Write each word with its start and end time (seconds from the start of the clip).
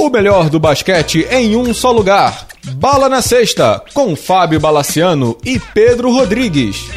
O 0.00 0.08
melhor 0.08 0.48
do 0.48 0.58
basquete 0.58 1.28
em 1.30 1.54
um 1.54 1.74
só 1.74 1.92
lugar. 1.92 2.46
Bala 2.76 3.06
na 3.06 3.20
Sexta, 3.20 3.84
com 3.92 4.16
Fábio 4.16 4.58
Balaciano 4.58 5.36
e 5.44 5.60
Pedro 5.60 6.10
Rodrigues. 6.10 6.88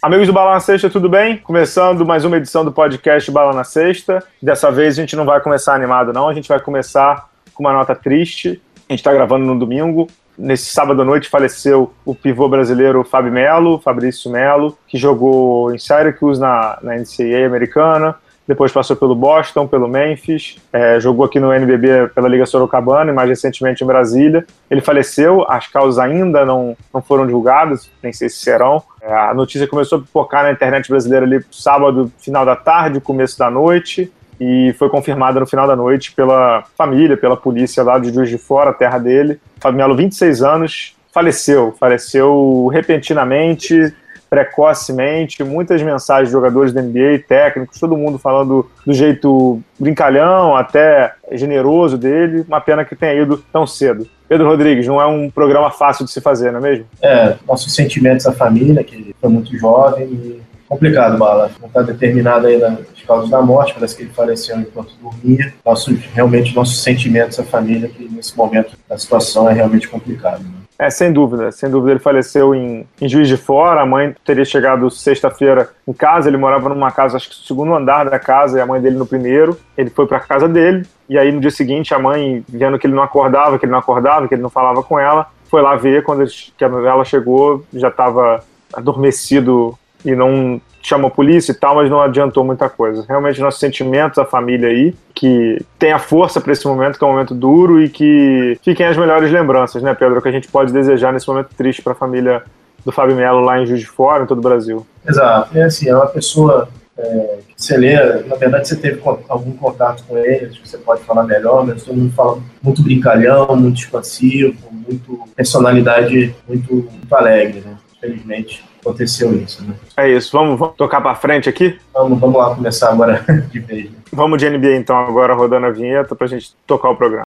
Amigos 0.00 0.28
do 0.28 0.32
Bala 0.32 0.52
na 0.52 0.60
Sexta, 0.60 0.88
tudo 0.88 1.08
bem? 1.08 1.38
Começando 1.38 2.06
mais 2.06 2.24
uma 2.24 2.36
edição 2.36 2.64
do 2.64 2.70
podcast 2.70 3.28
Bala 3.32 3.52
na 3.52 3.64
Sexta. 3.64 4.22
Dessa 4.40 4.70
vez 4.70 4.96
a 4.96 5.00
gente 5.00 5.16
não 5.16 5.24
vai 5.24 5.40
começar 5.40 5.74
animado, 5.74 6.12
não. 6.12 6.28
A 6.28 6.34
gente 6.34 6.48
vai 6.48 6.60
começar 6.60 7.28
com 7.52 7.64
uma 7.64 7.72
nota 7.72 7.96
triste. 7.96 8.62
A 8.88 8.92
gente 8.92 9.00
está 9.00 9.12
gravando 9.12 9.44
no 9.44 9.58
domingo. 9.58 10.06
Nesse 10.38 10.66
sábado 10.66 11.02
à 11.02 11.04
noite 11.04 11.28
faleceu 11.28 11.92
o 12.04 12.14
pivô 12.14 12.48
brasileiro 12.48 13.02
Fábio 13.02 13.32
Melo, 13.32 13.80
Fabrício 13.80 14.30
Melo, 14.30 14.78
que 14.86 14.96
jogou 14.96 15.74
em 15.74 15.78
Syracuse 15.78 16.40
na, 16.40 16.78
na 16.80 16.94
NCAA 16.94 17.44
americana, 17.44 18.14
depois 18.48 18.72
passou 18.72 18.96
pelo 18.96 19.14
Boston, 19.14 19.66
pelo 19.66 19.86
Memphis, 19.86 20.56
é, 20.72 20.98
jogou 20.98 21.26
aqui 21.26 21.38
no 21.38 21.52
NBB 21.52 22.08
pela 22.14 22.26
Liga 22.26 22.46
Sorocabana 22.46 23.12
e 23.12 23.14
mais 23.14 23.28
recentemente 23.28 23.84
em 23.84 23.86
Brasília. 23.86 24.46
Ele 24.70 24.80
faleceu, 24.80 25.44
as 25.46 25.66
causas 25.66 25.98
ainda 25.98 26.46
não, 26.46 26.74
não 26.92 27.02
foram 27.02 27.26
divulgadas, 27.26 27.90
nem 28.02 28.10
sei 28.10 28.30
se 28.30 28.38
serão. 28.38 28.82
É, 29.02 29.12
a 29.12 29.34
notícia 29.34 29.68
começou 29.68 29.98
a 29.98 30.00
pipocar 30.00 30.44
na 30.44 30.50
internet 30.50 30.88
brasileira 30.88 31.26
ali 31.26 31.44
sábado, 31.50 32.10
final 32.18 32.46
da 32.46 32.56
tarde, 32.56 33.02
começo 33.02 33.38
da 33.38 33.50
noite, 33.50 34.10
e 34.40 34.74
foi 34.78 34.88
confirmada 34.88 35.38
no 35.38 35.46
final 35.46 35.66
da 35.66 35.76
noite 35.76 36.12
pela 36.12 36.64
família, 36.74 37.18
pela 37.18 37.36
polícia 37.36 37.82
lá 37.82 37.98
de 37.98 38.10
Juiz 38.10 38.30
de 38.30 38.38
Fora, 38.38 38.72
terra 38.72 38.96
dele. 38.98 39.38
Fábio 39.60 39.76
Melo, 39.76 39.94
26 39.94 40.42
anos, 40.42 40.96
faleceu, 41.12 41.74
faleceu 41.78 42.66
repentinamente, 42.72 43.94
precocemente, 44.28 45.42
muitas 45.42 45.82
mensagens 45.82 46.28
de 46.28 46.32
jogadores 46.32 46.72
da 46.72 46.82
NBA, 46.82 47.24
técnicos, 47.26 47.78
todo 47.78 47.96
mundo 47.96 48.18
falando 48.18 48.70
do 48.84 48.92
jeito 48.92 49.60
brincalhão, 49.78 50.56
até 50.56 51.14
generoso 51.32 51.96
dele. 51.96 52.44
Uma 52.46 52.60
pena 52.60 52.84
que 52.84 52.94
tenha 52.94 53.14
ido 53.14 53.42
tão 53.52 53.66
cedo. 53.66 54.06
Pedro 54.28 54.46
Rodrigues, 54.46 54.86
não 54.86 55.00
é 55.00 55.06
um 55.06 55.30
programa 55.30 55.70
fácil 55.70 56.04
de 56.04 56.10
se 56.10 56.20
fazer, 56.20 56.52
não 56.52 56.58
é 56.58 56.62
mesmo? 56.62 56.86
É, 57.00 57.34
nossos 57.46 57.74
sentimentos 57.74 58.26
à 58.26 58.32
família, 58.32 58.84
que 58.84 59.14
foi 59.18 59.30
muito 59.30 59.56
jovem 59.56 60.06
e 60.06 60.42
complicado, 60.68 61.16
Bala. 61.16 61.50
Não 61.58 61.68
está 61.68 61.80
determinado 61.80 62.46
aí 62.46 62.58
nas 62.58 62.78
causas 63.06 63.30
da 63.30 63.40
morte, 63.40 63.72
parece 63.72 63.96
que 63.96 64.02
ele 64.02 64.10
faleceu 64.10 64.60
enquanto 64.60 64.92
dormia. 65.00 65.54
Nossos, 65.64 65.98
realmente, 66.12 66.54
nossos 66.54 66.82
sentimentos 66.82 67.38
à 67.40 67.42
família, 67.42 67.88
que 67.88 68.06
nesse 68.06 68.36
momento 68.36 68.76
a 68.90 68.98
situação 68.98 69.48
é 69.48 69.54
realmente 69.54 69.88
complicada. 69.88 70.42
É, 70.78 70.90
sem 70.90 71.12
dúvida, 71.12 71.50
sem 71.50 71.68
dúvida. 71.68 71.92
Ele 71.92 71.98
faleceu 71.98 72.54
em, 72.54 72.86
em 73.00 73.08
Juiz 73.08 73.26
de 73.26 73.36
Fora. 73.36 73.82
A 73.82 73.86
mãe 73.86 74.14
teria 74.24 74.44
chegado 74.44 74.88
sexta-feira 74.90 75.70
em 75.86 75.92
casa. 75.92 76.28
Ele 76.28 76.36
morava 76.36 76.68
numa 76.68 76.92
casa, 76.92 77.16
acho 77.16 77.28
que 77.28 77.36
no 77.36 77.42
segundo 77.42 77.74
andar 77.74 78.08
da 78.08 78.18
casa, 78.18 78.58
e 78.58 78.60
a 78.60 78.66
mãe 78.66 78.80
dele 78.80 78.96
no 78.96 79.06
primeiro. 79.06 79.58
Ele 79.76 79.90
foi 79.90 80.06
para 80.06 80.18
a 80.18 80.20
casa 80.20 80.48
dele. 80.48 80.86
E 81.08 81.18
aí, 81.18 81.32
no 81.32 81.40
dia 81.40 81.50
seguinte, 81.50 81.92
a 81.92 81.98
mãe, 81.98 82.44
vendo 82.48 82.78
que 82.78 82.86
ele 82.86 82.94
não 82.94 83.02
acordava, 83.02 83.58
que 83.58 83.64
ele 83.64 83.72
não 83.72 83.80
acordava, 83.80 84.28
que 84.28 84.34
ele 84.34 84.42
não 84.42 84.50
falava 84.50 84.80
com 84.82 85.00
ela, 85.00 85.26
foi 85.50 85.62
lá 85.62 85.74
ver. 85.74 86.04
Quando 86.04 86.22
ele, 86.22 86.30
ela 86.60 87.04
chegou, 87.04 87.64
já 87.72 87.88
estava 87.88 88.44
adormecido 88.72 89.76
e 90.04 90.14
não 90.14 90.60
chamou 90.88 91.08
a 91.08 91.10
polícia 91.10 91.52
e 91.52 91.54
tal, 91.54 91.76
mas 91.76 91.90
não 91.90 92.00
adiantou 92.00 92.42
muita 92.42 92.68
coisa. 92.68 93.04
Realmente, 93.06 93.40
nossos 93.40 93.60
sentimentos, 93.60 94.18
a 94.18 94.24
família 94.24 94.68
aí, 94.68 94.94
que 95.14 95.60
tenha 95.78 95.98
força 95.98 96.40
para 96.40 96.52
esse 96.52 96.66
momento, 96.66 96.98
que 96.98 97.04
é 97.04 97.06
um 97.06 97.12
momento 97.12 97.34
duro 97.34 97.82
e 97.82 97.88
que 97.88 98.58
fiquem 98.62 98.86
as 98.86 98.96
melhores 98.96 99.30
lembranças, 99.30 99.82
né, 99.82 99.94
Pedro? 99.94 100.22
Que 100.22 100.28
a 100.28 100.32
gente 100.32 100.48
pode 100.48 100.72
desejar 100.72 101.12
nesse 101.12 101.28
momento 101.28 101.50
triste 101.56 101.82
para 101.82 101.92
a 101.92 101.96
família 101.96 102.42
do 102.84 102.90
Fábio 102.90 103.16
Melo 103.16 103.40
lá 103.40 103.60
em 103.60 103.66
Juiz 103.66 103.80
de 103.80 103.86
Fora, 103.86 104.24
em 104.24 104.26
todo 104.26 104.38
o 104.38 104.42
Brasil. 104.42 104.86
Exato. 105.06 105.56
É 105.56 105.64
assim, 105.64 105.88
é 105.88 105.94
uma 105.94 106.06
pessoa 106.06 106.68
é, 106.96 107.38
que 107.48 107.62
você 107.62 107.76
lê, 107.76 107.94
na 108.24 108.36
verdade 108.36 108.66
você 108.66 108.76
teve 108.76 109.00
algum 109.28 109.52
contato 109.52 110.04
com 110.08 110.16
ele, 110.16 110.46
acho 110.46 110.60
que 110.60 110.68
você 110.68 110.78
pode 110.78 111.02
falar 111.02 111.24
melhor, 111.24 111.66
mas 111.66 111.84
todo 111.84 111.96
mundo 111.96 112.12
fala 112.14 112.40
muito 112.62 112.82
brincalhão, 112.82 113.54
muito 113.56 113.78
expansivo, 113.78 114.56
muito 114.72 115.28
personalidade 115.36 116.34
muito, 116.48 116.74
muito 116.74 117.14
alegre, 117.14 117.60
né? 117.60 117.76
Infelizmente 117.96 118.67
aconteceu 118.88 119.36
isso, 119.36 119.62
né? 119.64 119.74
É 119.96 120.10
isso. 120.10 120.30
Vamos, 120.32 120.58
vamos 120.58 120.76
tocar 120.76 121.00
para 121.00 121.14
frente 121.14 121.48
aqui? 121.48 121.78
Vamos, 121.92 122.18
vamos 122.18 122.36
lá 122.36 122.54
começar 122.54 122.90
agora 122.90 123.24
de 123.50 123.60
vez. 123.60 123.84
Né? 123.84 123.98
Vamos 124.12 124.38
de 124.38 124.48
NBA 124.48 124.76
então 124.76 124.96
agora 124.96 125.34
rodando 125.34 125.66
a 125.66 125.70
vinheta 125.70 126.14
pra 126.14 126.26
gente 126.26 126.54
tocar 126.66 126.90
o 126.90 126.96
programa. 126.96 127.24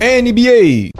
NBA. 0.00 0.90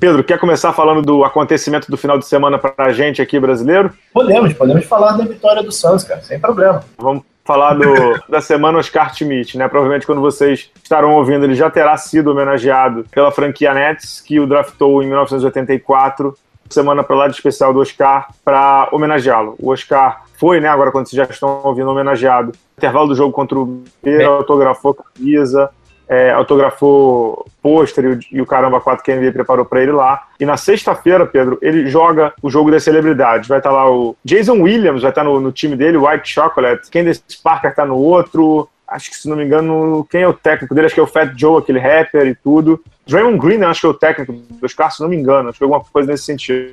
Pedro, 0.00 0.22
quer 0.22 0.38
começar 0.38 0.72
falando 0.72 1.02
do 1.02 1.24
acontecimento 1.24 1.90
do 1.90 1.96
final 1.96 2.18
de 2.18 2.26
semana 2.26 2.56
pra 2.56 2.92
gente 2.92 3.20
aqui 3.20 3.38
brasileiro? 3.38 3.92
Podemos, 4.12 4.52
podemos 4.52 4.84
falar 4.84 5.16
da 5.16 5.24
vitória 5.24 5.62
do 5.62 5.72
Suns, 5.72 6.04
cara, 6.04 6.20
sem 6.22 6.38
problema. 6.38 6.84
Vamos 6.96 7.24
falar 7.48 7.72
do, 7.72 7.84
da 8.28 8.42
semana 8.42 8.78
Oscar 8.78 9.14
Schmidt, 9.14 9.56
né? 9.56 9.66
Provavelmente 9.68 10.06
quando 10.06 10.20
vocês 10.20 10.70
estarão 10.82 11.14
ouvindo, 11.14 11.44
ele 11.44 11.54
já 11.54 11.70
terá 11.70 11.96
sido 11.96 12.30
homenageado 12.30 13.06
pela 13.10 13.30
franquia 13.30 13.72
Nets, 13.72 14.20
que 14.20 14.38
o 14.38 14.46
draftou 14.46 15.02
em 15.02 15.06
1984, 15.06 16.36
semana 16.68 17.02
para 17.02 17.16
lá 17.16 17.26
de 17.26 17.34
especial 17.34 17.72
do 17.72 17.80
Oscar, 17.80 18.28
para 18.44 18.90
homenageá-lo. 18.92 19.56
O 19.58 19.70
Oscar 19.70 20.24
foi, 20.36 20.60
né? 20.60 20.68
Agora, 20.68 20.92
quando 20.92 21.08
vocês 21.08 21.16
já 21.16 21.24
estão 21.24 21.62
ouvindo, 21.64 21.90
homenageado. 21.90 22.52
Intervalo 22.76 23.08
do 23.08 23.14
jogo 23.14 23.32
contra 23.32 23.58
o 23.58 23.82
Beira, 24.02 24.26
autografou 24.26 24.94
camisa, 24.94 25.70
é, 26.08 26.30
autografou 26.30 27.46
pôster 27.62 28.18
e, 28.32 28.36
e, 28.36 28.40
o 28.40 28.46
Caramba 28.46 28.80
4 28.80 29.04
que 29.04 29.12
a 29.12 29.16
NBA 29.16 29.32
preparou 29.32 29.64
para 29.64 29.82
ele 29.82 29.92
lá. 29.92 30.26
E 30.40 30.46
na 30.46 30.56
sexta-feira, 30.56 31.26
Pedro, 31.26 31.58
ele 31.60 31.86
joga 31.88 32.32
o 32.42 32.48
jogo 32.48 32.70
das 32.70 32.82
celebridades. 32.82 33.48
Vai 33.48 33.58
estar 33.58 33.70
tá 33.70 33.76
lá 33.76 33.90
o 33.90 34.16
Jason 34.24 34.60
Williams, 34.62 35.02
vai 35.02 35.10
estar 35.10 35.22
tá 35.22 35.24
no, 35.24 35.38
no, 35.38 35.52
time 35.52 35.76
dele, 35.76 35.98
o 35.98 36.08
White 36.08 36.28
Chocolate. 36.28 36.90
Candace 36.90 37.22
Parker 37.42 37.70
está 37.70 37.84
no 37.84 37.96
outro. 37.96 38.68
Acho 38.86 39.10
que, 39.10 39.16
se 39.16 39.28
não 39.28 39.36
me 39.36 39.44
engano, 39.44 40.06
quem 40.10 40.22
é 40.22 40.28
o 40.28 40.32
técnico 40.32 40.74
dele? 40.74 40.86
Acho 40.86 40.94
que 40.94 41.00
é 41.00 41.04
o 41.04 41.06
Fat 41.06 41.32
Joe, 41.36 41.60
aquele 41.60 41.78
rapper 41.78 42.26
e 42.26 42.34
tudo. 42.34 42.82
Draymond 43.06 43.38
Green, 43.38 43.62
acho 43.62 43.80
que 43.82 43.86
é 43.86 43.90
o 43.90 43.94
técnico 43.94 44.32
do 44.32 44.64
Oscar, 44.64 44.90
se 44.90 45.00
não 45.02 45.08
me 45.08 45.16
engano. 45.16 45.50
Acho 45.50 45.58
que 45.58 45.64
é 45.64 45.66
alguma 45.66 45.84
coisa 45.84 46.10
nesse 46.10 46.24
sentido. 46.24 46.72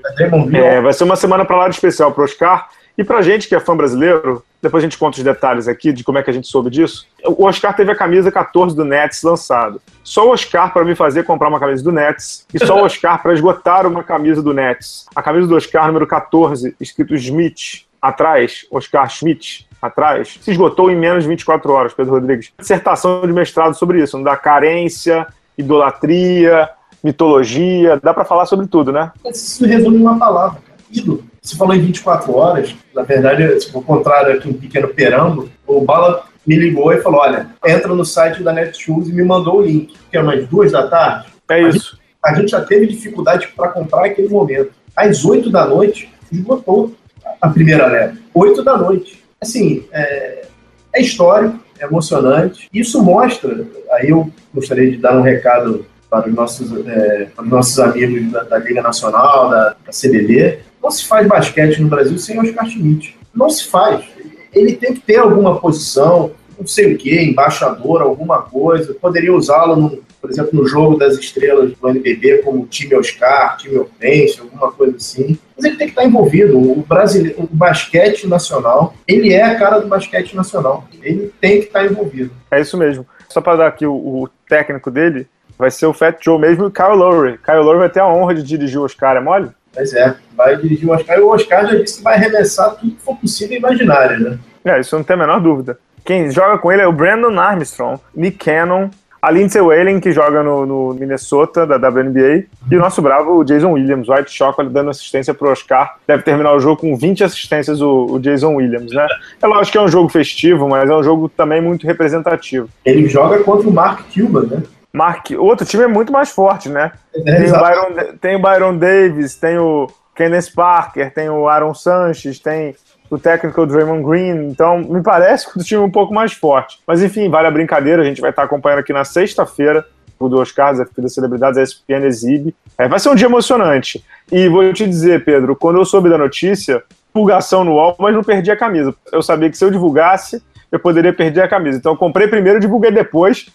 É, 0.53 0.79
vai 0.79 0.93
ser 0.93 1.03
uma 1.03 1.17
semana 1.17 1.43
para 1.43 1.57
lá 1.57 1.67
de 1.67 1.75
especial 1.75 2.13
para 2.13 2.23
Oscar. 2.23 2.69
E 2.97 3.03
pra 3.03 3.21
gente 3.21 3.47
que 3.47 3.55
é 3.55 3.59
fã 3.59 3.75
brasileiro, 3.75 4.43
depois 4.61 4.83
a 4.83 4.87
gente 4.87 4.97
conta 4.97 5.17
os 5.17 5.23
detalhes 5.23 5.67
aqui 5.67 5.91
de 5.91 6.03
como 6.03 6.17
é 6.17 6.23
que 6.23 6.29
a 6.29 6.33
gente 6.33 6.47
soube 6.47 6.69
disso. 6.69 7.05
O 7.25 7.45
Oscar 7.45 7.75
teve 7.75 7.91
a 7.91 7.95
camisa 7.95 8.31
14 8.31 8.75
do 8.75 8.85
Nets 8.85 9.21
lançado. 9.21 9.81
Só 10.03 10.27
o 10.27 10.31
Oscar 10.31 10.71
para 10.71 10.85
me 10.85 10.95
fazer 10.95 11.23
comprar 11.23 11.49
uma 11.49 11.59
camisa 11.59 11.83
do 11.83 11.91
Nets 11.91 12.45
e 12.53 12.65
só 12.65 12.81
o 12.81 12.85
Oscar 12.85 13.21
para 13.21 13.33
esgotar 13.33 13.85
uma 13.85 14.03
camisa 14.03 14.41
do 14.41 14.53
Nets. 14.53 15.05
A 15.15 15.21
camisa 15.21 15.47
do 15.47 15.55
Oscar 15.55 15.87
número 15.87 16.07
14, 16.07 16.75
escrito 16.79 17.15
Smith 17.15 17.85
atrás, 18.01 18.65
Oscar 18.71 19.09
Schmidt 19.09 19.67
atrás, 19.81 20.39
se 20.41 20.51
esgotou 20.51 20.89
em 20.89 20.95
menos 20.95 21.23
de 21.23 21.29
24 21.29 21.71
horas, 21.71 21.93
Pedro 21.93 22.13
Rodrigues. 22.13 22.51
Dissertação 22.57 23.21
de 23.21 23.33
mestrado 23.33 23.75
sobre 23.75 24.01
isso, 24.01 24.21
da 24.23 24.35
carência, 24.35 25.27
idolatria, 25.57 26.69
mitologia, 27.03 27.99
dá 28.01 28.13
para 28.13 28.25
falar 28.25 28.45
sobre 28.45 28.67
tudo, 28.67 28.91
né? 28.91 29.11
Isso 29.25 29.65
resume 29.65 29.97
uma 29.97 30.17
palavra, 30.17 30.59
cara. 30.65 30.79
ídolo. 30.91 31.23
Você 31.45 31.55
falou 31.55 31.75
em 31.75 31.79
24 31.79 32.35
horas, 32.35 32.75
na 32.93 33.03
verdade, 33.03 33.59
tipo, 33.59 33.77
ao 33.77 33.83
contrário 33.83 34.33
aqui 34.33 34.49
um 34.49 34.53
pequeno 34.53 34.87
perambo, 34.87 35.47
o 35.67 35.79
Bala 35.81 36.25
me 36.45 36.55
ligou 36.55 36.91
e 36.91 37.01
falou: 37.01 37.21
olha, 37.21 37.49
entra 37.63 37.93
no 37.93 38.03
site 38.03 38.41
da 38.41 38.51
Netshoes 38.51 39.07
e 39.09 39.13
me 39.13 39.23
mandou 39.23 39.59
o 39.59 39.61
link, 39.61 39.93
que 40.09 40.17
é 40.17 40.21
umas 40.21 40.47
duas 40.47 40.71
da 40.71 40.87
tarde. 40.87 41.27
É 41.47 41.53
a 41.53 41.59
isso. 41.69 41.91
Gente, 41.91 42.01
a 42.23 42.33
gente 42.33 42.49
já 42.49 42.61
teve 42.61 42.87
dificuldade 42.87 43.47
para 43.55 43.67
comprar 43.67 44.05
aquele 44.05 44.27
momento. 44.27 44.71
Às 44.95 45.23
8 45.23 45.51
da 45.51 45.67
noite, 45.67 46.11
esgotou 46.31 46.95
a 47.39 47.47
primeira 47.47 47.85
leva. 47.85 48.17
8 48.33 48.63
da 48.63 48.75
noite. 48.75 49.23
Assim, 49.39 49.85
é, 49.91 50.47
é 50.93 51.01
histórico, 51.01 51.59
é 51.77 51.85
emocionante. 51.85 52.67
Isso 52.73 53.03
mostra, 53.03 53.67
aí 53.91 54.09
eu 54.09 54.31
gostaria 54.51 54.89
de 54.89 54.97
dar 54.97 55.15
um 55.15 55.21
recado 55.21 55.85
para 56.09 56.27
os 56.27 56.33
nossos, 56.33 56.87
é, 56.87 57.27
para 57.35 57.43
os 57.43 57.51
nossos 57.51 57.79
amigos 57.79 58.31
da, 58.31 58.43
da 58.43 58.57
Liga 58.57 58.81
Nacional, 58.81 59.49
da, 59.49 59.75
da 59.85 59.91
CBD, 59.91 60.59
não 60.85 60.91
se 60.91 61.05
faz 61.05 61.27
basquete 61.27 61.81
no 61.81 61.87
Brasil 61.87 62.17
sem 62.19 62.39
Oscar 62.39 62.69
Schmidt. 62.69 63.17
Não 63.33 63.49
se 63.49 63.67
faz. 63.67 64.05
Ele 64.53 64.75
tem 64.75 64.93
que 64.93 64.99
ter 64.99 65.17
alguma 65.17 65.59
posição, 65.59 66.31
não 66.57 66.67
sei 66.67 66.93
o 66.93 66.97
que, 66.97 67.23
embaixador, 67.23 68.03
alguma 68.03 68.43
coisa. 68.43 68.93
Poderia 68.93 69.33
usá-lo, 69.33 70.03
por 70.21 70.29
exemplo, 70.29 70.51
no 70.53 70.67
jogo 70.67 70.95
das 70.95 71.17
estrelas 71.17 71.73
do 71.73 71.89
NBB, 71.89 72.43
como 72.43 72.67
time 72.67 72.95
Oscar, 72.95 73.57
time 73.57 73.79
Hortense, 73.79 74.39
alguma 74.39 74.71
coisa 74.71 74.95
assim. 74.95 75.39
Mas 75.57 75.65
ele 75.65 75.75
tem 75.75 75.87
que 75.87 75.93
estar 75.93 76.05
envolvido. 76.05 76.55
O, 76.55 76.85
brasileiro, 76.87 77.41
o 77.41 77.47
basquete 77.47 78.27
nacional, 78.27 78.93
ele 79.07 79.33
é 79.33 79.41
a 79.41 79.57
cara 79.57 79.79
do 79.79 79.87
basquete 79.87 80.35
nacional. 80.35 80.87
Ele 81.01 81.33
tem 81.41 81.61
que 81.61 81.65
estar 81.65 81.83
envolvido. 81.83 82.31
É 82.51 82.61
isso 82.61 82.77
mesmo. 82.77 83.07
Só 83.27 83.41
para 83.41 83.57
dar 83.57 83.67
aqui 83.67 83.87
o, 83.87 83.95
o, 83.95 84.29
técnico 84.47 84.91
dele, 84.91 85.27
vai 85.57 85.71
ser 85.71 85.87
o 85.87 85.93
Fat 85.93 86.23
Joe 86.23 86.39
mesmo 86.39 86.65
e 86.65 86.67
o 86.67 86.71
Kyle 86.71 86.95
Lowry. 86.95 87.39
Kyle 87.39 87.57
Lowry 87.57 87.79
vai 87.79 87.89
ter 87.89 88.01
a 88.01 88.07
honra 88.07 88.35
de 88.35 88.43
dirigir 88.43 88.79
o 88.79 88.83
Oscar, 88.83 89.17
é 89.17 89.19
mole? 89.19 89.49
Pois 89.75 89.93
é, 89.93 90.15
vai 90.35 90.55
dirigir 90.55 90.87
o 90.87 90.93
Oscar 90.93 91.17
e 91.17 91.21
o 91.21 91.27
Oscar 91.27 91.67
já 91.67 91.75
disse 91.75 91.97
que 91.97 92.03
vai 92.03 92.15
arremessar 92.15 92.75
tudo 92.75 92.93
que 92.93 93.01
for 93.03 93.17
possível 93.17 93.55
e 93.55 93.59
imaginário, 93.59 94.19
né? 94.19 94.39
É, 94.63 94.79
isso 94.79 94.95
não 94.95 95.03
tem 95.03 95.15
a 95.15 95.19
menor 95.19 95.41
dúvida. 95.41 95.77
Quem 96.05 96.31
joga 96.31 96.57
com 96.57 96.71
ele 96.71 96.81
é 96.81 96.87
o 96.87 96.91
Brandon 96.93 97.37
Armstrong, 97.37 97.99
Nick 98.15 98.37
Cannon, 98.37 98.89
a 99.25 99.31
Lindsay 99.31 99.59
Whalen, 99.59 99.99
que 99.99 100.11
joga 100.11 100.43
no, 100.43 100.67
no, 100.67 100.93
Minnesota, 100.93 101.65
da 101.65 101.77
WNBA, 101.77 102.43
e 102.69 102.75
o 102.75 102.79
nosso 102.79 103.01
bravo, 103.01 103.39
o 103.39 103.43
Jason 103.43 103.71
Williams, 103.71 104.07
White 104.07 104.31
Chocolate, 104.31 104.71
dando 104.71 104.91
assistência 104.91 105.33
pro 105.33 105.49
Oscar. 105.49 105.95
Deve 106.07 106.21
terminar 106.21 106.53
o 106.53 106.59
jogo 106.59 106.81
com 106.81 106.95
20 106.95 107.23
assistências, 107.23 107.81
o, 107.81 108.05
o 108.05 108.19
Jason 108.19 108.53
Williams, 108.53 108.91
né? 108.91 109.07
É 109.41 109.47
lógico 109.47 109.71
que 109.71 109.77
é 109.79 109.81
um 109.81 109.87
jogo 109.87 110.09
festivo, 110.09 110.69
mas 110.69 110.87
é 110.87 110.95
um 110.95 111.01
jogo 111.01 111.27
também 111.27 111.59
muito 111.59 111.87
representativo. 111.87 112.69
Ele 112.85 113.07
joga 113.07 113.39
contra 113.39 113.67
o 113.67 113.73
Mark 113.73 114.01
Cuban, 114.13 114.43
né? 114.43 114.63
Mark, 114.95 115.31
o 115.31 115.43
outro 115.43 115.65
time 115.65 115.83
é 115.83 115.87
muito 115.87 116.11
mais 116.11 116.31
forte, 116.31 116.69
né? 116.69 116.91
É, 117.13 117.35
tem, 117.35 117.51
o 117.51 117.59
Byron, 117.59 118.17
tem 118.21 118.35
o 118.35 118.41
Byron 118.41 118.77
Davis, 118.77 119.35
tem 119.35 119.57
o 119.57 119.87
Kenneth 120.15 120.53
Parker, 120.55 121.13
tem 121.13 121.29
o 121.29 121.47
Aaron 121.47 121.73
Sanches, 121.73 122.39
tem 122.39 122.75
o 123.09 123.19
técnico 123.19 123.65
Draymond 123.65 124.03
Green, 124.03 124.49
então 124.49 124.79
me 124.79 125.03
parece 125.03 125.51
que 125.51 125.59
o 125.59 125.63
time 125.63 125.81
é 125.81 125.85
um 125.85 125.91
pouco 125.91 126.13
mais 126.13 126.33
forte. 126.33 126.79
Mas 126.87 127.03
enfim, 127.03 127.29
vale 127.29 127.47
a 127.47 127.51
brincadeira, 127.51 128.01
a 128.01 128.05
gente 128.05 128.21
vai 128.21 128.29
estar 128.29 128.43
acompanhando 128.43 128.79
aqui 128.79 128.93
na 128.93 129.03
sexta-feira 129.03 129.85
o 130.17 130.29
do 130.29 130.39
Oscar, 130.39 130.71
Desafio 130.71 131.03
das 131.03 131.13
Celebridades, 131.13 131.57
a 131.57 131.63
ESPN 131.63 132.05
exibe. 132.05 132.55
É, 132.77 132.87
vai 132.87 132.99
ser 132.99 133.09
um 133.09 133.15
dia 133.15 133.27
emocionante. 133.27 134.03
E 134.31 134.47
vou 134.47 134.71
te 134.73 134.87
dizer, 134.87 135.25
Pedro, 135.25 135.55
quando 135.55 135.77
eu 135.77 135.85
soube 135.85 136.09
da 136.09 136.17
notícia, 136.17 136.81
divulgação 137.13 137.63
no 137.63 137.73
UOL, 137.73 137.95
mas 137.99 138.13
não 138.13 138.23
perdi 138.23 138.49
a 138.49 138.57
camisa. 138.57 138.95
Eu 139.11 139.21
sabia 139.21 139.49
que 139.49 139.57
se 139.57 139.63
eu 139.63 139.71
divulgasse, 139.71 140.41
eu 140.75 140.79
poderia 140.79 141.13
perder 141.13 141.41
a 141.41 141.47
camisa. 141.47 141.77
Então 141.77 141.93
eu 141.93 141.97
comprei 141.97 142.27
primeiro, 142.27 142.59
divulguei 142.59 142.91
depois. 142.91 143.47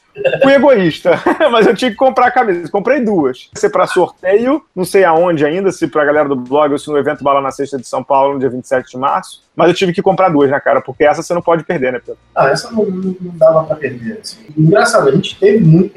Fui 0.42 0.52
egoísta, 0.52 1.20
mas 1.50 1.66
eu 1.66 1.74
tinha 1.74 1.90
que 1.90 1.96
comprar 1.96 2.26
a 2.26 2.30
camisa. 2.30 2.70
Comprei 2.70 3.00
duas. 3.00 3.48
Ser 3.54 3.70
para 3.70 3.86
sorteio, 3.86 4.62
não 4.74 4.84
sei 4.84 5.04
aonde 5.04 5.44
ainda, 5.44 5.70
se 5.70 5.86
para 5.86 6.02
a 6.02 6.04
galera 6.04 6.28
do 6.28 6.36
blog 6.36 6.72
ou 6.72 6.78
se 6.78 6.88
no 6.88 6.98
evento 6.98 7.22
Bala 7.22 7.40
na 7.40 7.50
Sexta 7.50 7.78
de 7.78 7.86
São 7.86 8.02
Paulo, 8.02 8.34
no 8.34 8.40
dia 8.40 8.50
27 8.50 8.90
de 8.90 8.98
março. 8.98 9.42
Mas 9.54 9.68
eu 9.68 9.74
tive 9.74 9.92
que 9.92 10.02
comprar 10.02 10.28
duas, 10.28 10.50
né, 10.50 10.58
cara? 10.60 10.80
Porque 10.80 11.04
essa 11.04 11.22
você 11.22 11.34
não 11.34 11.42
pode 11.42 11.64
perder, 11.64 11.92
né, 11.92 12.00
Pedro? 12.04 12.20
Ah, 12.34 12.48
essa 12.48 12.70
não, 12.70 12.84
não, 12.84 13.16
não 13.20 13.36
dava 13.36 13.64
para 13.64 13.76
perder. 13.76 14.18
Assim. 14.20 14.38
Engraçado, 14.56 15.08
a 15.08 15.12
gente 15.12 15.38
teve 15.38 15.64
muito. 15.64 15.92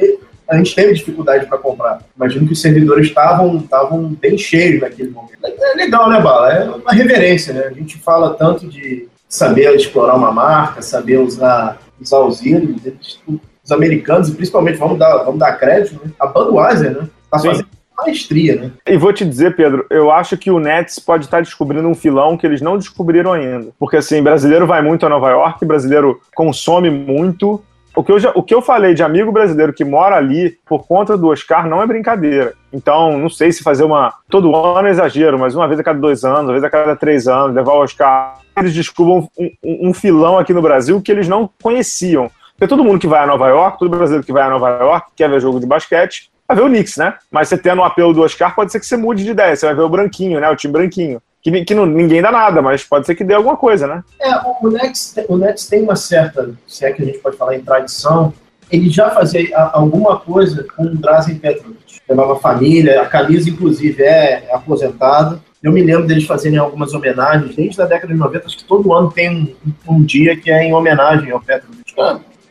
A 0.47 0.57
gente 0.57 0.75
teve 0.75 0.93
dificuldade 0.93 1.45
para 1.47 1.57
comprar. 1.57 2.01
Imagino 2.15 2.45
que 2.45 2.53
os 2.53 2.61
servidores 2.61 3.07
estavam 3.07 3.57
estavam 3.57 4.03
bem 4.09 4.37
cheios 4.37 4.81
naquele 4.81 5.09
momento. 5.09 5.37
É 5.41 5.75
legal, 5.75 6.09
né, 6.09 6.21
Bala? 6.21 6.53
É 6.53 6.69
uma 6.69 6.91
reverência, 6.91 7.53
né? 7.53 7.67
A 7.67 7.71
gente 7.71 7.97
fala 7.97 8.35
tanto 8.35 8.67
de 8.67 9.07
saber 9.33 9.75
explorar 9.75 10.15
uma 10.15 10.31
marca, 10.31 10.81
saber 10.83 11.17
usar, 11.17 11.79
usar 11.99 12.19
os 12.19 12.45
ídolos, 12.45 13.19
os 13.63 13.71
americanos, 13.71 14.29
e 14.29 14.35
principalmente, 14.35 14.77
vamos 14.77 14.99
dar, 14.99 15.23
vamos 15.23 15.39
dar 15.39 15.53
crédito, 15.53 15.99
né? 16.05 16.11
a 16.19 16.27
Budweiser, 16.27 16.91
né? 16.91 17.09
Tá 17.31 17.39
fazendo 17.39 17.67
maestria, 17.97 18.55
né? 18.55 18.71
E 18.85 18.95
vou 18.95 19.11
te 19.11 19.25
dizer, 19.25 19.55
Pedro, 19.55 19.87
eu 19.89 20.11
acho 20.11 20.37
que 20.37 20.51
o 20.51 20.59
Nets 20.59 20.99
pode 20.99 21.25
estar 21.25 21.41
descobrindo 21.41 21.87
um 21.87 21.95
filão 21.95 22.37
que 22.37 22.45
eles 22.45 22.61
não 22.61 22.77
descobriram 22.77 23.33
ainda. 23.33 23.71
Porque, 23.79 23.97
assim, 23.97 24.21
brasileiro 24.21 24.67
vai 24.67 24.83
muito 24.83 25.05
a 25.05 25.09
Nova 25.09 25.31
York, 25.31 25.65
brasileiro 25.65 26.21
consome 26.35 26.91
muito, 26.91 27.59
o 27.95 28.03
que, 28.03 28.11
eu 28.11 28.19
já, 28.19 28.31
o 28.33 28.41
que 28.41 28.53
eu 28.53 28.61
falei 28.61 28.93
de 28.93 29.03
amigo 29.03 29.31
brasileiro 29.31 29.71
que 29.71 29.85
mora 29.85 30.15
ali 30.15 30.57
por 30.65 30.87
conta 30.87 31.15
do 31.15 31.27
Oscar 31.27 31.67
não 31.67 31.81
é 31.81 31.85
brincadeira. 31.85 32.53
Então, 32.71 33.19
não 33.19 33.29
sei 33.29 33.51
se 33.51 33.61
fazer 33.61 33.83
uma. 33.83 34.13
Todo 34.29 34.55
ano 34.55 34.87
é 34.87 34.91
exagero, 34.91 35.37
mas 35.37 35.53
uma 35.53 35.67
vez 35.67 35.79
a 35.79 35.83
cada 35.83 35.99
dois 35.99 36.23
anos, 36.23 36.45
uma 36.45 36.53
vez 36.53 36.63
a 36.63 36.69
cada 36.69 36.95
três 36.95 37.27
anos, 37.27 37.55
levar 37.55 37.73
o 37.73 37.83
Oscar. 37.83 38.39
Eles 38.57 38.73
descubram 38.73 39.29
um, 39.37 39.51
um, 39.63 39.89
um 39.89 39.93
filão 39.93 40.39
aqui 40.39 40.53
no 40.53 40.61
Brasil 40.61 41.01
que 41.01 41.11
eles 41.11 41.27
não 41.27 41.49
conheciam. 41.61 42.31
Porque 42.53 42.67
todo 42.67 42.83
mundo 42.83 42.99
que 42.99 43.07
vai 43.07 43.23
a 43.23 43.27
Nova 43.27 43.47
York, 43.47 43.77
todo 43.77 43.89
brasileiro 43.89 44.25
que 44.25 44.33
vai 44.33 44.43
a 44.43 44.49
Nova 44.49 44.69
York, 44.69 45.11
quer 45.15 45.29
ver 45.29 45.39
jogo 45.39 45.59
de 45.59 45.65
basquete, 45.65 46.31
vai 46.47 46.57
ver 46.57 46.63
o 46.63 46.67
Knicks, 46.67 46.97
né? 46.97 47.15
Mas 47.31 47.47
você 47.47 47.57
tendo 47.57 47.79
o 47.79 47.83
apelo 47.83 48.13
do 48.13 48.21
Oscar, 48.21 48.55
pode 48.55 48.71
ser 48.71 48.79
que 48.79 48.85
você 48.85 48.97
mude 48.97 49.23
de 49.23 49.31
ideia. 49.31 49.55
Você 49.55 49.65
vai 49.67 49.75
ver 49.75 49.81
o 49.81 49.89
branquinho, 49.89 50.39
né? 50.39 50.49
O 50.49 50.55
time 50.55 50.73
branquinho 50.73 51.21
que, 51.43 51.65
que 51.65 51.75
não, 51.75 51.85
ninguém 51.85 52.21
dá 52.21 52.31
nada, 52.31 52.61
mas 52.61 52.83
pode 52.83 53.05
ser 53.05 53.15
que 53.15 53.23
dê 53.23 53.33
alguma 53.33 53.57
coisa, 53.57 53.85
né? 53.85 54.03
É, 54.19 54.31
o 54.61 54.69
Nets, 54.69 55.13
o 55.27 55.37
Nets 55.37 55.67
tem 55.67 55.83
uma 55.83 55.95
certa, 55.95 56.51
se 56.65 56.85
é 56.85 56.91
que 56.91 57.03
a 57.03 57.05
gente 57.05 57.19
pode 57.19 57.35
falar 57.35 57.55
em 57.55 57.61
tradição, 57.61 58.33
ele 58.71 58.89
já 58.89 59.09
fazia 59.09 59.55
alguma 59.73 60.17
coisa 60.19 60.65
com 60.75 60.83
o 60.83 60.95
Drazen 60.95 61.37
Petrovic. 61.37 61.99
Levava 62.09 62.33
a 62.33 62.39
família, 62.39 63.01
a 63.01 63.05
camisa, 63.05 63.49
inclusive, 63.49 64.01
é, 64.01 64.45
é 64.47 64.55
aposentada. 64.55 65.39
Eu 65.61 65.71
me 65.71 65.81
lembro 65.81 66.07
deles 66.07 66.25
fazerem 66.25 66.57
algumas 66.57 66.93
homenagens, 66.93 67.55
desde 67.55 67.81
a 67.81 67.85
década 67.85 68.13
de 68.13 68.19
90, 68.19 68.45
acho 68.45 68.57
que 68.57 68.65
todo 68.65 68.93
ano 68.93 69.11
tem 69.11 69.29
um, 69.29 69.93
um 69.93 70.03
dia 70.03 70.35
que 70.35 70.49
é 70.49 70.63
em 70.63 70.73
homenagem 70.73 71.31
ao 71.31 71.41
Petrovic 71.41 71.83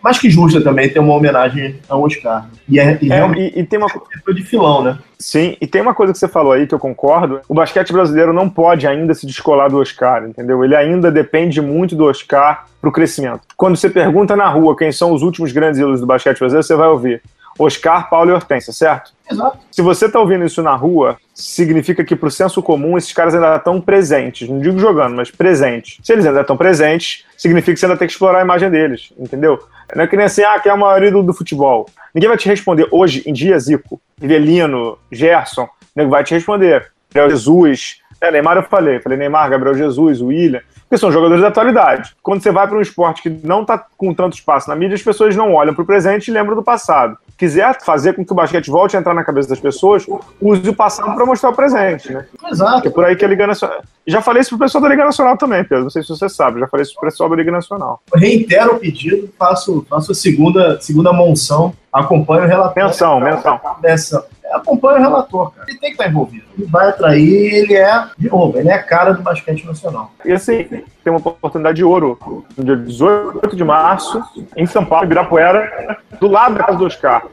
mais 0.02 0.18
que 0.18 0.28
justa 0.28 0.60
também 0.60 0.88
ter 0.88 0.98
uma 0.98 1.14
homenagem 1.14 1.78
ao 1.88 2.02
Oscar. 2.02 2.48
E, 2.68 2.78
é, 2.80 2.98
e, 3.00 3.12
é, 3.12 3.26
e, 3.36 3.60
e 3.60 3.64
tem 3.64 3.78
uma 3.78 3.88
coisa 3.88 4.34
de 4.34 4.42
filão, 4.42 4.82
né? 4.82 4.98
Sim, 5.18 5.56
e 5.60 5.66
tem 5.66 5.80
uma 5.80 5.94
coisa 5.94 6.12
que 6.12 6.18
você 6.18 6.26
falou 6.26 6.52
aí 6.52 6.66
que 6.66 6.74
eu 6.74 6.78
concordo. 6.78 7.40
O 7.48 7.54
basquete 7.54 7.92
brasileiro 7.92 8.32
não 8.32 8.50
pode 8.50 8.86
ainda 8.86 9.14
se 9.14 9.24
descolar 9.26 9.70
do 9.70 9.78
Oscar, 9.78 10.24
entendeu? 10.24 10.64
Ele 10.64 10.74
ainda 10.74 11.12
depende 11.12 11.60
muito 11.60 11.94
do 11.94 12.06
Oscar 12.06 12.66
para 12.80 12.88
o 12.88 12.92
crescimento. 12.92 13.42
Quando 13.56 13.76
você 13.76 13.88
pergunta 13.88 14.34
na 14.34 14.48
rua 14.48 14.76
quem 14.76 14.90
são 14.90 15.12
os 15.12 15.22
últimos 15.22 15.52
grandes 15.52 15.78
ídolos 15.78 16.00
do 16.00 16.06
basquete 16.06 16.40
brasileiro, 16.40 16.66
você 16.66 16.74
vai 16.74 16.88
ouvir 16.88 17.22
Oscar, 17.58 18.08
Paulo 18.08 18.30
e 18.30 18.32
Hortência, 18.32 18.72
certo? 18.72 19.12
Exato. 19.30 19.58
Se 19.70 19.82
você 19.82 20.06
está 20.06 20.18
ouvindo 20.18 20.44
isso 20.44 20.62
na 20.62 20.74
rua, 20.74 21.16
significa 21.34 22.04
que, 22.04 22.14
para 22.14 22.28
o 22.28 22.30
senso 22.30 22.62
comum, 22.62 22.98
esses 22.98 23.12
caras 23.12 23.34
ainda 23.34 23.56
estão 23.56 23.80
presentes. 23.80 24.48
Não 24.48 24.58
digo 24.58 24.78
jogando, 24.78 25.16
mas 25.16 25.30
presentes. 25.30 25.98
Se 26.02 26.12
eles 26.12 26.26
ainda 26.26 26.40
estão 26.42 26.56
presentes, 26.56 27.24
significa 27.36 27.74
que 27.74 27.80
você 27.80 27.86
ainda 27.86 27.98
tem 27.98 28.06
que 28.06 28.12
explorar 28.12 28.40
a 28.40 28.42
imagem 28.42 28.70
deles, 28.70 29.12
entendeu? 29.18 29.58
Não 29.94 30.04
é 30.04 30.06
que 30.06 30.16
nem 30.16 30.26
assim, 30.26 30.42
ah, 30.42 30.58
que 30.58 30.68
é 30.68 30.74
o 30.74 30.78
maior 30.78 31.02
ídolo 31.02 31.22
do 31.22 31.34
futebol. 31.34 31.86
Ninguém 32.14 32.28
vai 32.28 32.38
te 32.38 32.48
responder 32.48 32.86
hoje, 32.90 33.22
em 33.26 33.32
dia, 33.32 33.58
Zico, 33.58 34.00
Rivelino, 34.20 34.98
Gerson, 35.10 35.68
nego 35.94 36.10
vai 36.10 36.24
te 36.24 36.34
responder. 36.34 36.90
Jesus, 37.14 38.00
é, 38.22 38.30
Neymar 38.30 38.56
eu 38.56 38.62
falei, 38.62 39.00
falei 39.00 39.18
Neymar, 39.18 39.50
Gabriel 39.50 39.74
Jesus, 39.74 40.20
William, 40.20 40.60
porque 40.82 40.96
são 40.96 41.10
jogadores 41.10 41.42
da 41.42 41.48
atualidade. 41.48 42.14
Quando 42.22 42.42
você 42.42 42.50
vai 42.50 42.66
para 42.66 42.78
um 42.78 42.80
esporte 42.80 43.22
que 43.22 43.28
não 43.28 43.62
está 43.62 43.78
com 43.96 44.14
tanto 44.14 44.34
espaço 44.34 44.68
na 44.68 44.76
mídia, 44.76 44.94
as 44.94 45.02
pessoas 45.02 45.36
não 45.36 45.54
olham 45.54 45.74
para 45.74 45.82
o 45.82 45.86
presente 45.86 46.28
e 46.28 46.30
lembram 46.32 46.54
do 46.54 46.62
passado 46.62 47.18
quiser 47.42 47.76
fazer 47.82 48.12
com 48.12 48.24
que 48.24 48.30
o 48.30 48.36
basquete 48.36 48.70
volte 48.70 48.96
a 48.96 49.00
entrar 49.00 49.14
na 49.14 49.24
cabeça 49.24 49.48
das 49.48 49.58
pessoas, 49.58 50.06
use 50.40 50.68
o 50.68 50.72
passado 50.72 51.12
para 51.12 51.26
mostrar 51.26 51.50
o 51.50 51.52
presente, 51.52 52.12
né? 52.12 52.24
Exato. 52.48 52.86
é 52.86 52.90
por 52.90 53.04
aí 53.04 53.16
que 53.16 53.24
a 53.24 53.28
Liga 53.28 53.48
Nacional. 53.48 53.82
Já 54.06 54.22
falei 54.22 54.42
isso 54.42 54.50
pro 54.50 54.60
pessoal 54.60 54.80
da 54.80 54.88
Liga 54.88 55.04
Nacional 55.04 55.36
também, 55.36 55.64
Pedro. 55.64 55.82
Não 55.82 55.90
sei 55.90 56.02
se 56.02 56.08
você 56.08 56.28
sabe, 56.28 56.60
já 56.60 56.68
falei 56.68 56.84
isso 56.84 56.94
pro 56.94 57.08
pessoal 57.08 57.28
da 57.28 57.34
Liga 57.34 57.50
Nacional. 57.50 58.00
Eu 58.14 58.20
reitero 58.20 58.76
o 58.76 58.78
pedido, 58.78 59.28
faço, 59.36 59.84
faço 59.90 60.12
a 60.12 60.14
segunda, 60.14 60.80
segunda 60.80 61.12
monção, 61.12 61.74
acompanho 61.92 62.44
o 62.44 62.46
relatório. 62.46 62.86
Menção, 62.86 63.18
menção. 63.18 63.60
Menção 63.82 64.24
acompanha 64.52 64.98
o 64.98 65.02
relator, 65.02 65.50
cara. 65.52 65.66
Ele 65.68 65.78
tem 65.78 65.90
que 65.90 65.94
estar 65.94 66.08
envolvido. 66.08 66.44
Ele 66.56 66.66
vai 66.66 66.88
atrair, 66.88 67.54
ele 67.54 67.74
é, 67.74 68.06
de 68.18 68.28
novo, 68.28 68.58
ele 68.58 68.68
é 68.68 68.74
a 68.74 68.82
cara 68.82 69.12
do 69.12 69.22
basquete 69.22 69.66
nacional. 69.66 70.12
E 70.24 70.32
assim, 70.32 70.64
tem 70.64 70.84
uma 71.06 71.18
oportunidade 71.18 71.76
de 71.76 71.84
ouro 71.84 72.18
no 72.56 72.64
dia 72.64 72.76
18 72.76 73.56
de 73.56 73.64
março, 73.64 74.22
em 74.56 74.66
São 74.66 74.84
Paulo, 74.84 75.06
Ibirapuera, 75.06 75.98
do 76.20 76.28
lado 76.28 76.56
da 76.56 76.64
casa 76.64 76.78
do 76.78 76.84
Oscar. 76.84 77.26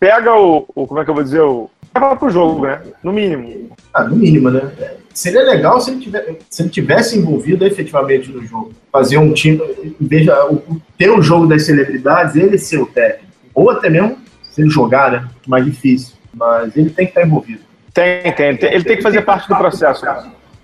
Pega 0.00 0.34
o, 0.34 0.66
o 0.74 0.86
como 0.86 1.00
é 1.00 1.04
que 1.04 1.10
eu 1.10 1.14
vou 1.14 1.22
dizer, 1.22 1.40
o 1.40 1.70
leva 1.94 2.16
pro 2.16 2.30
jogo, 2.30 2.66
né? 2.66 2.80
No 3.02 3.12
mínimo. 3.12 3.70
Ah, 3.92 4.04
no 4.04 4.16
mínimo, 4.16 4.50
né? 4.50 4.72
Seria 5.12 5.42
legal 5.42 5.80
se 5.80 5.92
ele, 5.92 6.00
tivesse, 6.00 6.38
se 6.50 6.62
ele 6.62 6.70
tivesse 6.70 7.18
envolvido 7.18 7.64
efetivamente 7.64 8.30
no 8.30 8.44
jogo. 8.44 8.72
Fazer 8.90 9.18
um 9.18 9.32
time, 9.32 9.60
veja, 10.00 10.36
ter 10.98 11.10
o 11.10 11.18
um 11.18 11.22
jogo 11.22 11.46
das 11.46 11.64
celebridades, 11.64 12.34
ele 12.34 12.58
ser 12.58 12.78
o 12.78 12.86
técnico. 12.86 13.32
Ou 13.54 13.70
até 13.70 13.88
mesmo 13.88 14.18
se 14.42 14.60
ele 14.60 14.70
jogar, 14.70 15.12
né? 15.12 15.28
Mais 15.46 15.64
difícil 15.64 16.13
mas 16.36 16.76
ele 16.76 16.90
tem 16.90 17.06
que 17.06 17.12
estar 17.12 17.26
envolvido. 17.26 17.60
Tem, 17.92 18.32
tem. 18.32 18.48
Ele 18.48 18.58
tem, 18.58 18.74
ele 18.74 18.84
tem 18.84 18.96
que 18.96 19.02
fazer 19.02 19.22
parte 19.22 19.48
do 19.48 19.56
processo. 19.56 20.04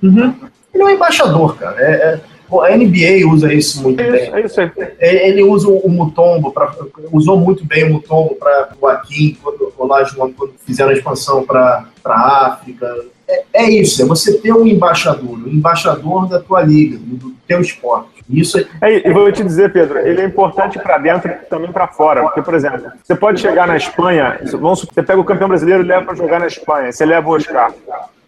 Uhum. 0.02 0.34
Ele 0.74 0.82
é 0.82 0.86
um 0.86 0.90
embaixador, 0.90 1.56
cara. 1.56 1.76
É, 1.78 1.92
é, 1.92 2.20
a 2.58 2.76
NBA 2.76 3.26
usa 3.32 3.52
isso 3.52 3.82
muito 3.82 4.00
é 4.00 4.10
bem. 4.10 4.34
É 4.34 4.40
isso 4.44 4.60
ele 4.98 5.42
usa 5.42 5.68
o 5.68 5.88
Mutombo, 5.88 6.50
pra, 6.52 6.74
usou 7.12 7.38
muito 7.38 7.64
bem 7.64 7.84
o 7.84 7.92
Mutombo 7.94 8.34
para 8.34 8.70
o 8.80 8.86
Akin, 8.88 9.38
quando, 9.42 9.72
quando 9.76 10.54
fizeram 10.66 10.90
a 10.90 10.94
expansão 10.94 11.44
para 11.44 11.86
a 12.04 12.46
África. 12.46 13.04
É, 13.30 13.44
é, 13.64 13.70
isso, 13.70 14.02
é 14.02 14.04
você 14.04 14.38
ter 14.38 14.52
um 14.52 14.66
embaixador, 14.66 15.38
um 15.38 15.48
embaixador 15.48 16.28
da 16.28 16.40
tua 16.40 16.62
liga, 16.62 16.98
do 16.98 17.32
teu 17.46 17.60
esporte. 17.60 18.24
Isso 18.28 18.58
é... 18.58 18.66
é 18.82 19.08
eu 19.08 19.14
vou 19.14 19.30
te 19.30 19.44
dizer, 19.44 19.72
Pedro, 19.72 19.98
ele 19.98 20.20
é 20.20 20.24
importante 20.24 20.78
para 20.78 20.98
dentro 20.98 21.30
e 21.30 21.34
também 21.46 21.70
para 21.70 21.86
fora. 21.86 22.22
Porque, 22.22 22.42
por 22.42 22.54
exemplo, 22.54 22.90
você 23.02 23.14
pode 23.14 23.40
chegar 23.40 23.66
na 23.66 23.76
Espanha, 23.76 24.38
vamos, 24.52 24.84
você 24.84 25.02
pega 25.02 25.20
o 25.20 25.24
campeão 25.24 25.48
brasileiro 25.48 25.82
e 25.82 25.86
leva 25.86 26.06
para 26.06 26.14
jogar 26.14 26.40
na 26.40 26.46
Espanha, 26.46 26.90
você 26.90 27.04
leva 27.04 27.28
o 27.28 27.32
Oscar. 27.32 27.72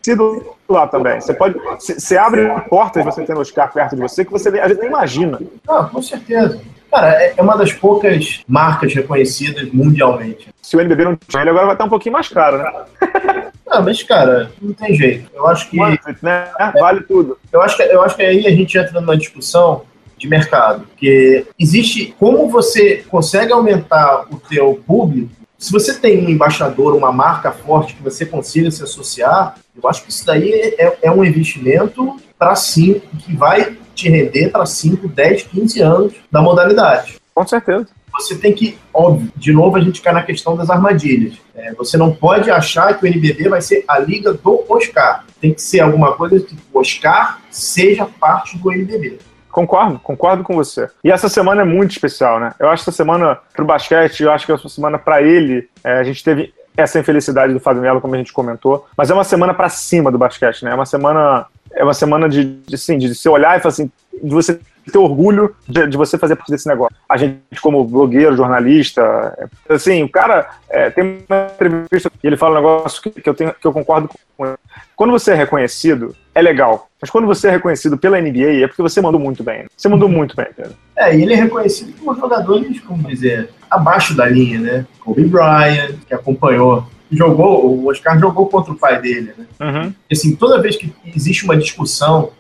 Sido 0.02 0.56
lá 0.68 0.86
também. 0.88 1.20
Você 1.20 1.32
pode. 1.32 1.56
Você 1.78 2.16
abre 2.16 2.48
portas 2.68 3.04
você 3.04 3.22
tendo 3.24 3.36
o 3.36 3.40
Oscar 3.40 3.72
perto 3.72 3.94
de 3.94 4.02
você 4.02 4.24
que 4.24 4.32
você 4.32 4.48
a 4.48 4.66
gente 4.66 4.80
nem 4.80 4.88
imagina. 4.88 5.38
Ah, 5.68 5.84
com 5.84 6.02
certeza. 6.02 6.60
Cara, 6.90 7.22
é, 7.22 7.34
é 7.36 7.42
uma 7.42 7.56
das 7.56 7.72
poucas 7.72 8.42
marcas 8.46 8.92
reconhecidas 8.92 9.72
mundialmente. 9.72 10.52
Se 10.60 10.76
o 10.76 10.80
NBB 10.80 11.04
não 11.04 11.16
tinha 11.16 11.42
ele, 11.42 11.50
agora 11.50 11.66
vai 11.66 11.74
estar 11.74 11.84
um 11.84 11.88
pouquinho 11.88 12.12
mais 12.12 12.28
caro, 12.28 12.58
né? 12.58 12.70
Ah, 13.72 13.80
mas, 13.80 14.02
cara, 14.02 14.52
não 14.60 14.74
tem 14.74 14.94
jeito. 14.94 15.30
Eu 15.34 15.46
acho 15.46 15.70
que. 15.70 15.78
né? 16.20 16.50
Vale 16.78 17.00
tudo. 17.00 17.38
Eu 17.50 17.62
acho 17.62 17.76
que, 17.76 17.82
eu 17.82 18.02
acho 18.02 18.14
que 18.14 18.22
aí 18.22 18.46
a 18.46 18.50
gente 18.50 18.76
entra 18.76 19.00
numa 19.00 19.16
discussão 19.16 19.84
de 20.18 20.28
mercado. 20.28 20.84
Porque 20.86 21.46
existe 21.58 22.14
como 22.18 22.50
você 22.50 23.02
consegue 23.08 23.50
aumentar 23.50 24.26
o 24.30 24.36
teu 24.36 24.82
público. 24.86 25.30
Se 25.56 25.72
você 25.72 25.94
tem 25.94 26.22
um 26.22 26.28
embaixador, 26.28 26.94
uma 26.94 27.12
marca 27.12 27.50
forte 27.50 27.94
que 27.94 28.02
você 28.02 28.26
consiga 28.26 28.70
se 28.70 28.82
associar, 28.82 29.56
eu 29.80 29.88
acho 29.88 30.04
que 30.04 30.10
isso 30.10 30.26
daí 30.26 30.52
é, 30.76 30.98
é 31.02 31.10
um 31.10 31.24
investimento 31.24 32.16
para 32.38 32.54
cinco, 32.54 33.06
que 33.16 33.34
vai 33.34 33.76
te 33.94 34.08
render 34.08 34.50
para 34.50 34.66
5, 34.66 35.08
10, 35.08 35.42
15 35.44 35.80
anos 35.80 36.14
da 36.30 36.42
modalidade. 36.42 37.16
Com 37.34 37.46
certeza. 37.46 37.86
Você 38.12 38.36
tem 38.36 38.52
que, 38.52 38.78
óbvio, 38.92 39.32
de 39.36 39.52
novo 39.52 39.76
a 39.76 39.80
gente 39.80 40.00
cai 40.00 40.12
na 40.12 40.22
questão 40.22 40.56
das 40.56 40.70
armadilhas. 40.70 41.34
É, 41.54 41.72
você 41.74 41.96
não 41.96 42.12
pode 42.12 42.50
achar 42.50 42.96
que 42.98 43.04
o 43.04 43.08
NBB 43.08 43.48
vai 43.48 43.60
ser 43.60 43.84
a 43.88 43.98
liga 43.98 44.32
do 44.32 44.64
Oscar. 44.68 45.24
Tem 45.40 45.52
que 45.52 45.62
ser 45.62 45.80
alguma 45.80 46.12
coisa 46.12 46.38
que 46.40 46.54
o 46.72 46.78
Oscar 46.78 47.40
seja 47.50 48.06
parte 48.06 48.58
do 48.58 48.72
NBB. 48.72 49.18
Concordo, 49.50 49.98
concordo 49.98 50.42
com 50.42 50.54
você. 50.54 50.88
E 51.04 51.10
essa 51.10 51.28
semana 51.28 51.62
é 51.62 51.64
muito 51.64 51.90
especial, 51.90 52.40
né? 52.40 52.54
Eu 52.58 52.68
acho 52.68 52.84
que 52.84 52.90
essa 52.90 52.96
semana 52.96 53.38
pro 53.52 53.66
basquete, 53.66 54.22
eu 54.22 54.32
acho 54.32 54.46
que 54.46 54.52
essa 54.52 54.68
semana 54.68 54.98
para 54.98 55.20
ele, 55.20 55.68
é, 55.84 55.98
a 55.98 56.04
gente 56.04 56.24
teve 56.24 56.54
essa 56.74 56.98
infelicidade 56.98 57.52
do 57.52 57.60
Fábio 57.60 57.82
Melo, 57.82 58.00
como 58.00 58.14
a 58.14 58.18
gente 58.18 58.32
comentou, 58.32 58.86
mas 58.96 59.10
é 59.10 59.14
uma 59.14 59.24
semana 59.24 59.52
para 59.52 59.68
cima 59.68 60.10
do 60.10 60.16
basquete, 60.16 60.64
né? 60.64 60.70
É 60.70 60.74
uma 60.74 60.86
semana 60.86 61.46
é 61.74 61.82
uma 61.82 61.94
semana 61.94 62.28
de, 62.28 62.44
de, 62.44 62.74
assim, 62.74 62.98
de 62.98 63.14
se 63.14 63.28
olhar 63.28 63.56
e 63.56 63.60
falar 63.60 63.72
assim, 63.72 63.90
de 64.22 64.30
você 64.30 64.58
ter 64.90 64.98
orgulho 64.98 65.54
de, 65.68 65.86
de, 65.86 65.96
você 65.96 66.18
fazer 66.18 66.34
parte 66.34 66.50
desse 66.50 66.66
negócio. 66.66 66.96
A 67.08 67.16
gente, 67.16 67.38
como 67.60 67.84
blogueiro, 67.84 68.36
jornalista, 68.36 69.02
é, 69.38 69.74
assim, 69.74 70.02
o 70.02 70.08
cara 70.08 70.50
é, 70.68 70.90
tem 70.90 71.24
uma 71.28 71.46
entrevista 71.54 72.10
e 72.22 72.26
ele 72.26 72.36
fala 72.36 72.52
um 72.52 72.56
negócio 72.56 73.02
que, 73.02 73.10
que, 73.10 73.28
eu, 73.28 73.34
tenho, 73.34 73.54
que 73.54 73.66
eu 73.66 73.72
concordo 73.72 74.10
com 74.36 74.46
ele. 74.46 74.56
Quando 74.96 75.10
você 75.10 75.32
é 75.32 75.34
reconhecido, 75.34 76.14
é 76.34 76.42
legal. 76.42 76.88
Mas 77.00 77.10
quando 77.10 77.26
você 77.26 77.48
é 77.48 77.50
reconhecido 77.52 77.96
pela 77.96 78.20
NBA, 78.20 78.64
é 78.64 78.66
porque 78.66 78.82
você 78.82 79.00
mandou 79.00 79.20
muito 79.20 79.42
bem. 79.42 79.66
Você 79.76 79.88
mandou 79.88 80.08
muito 80.08 80.34
bem, 80.34 80.46
Pedro. 80.56 80.74
É, 80.96 81.16
e 81.16 81.22
ele 81.22 81.34
é 81.34 81.36
reconhecido 81.36 81.92
como 81.98 82.18
jogador, 82.18 82.64
como 82.86 83.08
dizer, 83.08 83.50
abaixo 83.70 84.16
da 84.16 84.26
linha, 84.26 84.58
né? 84.58 84.86
Kobe 85.00 85.24
Bryant, 85.24 85.94
que 86.06 86.14
acompanhou 86.14 86.86
jogou, 87.14 87.66
o 87.66 87.90
Oscar 87.90 88.18
jogou 88.18 88.46
contra 88.46 88.72
o 88.72 88.78
pai 88.78 89.00
dele, 89.00 89.34
né? 89.36 89.46
Uhum. 89.60 89.94
Assim, 90.10 90.34
toda 90.34 90.62
vez 90.62 90.76
que 90.76 90.92
existe 91.14 91.44
uma 91.44 91.56
discussão, 91.56 92.32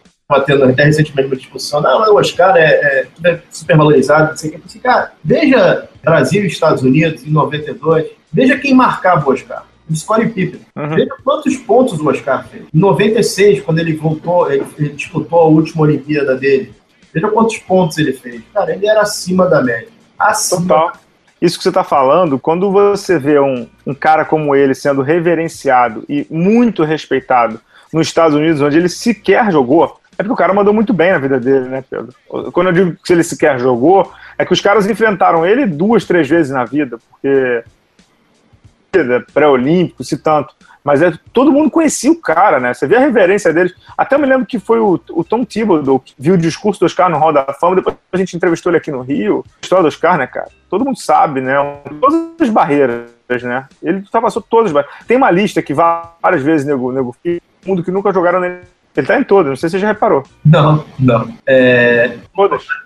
tendo 0.46 0.64
até 0.64 0.84
recentemente 0.84 1.28
uma 1.28 1.36
discussão, 1.36 1.80
não, 1.80 2.12
o 2.12 2.16
Oscar 2.16 2.56
é, 2.56 2.62
é, 2.62 3.08
é 3.24 3.40
super 3.50 3.76
valorizado, 3.76 4.30
não 4.30 4.36
sei 4.36 4.50
o 4.50 4.52
que. 4.54 4.62
Assim, 4.64 4.78
cara, 4.78 5.12
veja 5.22 5.88
Brasil 6.02 6.42
e 6.44 6.46
Estados 6.46 6.82
Unidos 6.82 7.26
em 7.26 7.30
92, 7.30 8.06
veja 8.32 8.58
quem 8.58 8.74
marcava 8.74 9.28
o 9.28 9.32
Oscar. 9.32 9.66
O 9.90 9.96
Scottie 9.96 10.28
Pippen. 10.28 10.60
Uhum. 10.76 10.94
Veja 10.94 11.10
quantos 11.22 11.56
pontos 11.56 12.00
o 12.00 12.08
Oscar 12.08 12.46
fez. 12.48 12.64
Em 12.72 12.78
96, 12.78 13.62
quando 13.62 13.80
ele 13.80 13.94
voltou, 13.94 14.50
ele, 14.50 14.64
ele 14.78 14.90
disputou 14.90 15.40
a 15.40 15.46
última 15.46 15.82
Olimpíada 15.82 16.36
dele. 16.36 16.72
Veja 17.12 17.28
quantos 17.28 17.58
pontos 17.58 17.98
ele 17.98 18.12
fez. 18.12 18.40
Cara, 18.54 18.72
ele 18.72 18.86
era 18.86 19.02
acima 19.02 19.46
da 19.46 19.62
média. 19.62 19.88
Acima 20.18 20.62
Total 20.62 20.92
isso 21.42 21.58
que 21.58 21.64
você 21.64 21.70
está 21.70 21.82
falando, 21.82 22.38
quando 22.38 22.70
você 22.70 23.18
vê 23.18 23.40
um, 23.40 23.66
um 23.84 23.92
cara 23.92 24.24
como 24.24 24.54
ele 24.54 24.76
sendo 24.76 25.02
reverenciado 25.02 26.04
e 26.08 26.24
muito 26.30 26.84
respeitado 26.84 27.60
nos 27.92 28.06
Estados 28.06 28.36
Unidos, 28.36 28.60
onde 28.60 28.78
ele 28.78 28.88
sequer 28.88 29.50
jogou, 29.50 29.98
é 30.18 30.22
porque 30.22 30.32
o 30.32 30.36
cara 30.36 30.52
mandou 30.52 30.74
muito 30.74 30.92
bem 30.92 31.12
na 31.12 31.18
vida 31.18 31.40
dele, 31.40 31.68
né, 31.68 31.84
Pedro? 31.88 32.14
Quando 32.52 32.68
eu 32.68 32.72
digo 32.72 32.96
que 33.02 33.12
ele 33.12 33.24
sequer 33.24 33.58
jogou, 33.58 34.12
é 34.36 34.44
que 34.44 34.52
os 34.52 34.60
caras 34.60 34.86
enfrentaram 34.86 35.46
ele 35.46 35.66
duas, 35.66 36.04
três 36.04 36.28
vezes 36.28 36.52
na 36.52 36.64
vida, 36.64 36.98
porque 37.10 37.64
pré-olímpico, 39.32 40.04
se 40.04 40.18
tanto. 40.18 40.54
Mas 40.84 41.00
é, 41.00 41.12
todo 41.32 41.52
mundo 41.52 41.70
conhecia 41.70 42.10
o 42.10 42.20
cara, 42.20 42.58
né? 42.58 42.74
Você 42.74 42.86
vê 42.86 42.96
a 42.96 43.00
reverência 43.00 43.52
deles. 43.52 43.72
Até 43.96 44.18
me 44.18 44.26
lembro 44.26 44.44
que 44.44 44.58
foi 44.58 44.80
o, 44.80 45.00
o 45.10 45.24
Tom 45.24 45.44
Thibodeau 45.44 46.00
que 46.00 46.12
viu 46.18 46.34
o 46.34 46.38
discurso 46.38 46.80
do 46.80 46.86
Oscar 46.86 47.08
no 47.08 47.18
Hall 47.18 47.32
da 47.32 47.44
Fama, 47.58 47.76
depois 47.76 47.96
a 48.12 48.16
gente 48.16 48.36
entrevistou 48.36 48.70
ele 48.70 48.78
aqui 48.78 48.90
no 48.90 49.00
Rio. 49.00 49.44
A 49.46 49.62
história 49.62 49.82
do 49.82 49.88
Oscar, 49.88 50.18
né, 50.18 50.26
cara? 50.26 50.48
Todo 50.68 50.84
mundo 50.84 50.98
sabe, 50.98 51.40
né? 51.40 51.54
Todas 52.00 52.32
as 52.40 52.50
barreiras, 52.50 53.06
né? 53.42 53.66
Ele 53.82 54.02
passou 54.10 54.42
todas 54.42 54.66
as 54.66 54.72
barreiras. 54.72 55.06
Tem 55.06 55.16
uma 55.16 55.30
lista 55.30 55.62
que 55.62 55.72
várias 55.72 56.42
vezes 56.42 56.66
nego, 56.66 56.90
nego 56.90 57.16
mundo 57.64 57.84
que 57.84 57.90
nunca 57.92 58.12
jogaram 58.12 58.40
nele. 58.40 58.62
Ele 58.96 59.06
tá 59.06 59.18
em 59.18 59.24
todas, 59.24 59.48
não 59.48 59.56
sei 59.56 59.68
se 59.68 59.76
você 59.76 59.80
já 59.80 59.88
reparou. 59.88 60.22
Não, 60.44 60.84
não. 60.98 61.32
É... 61.46 62.16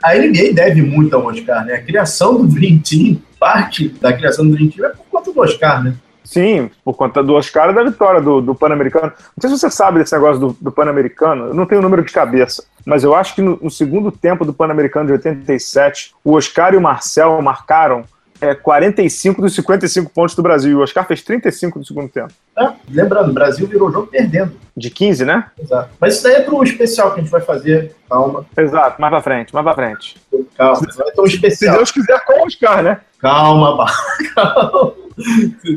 A 0.02 0.14
NBA 0.14 0.52
deve 0.54 0.82
muito 0.82 1.16
ao 1.16 1.26
Oscar, 1.26 1.64
né? 1.64 1.74
A 1.74 1.82
criação 1.82 2.38
do 2.38 2.46
Dream 2.46 2.78
Team, 2.78 3.20
parte 3.40 3.88
da 3.88 4.12
criação 4.12 4.46
do 4.46 4.54
Dream 4.54 4.70
Team 4.70 4.86
é 4.86 4.90
por 4.90 5.04
conta 5.10 5.32
do 5.32 5.40
Oscar, 5.40 5.82
né? 5.82 5.94
Sim, 6.26 6.70
por 6.84 6.94
conta 6.94 7.22
do 7.22 7.34
Oscar 7.34 7.70
e 7.70 7.72
da 7.72 7.84
vitória 7.84 8.20
do, 8.20 8.40
do 8.40 8.54
Pan-Americano. 8.54 9.12
Não 9.16 9.40
sei 9.40 9.50
se 9.50 9.58
você 9.58 9.70
sabe 9.70 10.00
desse 10.00 10.12
negócio 10.12 10.40
do, 10.40 10.56
do 10.60 10.72
Pan-Americano, 10.72 11.46
eu 11.46 11.54
não 11.54 11.66
tenho 11.66 11.80
o 11.80 11.84
número 11.84 12.04
de 12.04 12.12
cabeça, 12.12 12.64
mas 12.84 13.04
eu 13.04 13.14
acho 13.14 13.34
que 13.34 13.40
no, 13.40 13.56
no 13.62 13.70
segundo 13.70 14.10
tempo 14.10 14.44
do 14.44 14.52
Pan-Americano 14.52 15.06
de 15.06 15.12
87, 15.12 16.14
o 16.24 16.32
Oscar 16.32 16.74
e 16.74 16.76
o 16.76 16.80
Marcel 16.80 17.40
marcaram 17.40 18.04
é, 18.40 18.54
45 18.54 19.40
dos 19.40 19.54
55 19.54 20.10
pontos 20.10 20.34
do 20.34 20.42
Brasil. 20.42 20.70
E 20.70 20.74
o 20.74 20.80
Oscar 20.80 21.06
fez 21.06 21.22
35 21.22 21.78
do 21.78 21.84
segundo 21.84 22.08
tempo. 22.08 22.32
É, 22.58 22.72
lembrando, 22.90 23.30
o 23.30 23.34
Brasil 23.34 23.66
virou 23.66 23.90
jogo 23.90 24.06
perdendo. 24.06 24.52
De 24.76 24.90
15, 24.90 25.24
né? 25.24 25.46
Exato. 25.58 25.90
Mas 25.98 26.14
isso 26.14 26.24
daí 26.24 26.34
é 26.34 26.40
pro 26.42 26.62
especial 26.62 27.12
que 27.12 27.20
a 27.20 27.22
gente 27.22 27.30
vai 27.30 27.40
fazer. 27.40 27.94
Calma. 28.08 28.44
Exato, 28.56 29.00
mais 29.00 29.10
pra 29.10 29.22
frente, 29.22 29.54
mais 29.54 29.64
pra 29.64 29.74
frente. 29.74 30.16
Calma, 30.56 30.80
vai 30.96 31.10
ter 31.10 31.20
um 31.20 31.24
especial. 31.24 31.72
Se 31.72 31.78
Deus 31.78 31.90
quiser, 31.90 32.24
com 32.24 32.40
o 32.40 32.46
Oscar, 32.46 32.82
né? 32.82 33.00
Calma, 33.18 33.86
calma. 34.34 34.92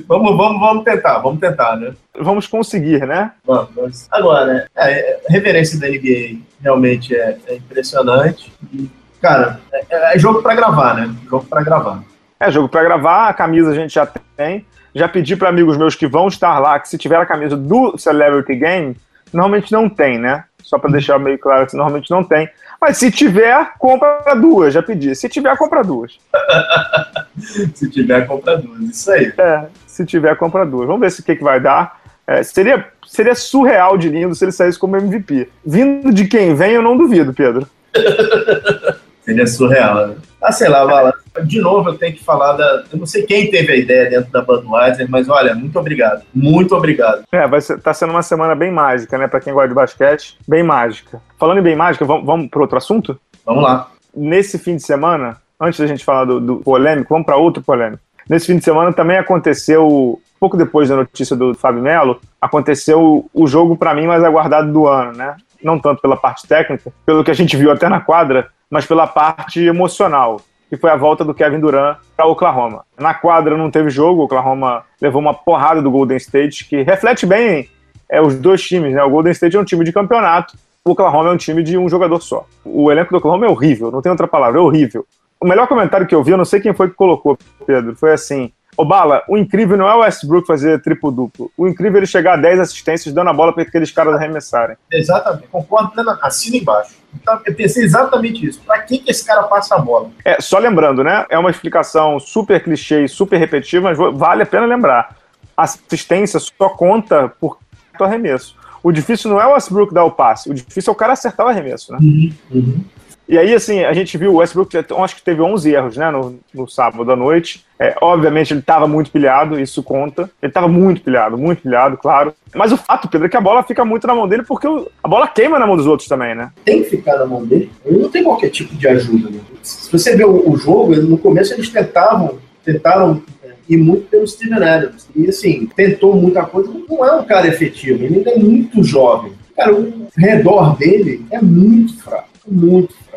vamos, 0.08 0.38
vamos, 0.38 0.60
vamos 0.60 0.84
tentar, 0.84 1.20
vamos 1.20 1.40
tentar, 1.40 1.78
né? 1.78 1.94
Vamos 2.20 2.46
conseguir, 2.46 3.06
né? 3.08 3.32
Vamos. 3.46 4.08
Agora, 4.12 4.68
é, 4.76 5.20
a 5.28 5.32
reverência 5.32 5.80
da 5.80 5.88
NBA 5.88 6.42
realmente 6.62 7.16
é, 7.16 7.38
é 7.48 7.56
impressionante. 7.56 8.52
E, 8.74 8.90
cara, 9.22 9.60
é, 9.72 10.16
é 10.16 10.20
jogo 10.20 10.42
para 10.42 10.56
gravar, 10.56 10.96
né? 10.96 11.16
Jogo 11.30 11.46
para 11.46 11.64
gravar. 11.64 12.04
É 12.40 12.50
jogo 12.50 12.70
para 12.70 12.84
gravar, 12.84 13.28
a 13.28 13.34
camisa 13.34 13.72
a 13.72 13.76
gente 13.76 13.94
já 13.94 14.06
tem. 14.38 14.66
Já 14.96 15.08
pedi 15.08 15.36
para 15.36 15.50
amigos 15.50 15.78
meus 15.78 15.94
que 15.94 16.08
vão 16.08 16.28
estar 16.28 16.58
lá 16.60 16.80
que 16.80 16.88
se 16.88 16.98
tiver 16.98 17.18
a 17.18 17.26
camisa 17.26 17.58
do 17.58 17.98
Celebrity 17.98 18.56
Game, 18.56 18.98
normalmente 19.34 19.72
não 19.72 19.90
tem, 19.90 20.18
né? 20.18 20.46
Só 20.64 20.80
para 20.80 20.92
deixar 20.92 21.20
meio 21.20 21.38
claro 21.38 21.68
que 21.68 21.76
normalmente 21.76 22.10
não 22.10 22.24
tem. 22.24 22.50
Mas 22.80 22.98
se 22.98 23.12
tiver, 23.12 23.74
compra 23.78 24.34
duas, 24.36 24.74
já 24.74 24.82
pedi. 24.82 25.14
Se 25.16 25.28
tiver, 25.28 25.56
compra 25.58 25.84
duas. 25.84 26.18
se 27.76 27.90
tiver, 27.90 28.26
compra 28.26 28.58
duas, 28.58 28.80
isso 28.82 29.12
aí. 29.12 29.34
É, 29.38 29.66
se 29.86 30.06
tiver, 30.06 30.36
compra 30.38 30.66
duas. 30.66 30.88
Vamos 30.88 31.02
ver 31.02 31.12
se 31.12 31.20
o 31.20 31.24
que, 31.24 31.36
que 31.36 31.44
vai 31.44 31.60
dar. 31.60 32.00
É, 32.26 32.42
seria, 32.42 32.88
seria 33.06 33.36
surreal 33.36 33.98
de 33.98 34.08
lindo 34.08 34.34
se 34.34 34.46
ele 34.46 34.52
saísse 34.54 34.80
como 34.80 34.96
MVP. 34.96 35.50
Vindo 35.66 36.14
de 36.14 36.26
quem 36.26 36.56
vem, 36.56 36.72
eu 36.72 36.82
não 36.82 36.96
duvido, 36.96 37.34
Pedro. 37.34 37.68
seria 39.26 39.46
surreal, 39.46 40.08
né? 40.08 40.16
Ah, 40.42 40.52
sei 40.52 40.70
lá, 40.70 40.86
Vala. 40.86 41.14
De 41.44 41.60
novo, 41.60 41.90
eu 41.90 41.98
tenho 41.98 42.16
que 42.16 42.24
falar 42.24 42.54
da. 42.54 42.84
Eu 42.92 42.98
não 42.98 43.06
sei 43.06 43.24
quem 43.24 43.50
teve 43.50 43.74
a 43.74 43.76
ideia 43.76 44.10
dentro 44.10 44.32
da 44.32 44.42
Budweiser, 44.42 45.10
mas 45.10 45.28
olha, 45.28 45.54
muito 45.54 45.78
obrigado. 45.78 46.24
Muito 46.34 46.76
obrigado. 46.76 47.24
É, 47.32 47.48
vai 47.48 47.60
ser, 47.60 47.80
tá 47.82 47.94
sendo 47.94 48.12
uma 48.12 48.22
semana 48.22 48.56
bem 48.56 48.72
mágica, 48.72 49.18
né? 49.18 49.28
Pra 49.28 49.42
quem 49.42 49.54
gosta 49.54 49.68
de 49.68 49.74
basquete, 49.74 50.38
bem 50.48 50.64
mágica. 50.64 51.22
Falando 51.38 51.60
em 51.60 51.64
bem 51.64 51.76
mágica, 51.76 52.06
vamos, 52.06 52.26
vamos 52.26 52.50
para 52.50 52.62
outro 52.62 52.78
assunto? 52.78 53.20
Vamos 53.46 53.64
lá. 53.64 53.92
Nesse 54.16 54.58
fim 54.58 54.76
de 54.78 54.84
semana, 54.84 55.38
antes 55.60 55.80
da 55.80 55.88
gente 55.88 56.06
falar 56.06 56.26
do, 56.26 56.40
do 56.40 56.56
polêmico, 56.58 57.14
vamos 57.14 57.26
para 57.26 57.36
outro 57.36 57.62
polêmico. 57.62 58.02
Nesse 58.30 58.48
fim 58.48 58.58
de 58.58 58.64
semana 58.64 58.94
também 58.94 59.18
aconteceu, 59.18 60.22
pouco 60.40 60.56
depois 60.56 60.88
da 60.88 60.96
notícia 60.96 61.36
do 61.36 61.54
Fábio 61.56 61.82
Melo, 61.82 62.22
aconteceu 62.40 63.30
o 63.34 63.48
jogo 63.48 63.76
para 63.76 63.94
mim 63.94 64.06
mais 64.06 64.24
aguardado 64.24 64.72
do 64.72 64.88
ano, 64.88 65.14
né? 65.14 65.36
Não 65.62 65.80
tanto 65.80 66.02
pela 66.02 66.16
parte 66.16 66.48
técnica, 66.48 66.92
pelo 67.06 67.24
que 67.24 67.32
a 67.32 67.34
gente 67.34 67.56
viu 67.58 67.72
até 67.72 67.90
na 67.90 68.00
quadra, 68.00 68.48
mas 68.70 68.86
pela 68.86 69.08
parte 69.08 69.60
emocional, 69.62 70.42
que 70.70 70.78
foi 70.78 70.92
a 70.92 70.96
volta 70.96 71.26
do 71.26 71.34
Kevin 71.34 71.60
Durant 71.60 71.98
para 72.16 72.28
Oklahoma. 72.28 72.86
Na 72.98 73.14
quadra 73.14 73.58
não 73.58 73.72
teve 73.72 73.90
jogo, 73.90 74.22
o 74.22 74.26
Oklahoma 74.26 74.84
levou 75.02 75.22
uma 75.22 75.34
porrada 75.34 75.82
do 75.82 75.92
Golden 75.92 76.18
State, 76.18 76.66
que 76.66 76.84
reflete 76.84 77.26
bem 77.26 77.68
é, 78.10 78.22
os 78.22 78.36
dois 78.36 78.62
times, 78.62 78.94
né? 78.94 79.04
O 79.04 79.10
Golden 79.10 79.32
State 79.32 79.56
é 79.56 79.60
um 79.60 79.66
time 79.66 79.84
de 79.84 79.92
campeonato, 79.92 80.56
o 80.86 80.92
Oklahoma 80.92 81.30
é 81.30 81.34
um 81.34 81.38
time 81.38 81.64
de 81.64 81.78
um 81.78 81.90
jogador 81.90 82.22
só. 82.22 82.46
O 82.64 82.92
elenco 82.92 83.12
do 83.12 83.18
Oklahoma 83.18 83.46
é 83.46 83.50
horrível, 83.50 83.92
não 83.92 84.02
tem 84.02 84.12
outra 84.12 84.28
palavra, 84.28 84.60
é 84.60 84.62
horrível. 84.62 85.06
O 85.40 85.48
melhor 85.48 85.68
comentário 85.68 86.06
que 86.06 86.14
eu 86.14 86.24
vi, 86.24 86.32
eu 86.32 86.38
não 86.38 86.46
sei 86.46 86.60
quem 86.60 86.74
foi 86.74 86.90
que 86.90 86.96
colocou, 86.96 87.38
Pedro, 87.66 87.96
foi 87.96 88.14
assim: 88.14 88.52
Ô 88.80 88.86
Bala, 88.86 89.22
o 89.28 89.38
incrível 89.38 89.76
não 89.76 89.90
é 89.90 89.94
o 89.94 90.00
Westbrook 90.00 90.48
fazer 90.48 90.82
triplo-duplo. 90.82 91.52
O 91.58 91.68
incrível 91.68 91.98
é 91.98 92.00
ele 92.00 92.06
chegar 92.06 92.36
a 92.36 92.38
10 92.38 92.62
assistências 92.62 93.14
dando 93.14 93.30
a 93.30 93.34
bola 93.34 93.52
para 93.52 93.64
aqueles 93.64 93.92
caras 93.92 94.16
arremessarem. 94.16 94.78
Exatamente, 94.90 95.50
concordo 95.50 95.92
plenamente. 95.92 96.26
Assina 96.26 96.56
embaixo. 96.56 96.96
Então, 97.14 97.42
eu 97.46 97.54
pensei 97.54 97.84
exatamente 97.84 98.46
isso. 98.46 98.62
Para 98.66 98.80
que, 98.84 99.00
que 99.00 99.12
esse 99.12 99.26
cara 99.26 99.44
passa 99.44 99.76
a 99.76 99.80
bola? 99.80 100.12
É, 100.24 100.40
só 100.40 100.58
lembrando, 100.60 101.04
né? 101.04 101.26
É 101.30 101.38
uma 101.38 101.50
explicação 101.50 102.22
super 102.22 102.64
clichê 102.64 103.04
e 103.04 103.10
super 103.10 103.38
repetitiva, 103.38 103.94
mas 103.94 103.98
vale 104.18 104.44
a 104.44 104.46
pena 104.46 104.66
lembrar. 104.66 105.14
A 105.58 105.64
assistência 105.64 106.40
só 106.40 106.70
conta 106.70 107.28
por 107.38 107.60
arremesso. 108.00 108.56
O 108.82 108.94
difícil 108.94 109.30
não 109.30 109.42
é 109.42 109.46
o 109.46 109.56
Westbrook 109.56 109.94
dar 109.94 110.06
o 110.06 110.12
passe, 110.12 110.50
o 110.50 110.54
difícil 110.54 110.92
é 110.92 110.94
o 110.94 110.98
cara 110.98 111.12
acertar 111.12 111.46
o 111.46 111.50
arremesso, 111.50 111.92
né? 111.92 112.00
Uhum, 112.02 112.34
uhum. 112.50 112.84
E 113.30 113.38
aí, 113.38 113.54
assim, 113.54 113.84
a 113.84 113.94
gente 113.94 114.18
viu 114.18 114.34
o 114.34 114.38
Westbrook, 114.38 114.76
acho 114.76 115.16
que 115.16 115.22
teve 115.22 115.40
11 115.40 115.72
erros, 115.72 115.96
né, 115.96 116.10
no, 116.10 116.40
no 116.52 116.68
sábado 116.68 117.12
à 117.12 117.16
noite. 117.16 117.64
É, 117.78 117.96
obviamente, 118.02 118.52
ele 118.52 118.60
estava 118.60 118.88
muito 118.88 119.12
pilhado, 119.12 119.60
isso 119.60 119.84
conta. 119.84 120.24
Ele 120.42 120.50
estava 120.50 120.68
muito 120.68 121.04
pilhado, 121.04 121.38
muito 121.38 121.62
pilhado, 121.62 121.96
claro. 121.96 122.34
Mas 122.56 122.72
o 122.72 122.78
fato, 122.78 123.08
Pedro, 123.08 123.28
é 123.28 123.30
que 123.30 123.38
a 123.38 123.42
bola 123.42 123.62
fica 123.62 123.86
muito 123.86 124.08
na 124.08 124.16
mão 124.16 124.28
dele 124.28 124.42
porque 124.42 124.66
a 125.04 125.08
bola 125.08 125.28
queima 125.28 125.60
na 125.60 125.68
mão 125.68 125.78
dos 125.78 125.86
outros 125.86 126.10
também, 126.10 126.34
né? 126.34 126.50
Tem 126.66 126.82
que 126.82 126.90
ficar 126.90 127.20
na 127.20 127.28
mão 127.28 127.46
dele. 127.46 127.72
Ele 127.86 128.00
não 128.00 128.10
tem 128.10 128.24
qualquer 128.24 128.50
tipo 128.50 128.76
de 128.76 128.88
ajuda. 128.88 129.30
Né? 129.30 129.40
Se 129.62 129.92
você 129.92 130.16
vê 130.16 130.26
o, 130.26 130.50
o 130.50 130.58
jogo, 130.58 130.96
no 130.96 131.20
começo 131.20 131.54
eles 131.54 131.70
tentavam, 131.70 132.40
tentaram 132.66 133.22
é, 133.44 133.50
ir 133.70 133.78
muito 133.78 134.08
pelo 134.08 134.28
Steven 134.28 134.64
Adams. 134.64 135.08
E, 135.16 135.30
assim, 135.30 135.70
tentou 135.76 136.16
muita 136.16 136.48
coisa, 136.48 136.74
não 136.90 137.06
é 137.06 137.12
um 137.18 137.26
cara 137.26 137.48
efetivo. 137.48 138.04
Ele 138.04 138.16
ainda 138.16 138.32
é 138.32 138.40
muito 138.40 138.84
jovem. 138.84 139.34
Cara, 139.56 139.76
o 139.76 140.08
redor 140.18 140.76
dele 140.78 141.24
é 141.30 141.40
muito 141.40 142.02
fraco, 142.02 142.28
muito 142.48 142.92
fraco 142.94 143.09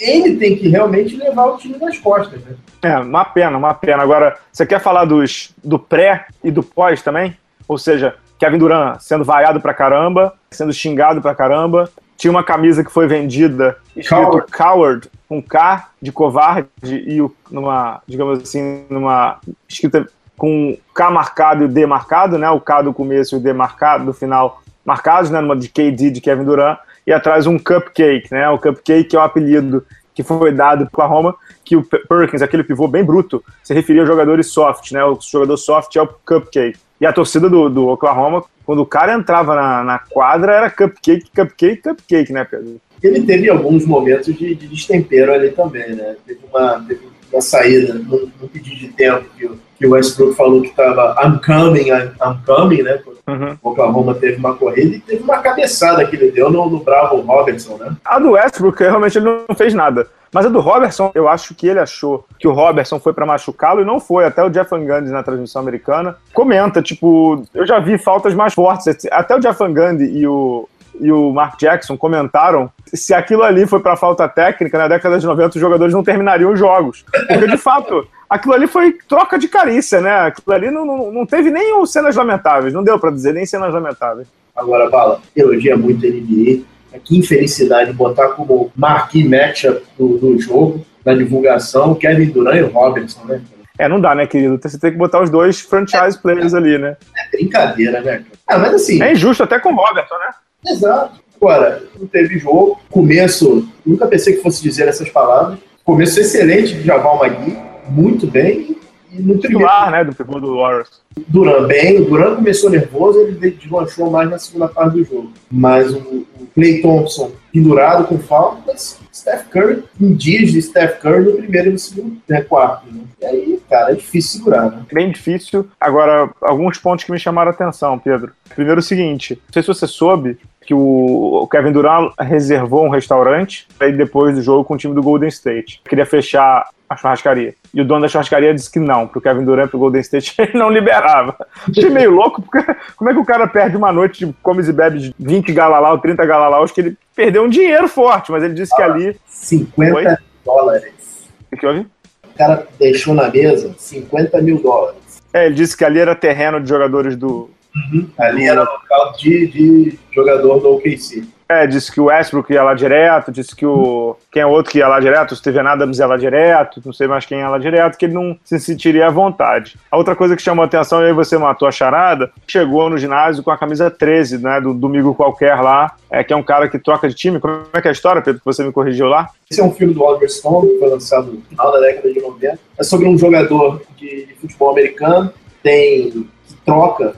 ele 0.00 0.36
tem 0.36 0.56
que 0.56 0.68
realmente 0.68 1.14
levar 1.16 1.44
o 1.46 1.58
time 1.58 1.76
nas 1.76 1.98
costas. 1.98 2.40
Né? 2.42 2.56
É, 2.82 2.98
uma 2.98 3.24
pena, 3.24 3.58
uma 3.58 3.74
pena. 3.74 4.02
Agora, 4.02 4.38
você 4.50 4.64
quer 4.64 4.80
falar 4.80 5.04
dos, 5.04 5.54
do 5.62 5.78
pré 5.78 6.26
e 6.42 6.50
do 6.50 6.62
pós 6.62 7.02
também? 7.02 7.36
Ou 7.68 7.76
seja, 7.76 8.16
Kevin 8.38 8.58
Durant 8.58 8.98
sendo 9.00 9.22
vaiado 9.22 9.60
pra 9.60 9.74
caramba, 9.74 10.32
sendo 10.50 10.72
xingado 10.72 11.20
pra 11.20 11.34
caramba. 11.34 11.90
Tinha 12.16 12.30
uma 12.30 12.42
camisa 12.42 12.82
que 12.82 12.90
foi 12.90 13.06
vendida 13.06 13.76
escrito 13.94 14.30
Coward, 14.30 14.52
Coward 14.52 15.10
com 15.28 15.42
K 15.42 15.90
de 16.00 16.10
covarde 16.10 16.68
e 16.84 17.18
numa, 17.50 18.02
digamos 18.06 18.42
assim, 18.42 18.84
numa 18.90 19.38
escrita 19.68 20.06
com 20.36 20.76
K 20.94 21.10
marcado 21.10 21.62
e 21.62 21.66
o 21.66 21.68
D 21.68 21.86
marcado, 21.86 22.38
né? 22.38 22.48
O 22.50 22.60
K 22.60 22.82
do 22.82 22.94
começo 22.94 23.34
e 23.34 23.38
o 23.38 23.40
D 23.40 23.52
marcado 23.52 24.06
do 24.06 24.12
final 24.12 24.62
marcados, 24.84 25.30
né? 25.30 25.40
Numa 25.40 25.56
de 25.56 25.68
KD 25.68 26.10
de 26.10 26.20
Kevin 26.20 26.44
Durant 26.44 26.78
e 27.06 27.12
atrás 27.12 27.46
um 27.46 27.58
cupcake, 27.58 28.32
né? 28.32 28.48
O 28.48 28.58
cupcake 28.58 29.16
é 29.16 29.18
o 29.18 29.22
apelido 29.22 29.84
que 30.14 30.22
foi 30.22 30.52
dado 30.52 30.88
para 30.90 31.06
Roma, 31.06 31.34
que 31.64 31.76
o 31.76 31.82
Perkins, 31.82 32.42
aquele 32.42 32.64
pivô 32.64 32.86
bem 32.86 33.04
bruto, 33.04 33.42
se 33.62 33.72
referia 33.72 34.02
a 34.02 34.06
jogadores 34.06 34.48
soft, 34.48 34.92
né? 34.92 35.04
O 35.04 35.18
jogador 35.20 35.56
soft 35.56 35.94
é 35.96 36.02
o 36.02 36.06
cupcake. 36.06 36.78
E 37.00 37.06
a 37.06 37.12
torcida 37.12 37.48
do, 37.48 37.70
do 37.70 37.88
Oklahoma, 37.88 38.44
quando 38.64 38.82
o 38.82 38.86
cara 38.86 39.14
entrava 39.14 39.54
na, 39.54 39.84
na 39.84 39.98
quadra, 39.98 40.52
era 40.52 40.70
cupcake, 40.70 41.30
cupcake, 41.34 41.82
cupcake, 41.82 42.32
né, 42.32 42.44
Pedro? 42.44 42.80
Ele 43.02 43.22
teve 43.22 43.48
alguns 43.48 43.86
momentos 43.86 44.26
de, 44.36 44.54
de 44.54 44.66
destempero 44.66 45.32
ali 45.32 45.50
também, 45.50 45.94
né? 45.94 46.16
Teve 46.26 46.40
uma, 46.52 46.84
teve 46.86 47.00
uma 47.32 47.40
saída, 47.40 47.94
no, 47.94 48.30
no 48.40 48.48
pedido 48.48 48.76
de 48.76 48.88
tempo 48.88 49.24
que 49.36 49.46
o, 49.46 49.58
que 49.80 49.86
o 49.86 49.92
Westbrook 49.92 50.36
falou 50.36 50.60
que 50.60 50.68
estava 50.68 51.16
I'm 51.24 51.40
coming, 51.44 51.88
I'm, 51.88 52.12
I'm 52.22 52.38
coming, 52.44 52.82
né? 52.82 53.00
Uhum. 53.26 53.56
O 53.62 53.70
Oklahoma 53.70 54.14
teve 54.14 54.36
uma 54.36 54.54
corrida 54.54 54.96
e 54.96 55.00
teve 55.00 55.22
uma 55.22 55.38
cabeçada 55.38 56.04
que 56.04 56.16
ele 56.16 56.30
deu 56.30 56.50
no, 56.50 56.68
no 56.68 56.80
Bravo 56.80 57.22
Robertson, 57.22 57.78
né? 57.78 57.96
A 58.04 58.18
do 58.18 58.32
Westbrook, 58.32 58.78
realmente 58.78 59.16
ele 59.16 59.44
não 59.48 59.56
fez 59.56 59.72
nada. 59.72 60.06
Mas 60.30 60.44
a 60.44 60.50
do 60.50 60.60
Robertson, 60.60 61.10
eu 61.14 61.26
acho 61.26 61.54
que 61.54 61.66
ele 61.66 61.80
achou 61.80 62.26
que 62.38 62.46
o 62.46 62.52
Robertson 62.52 63.00
foi 63.00 63.14
para 63.14 63.24
machucá-lo 63.24 63.80
e 63.80 63.84
não 63.84 63.98
foi. 63.98 64.26
Até 64.26 64.44
o 64.44 64.50
Jeff 64.50 64.68
Van 64.70 64.84
Gundy 64.84 65.10
na 65.10 65.22
transmissão 65.22 65.62
americana 65.62 66.14
comenta, 66.34 66.82
tipo, 66.82 67.42
eu 67.54 67.66
já 67.66 67.78
vi 67.78 67.96
faltas 67.96 68.34
mais 68.34 68.52
fortes. 68.52 69.06
Até 69.10 69.34
o 69.34 69.40
Jeff 69.40 69.58
Van 69.58 69.72
Gundy 69.72 70.04
e 70.04 70.26
o, 70.26 70.68
e 71.00 71.10
o 71.10 71.32
Mark 71.32 71.58
Jackson 71.58 71.96
comentaram 71.96 72.70
se 72.92 73.14
aquilo 73.14 73.42
ali 73.42 73.66
foi 73.66 73.80
para 73.80 73.96
falta 73.96 74.28
técnica, 74.28 74.76
na 74.76 74.88
década 74.88 75.18
de 75.18 75.26
90 75.26 75.56
os 75.56 75.60
jogadores 75.60 75.94
não 75.94 76.04
terminariam 76.04 76.52
os 76.52 76.58
jogos. 76.58 77.04
Porque, 77.26 77.46
de 77.46 77.56
fato, 77.56 78.06
aquilo 78.30 78.54
ali 78.54 78.68
foi 78.68 78.96
troca 79.08 79.36
de 79.36 79.48
carícia, 79.48 80.00
né? 80.00 80.12
Aquilo 80.20 80.54
ali 80.54 80.70
não, 80.70 80.86
não, 80.86 81.12
não 81.12 81.26
teve 81.26 81.50
nem 81.50 81.84
cenas 81.84 82.14
lamentáveis, 82.14 82.72
não 82.72 82.84
deu 82.84 82.98
para 82.98 83.10
dizer 83.10 83.34
nem 83.34 83.44
cenas 83.44 83.74
lamentáveis. 83.74 84.28
Agora, 84.54 84.88
Bala, 84.88 85.20
elogia 85.36 85.76
muito 85.76 86.06
a 86.06 86.08
NBA 86.08 86.62
que 87.04 87.16
infelicidade 87.16 87.92
botar 87.92 88.28
como 88.30 88.72
marquee 88.74 89.28
matchup 89.28 89.82
do, 89.96 90.18
do 90.18 90.38
jogo, 90.38 90.84
na 91.04 91.14
divulgação, 91.14 91.94
Kevin 91.94 92.30
Durant 92.30 92.56
e 92.56 92.62
o 92.62 92.68
Robertson, 92.68 93.24
né? 93.24 93.40
É, 93.78 93.88
não 93.88 94.00
dá, 94.00 94.14
né, 94.14 94.26
querido? 94.26 94.58
Você 94.62 94.78
tem 94.78 94.90
que 94.90 94.98
botar 94.98 95.22
os 95.22 95.30
dois 95.30 95.60
franchise 95.60 96.16
é, 96.16 96.20
players 96.20 96.52
ali, 96.52 96.76
né? 96.76 96.96
É 97.16 97.36
brincadeira, 97.36 98.00
né? 98.00 98.24
Ah, 98.46 98.58
mas 98.58 98.74
assim. 98.74 99.02
É 99.02 99.12
injusto 99.12 99.42
até 99.42 99.58
com 99.58 99.72
o 99.72 99.76
Robertson, 99.76 100.16
né? 100.16 100.26
Exato. 100.66 101.20
Agora, 101.40 101.82
não 101.98 102.06
teve 102.06 102.38
jogo. 102.38 102.78
Começo, 102.90 103.66
nunca 103.86 104.06
pensei 104.06 104.34
que 104.34 104.42
fosse 104.42 104.62
dizer 104.62 104.86
essas 104.86 105.08
palavras. 105.08 105.58
Começo 105.82 106.20
excelente 106.20 106.74
de 106.74 106.82
Javal 106.82 107.18
Magui, 107.18 107.56
muito 107.90 108.26
bem. 108.26 108.76
E 109.12 109.20
no 109.20 109.36
titular, 109.38 109.90
né, 109.90 110.04
do 110.04 110.14
pivô 110.14 110.38
do 110.38 110.56
Warriors. 110.56 111.00
Duran 111.26 111.66
bem, 111.66 112.00
o 112.00 112.04
Duran 112.04 112.36
começou 112.36 112.70
nervoso, 112.70 113.18
ele 113.20 113.50
deslanchou 113.50 114.08
mais 114.08 114.30
na 114.30 114.38
segunda 114.38 114.68
parte 114.68 114.98
do 114.98 115.04
jogo. 115.04 115.32
Mas 115.50 115.92
o, 115.92 115.98
o 115.98 116.46
Clay 116.54 116.80
Thompson 116.80 117.32
pendurado 117.52 118.06
com 118.06 118.18
faltas, 118.18 119.00
Steph 119.12 119.48
Curry 119.48 119.82
dias 119.98 120.52
de 120.52 120.62
Steph 120.62 121.00
Curry 121.00 121.24
no 121.24 121.32
primeiro 121.32 121.70
e 121.70 121.72
no 121.72 121.78
segundo 121.78 122.16
né, 122.28 122.42
quarto. 122.42 122.86
Né? 122.86 123.00
E 123.20 123.26
aí, 123.26 123.60
cara, 123.68 123.92
é 123.92 123.94
difícil 123.96 124.38
segurar, 124.38 124.70
né? 124.70 124.82
Bem 124.92 125.10
difícil. 125.10 125.68
Agora, 125.80 126.30
alguns 126.40 126.78
pontos 126.78 127.04
que 127.04 127.10
me 127.10 127.18
chamaram 127.18 127.50
a 127.50 127.54
atenção, 127.54 127.98
Pedro. 127.98 128.32
Primeiro 128.54 128.78
o 128.78 128.82
seguinte, 128.82 129.34
não 129.46 129.52
sei 129.52 129.62
se 129.62 129.68
você 129.68 129.86
soube, 129.86 130.38
que 130.64 130.72
o 130.72 131.48
Kevin 131.50 131.72
Durant 131.72 132.12
reservou 132.20 132.86
um 132.86 132.90
restaurante 132.90 133.66
aí 133.80 133.92
depois 133.92 134.36
do 134.36 134.42
jogo 134.42 134.64
com 134.64 134.74
o 134.74 134.78
time 134.78 134.94
do 134.94 135.02
Golden 135.02 135.28
State. 135.28 135.82
Queria 135.88 136.06
fechar 136.06 136.68
a 136.90 136.96
churrascaria. 136.96 137.54
E 137.72 137.80
o 137.80 137.84
dono 137.84 138.00
da 138.02 138.08
churrascaria 138.08 138.52
disse 138.52 138.68
que 138.68 138.80
não, 138.80 139.06
pro 139.06 139.20
Kevin 139.20 139.44
Durant 139.44 139.70
pro 139.70 139.78
Golden 139.78 140.00
State 140.00 140.34
ele 140.42 140.58
não 140.58 140.68
liberava. 140.68 141.36
Achei 141.68 141.88
meio 141.88 142.10
louco, 142.10 142.42
porque 142.42 142.74
como 142.96 143.08
é 143.08 143.14
que 143.14 143.20
o 143.20 143.24
cara 143.24 143.46
perde 143.46 143.76
uma 143.76 143.92
noite 143.92 144.26
de 144.26 144.32
comes 144.42 144.68
e 144.68 144.72
bebes 144.72 145.12
20 145.16 145.52
galalau, 145.52 145.98
30 145.98 146.26
galalau, 146.26 146.64
acho 146.64 146.74
que 146.74 146.80
ele 146.80 146.98
perdeu 147.14 147.44
um 147.44 147.48
dinheiro 147.48 147.86
forte, 147.86 148.32
mas 148.32 148.42
ele 148.42 148.54
disse 148.54 148.74
que 148.74 148.82
ali... 148.82 149.16
50 149.28 149.94
Oi? 149.94 150.16
dólares. 150.44 151.28
O 151.52 151.56
que 151.56 151.64
houve? 151.64 151.86
O 152.24 152.36
cara 152.36 152.66
deixou 152.76 153.14
na 153.14 153.30
mesa 153.30 153.72
50 153.78 154.42
mil 154.42 154.60
dólares. 154.60 155.22
É, 155.32 155.46
ele 155.46 155.54
disse 155.54 155.76
que 155.76 155.84
ali 155.84 156.00
era 156.00 156.16
terreno 156.16 156.60
de 156.60 156.68
jogadores 156.68 157.14
do... 157.14 157.48
Uhum. 157.92 158.10
Ali 158.18 158.48
era 158.48 158.64
local 158.64 159.12
de, 159.16 159.46
de 159.46 159.98
jogador 160.12 160.58
do 160.58 160.74
OKC. 160.74 161.24
É, 161.50 161.66
disse 161.66 161.90
que 161.90 162.00
o 162.00 162.04
Westbrook 162.04 162.52
ia 162.52 162.62
lá 162.62 162.74
direto, 162.74 163.32
disse 163.32 163.56
que 163.56 163.66
o. 163.66 164.14
Quem 164.30 164.40
é 164.40 164.46
outro 164.46 164.70
que 164.70 164.78
ia 164.78 164.86
lá 164.86 165.00
direto? 165.00 165.32
O 165.32 165.36
Steven 165.36 165.66
Adams 165.66 165.98
ia 165.98 166.06
lá 166.06 166.16
direto, 166.16 166.80
não 166.84 166.92
sei 166.92 167.08
mais 167.08 167.26
quem 167.26 167.40
ia 167.40 167.48
lá 167.48 167.58
direto, 167.58 167.98
que 167.98 168.04
ele 168.04 168.14
não 168.14 168.38
se 168.44 168.60
sentiria 168.60 169.08
à 169.08 169.10
vontade. 169.10 169.76
A 169.90 169.96
outra 169.96 170.14
coisa 170.14 170.36
que 170.36 170.42
chamou 170.42 170.62
a 170.62 170.66
atenção, 170.66 171.02
e 171.02 171.06
aí 171.06 171.12
você 171.12 171.36
matou 171.36 171.66
a 171.66 171.72
charada, 171.72 172.30
chegou 172.46 172.88
no 172.88 172.96
ginásio 172.96 173.42
com 173.42 173.50
a 173.50 173.58
camisa 173.58 173.90
13, 173.90 174.38
né? 174.38 174.60
Do 174.60 174.72
domingo 174.72 175.12
qualquer 175.12 175.60
lá, 175.60 175.96
é, 176.08 176.22
que 176.22 176.32
é 176.32 176.36
um 176.36 176.42
cara 176.44 176.68
que 176.68 176.78
troca 176.78 177.08
de 177.08 177.16
time. 177.16 177.40
Como 177.40 177.64
é 177.72 177.80
que 177.80 177.88
é 177.88 177.90
a 177.90 177.92
história, 177.94 178.22
Pedro, 178.22 178.38
que 178.38 178.46
você 178.46 178.62
me 178.62 178.70
corrigiu 178.70 179.06
lá? 179.08 179.28
Esse 179.50 179.60
é 179.60 179.64
um 179.64 179.72
filme 179.72 179.92
do 179.92 180.04
Oliver 180.04 180.30
Stone, 180.30 180.68
que 180.68 180.78
foi 180.78 180.88
lançado 180.88 181.32
no 181.32 181.42
final 181.42 181.72
da 181.72 181.80
década 181.80 182.12
de 182.12 182.20
90. 182.20 182.60
É 182.78 182.84
sobre 182.84 183.08
um 183.08 183.18
jogador 183.18 183.82
de, 183.96 184.26
de 184.26 184.34
futebol 184.34 184.70
americano, 184.70 185.32
tem 185.64 186.12
que 186.12 186.30
troca 186.64 187.16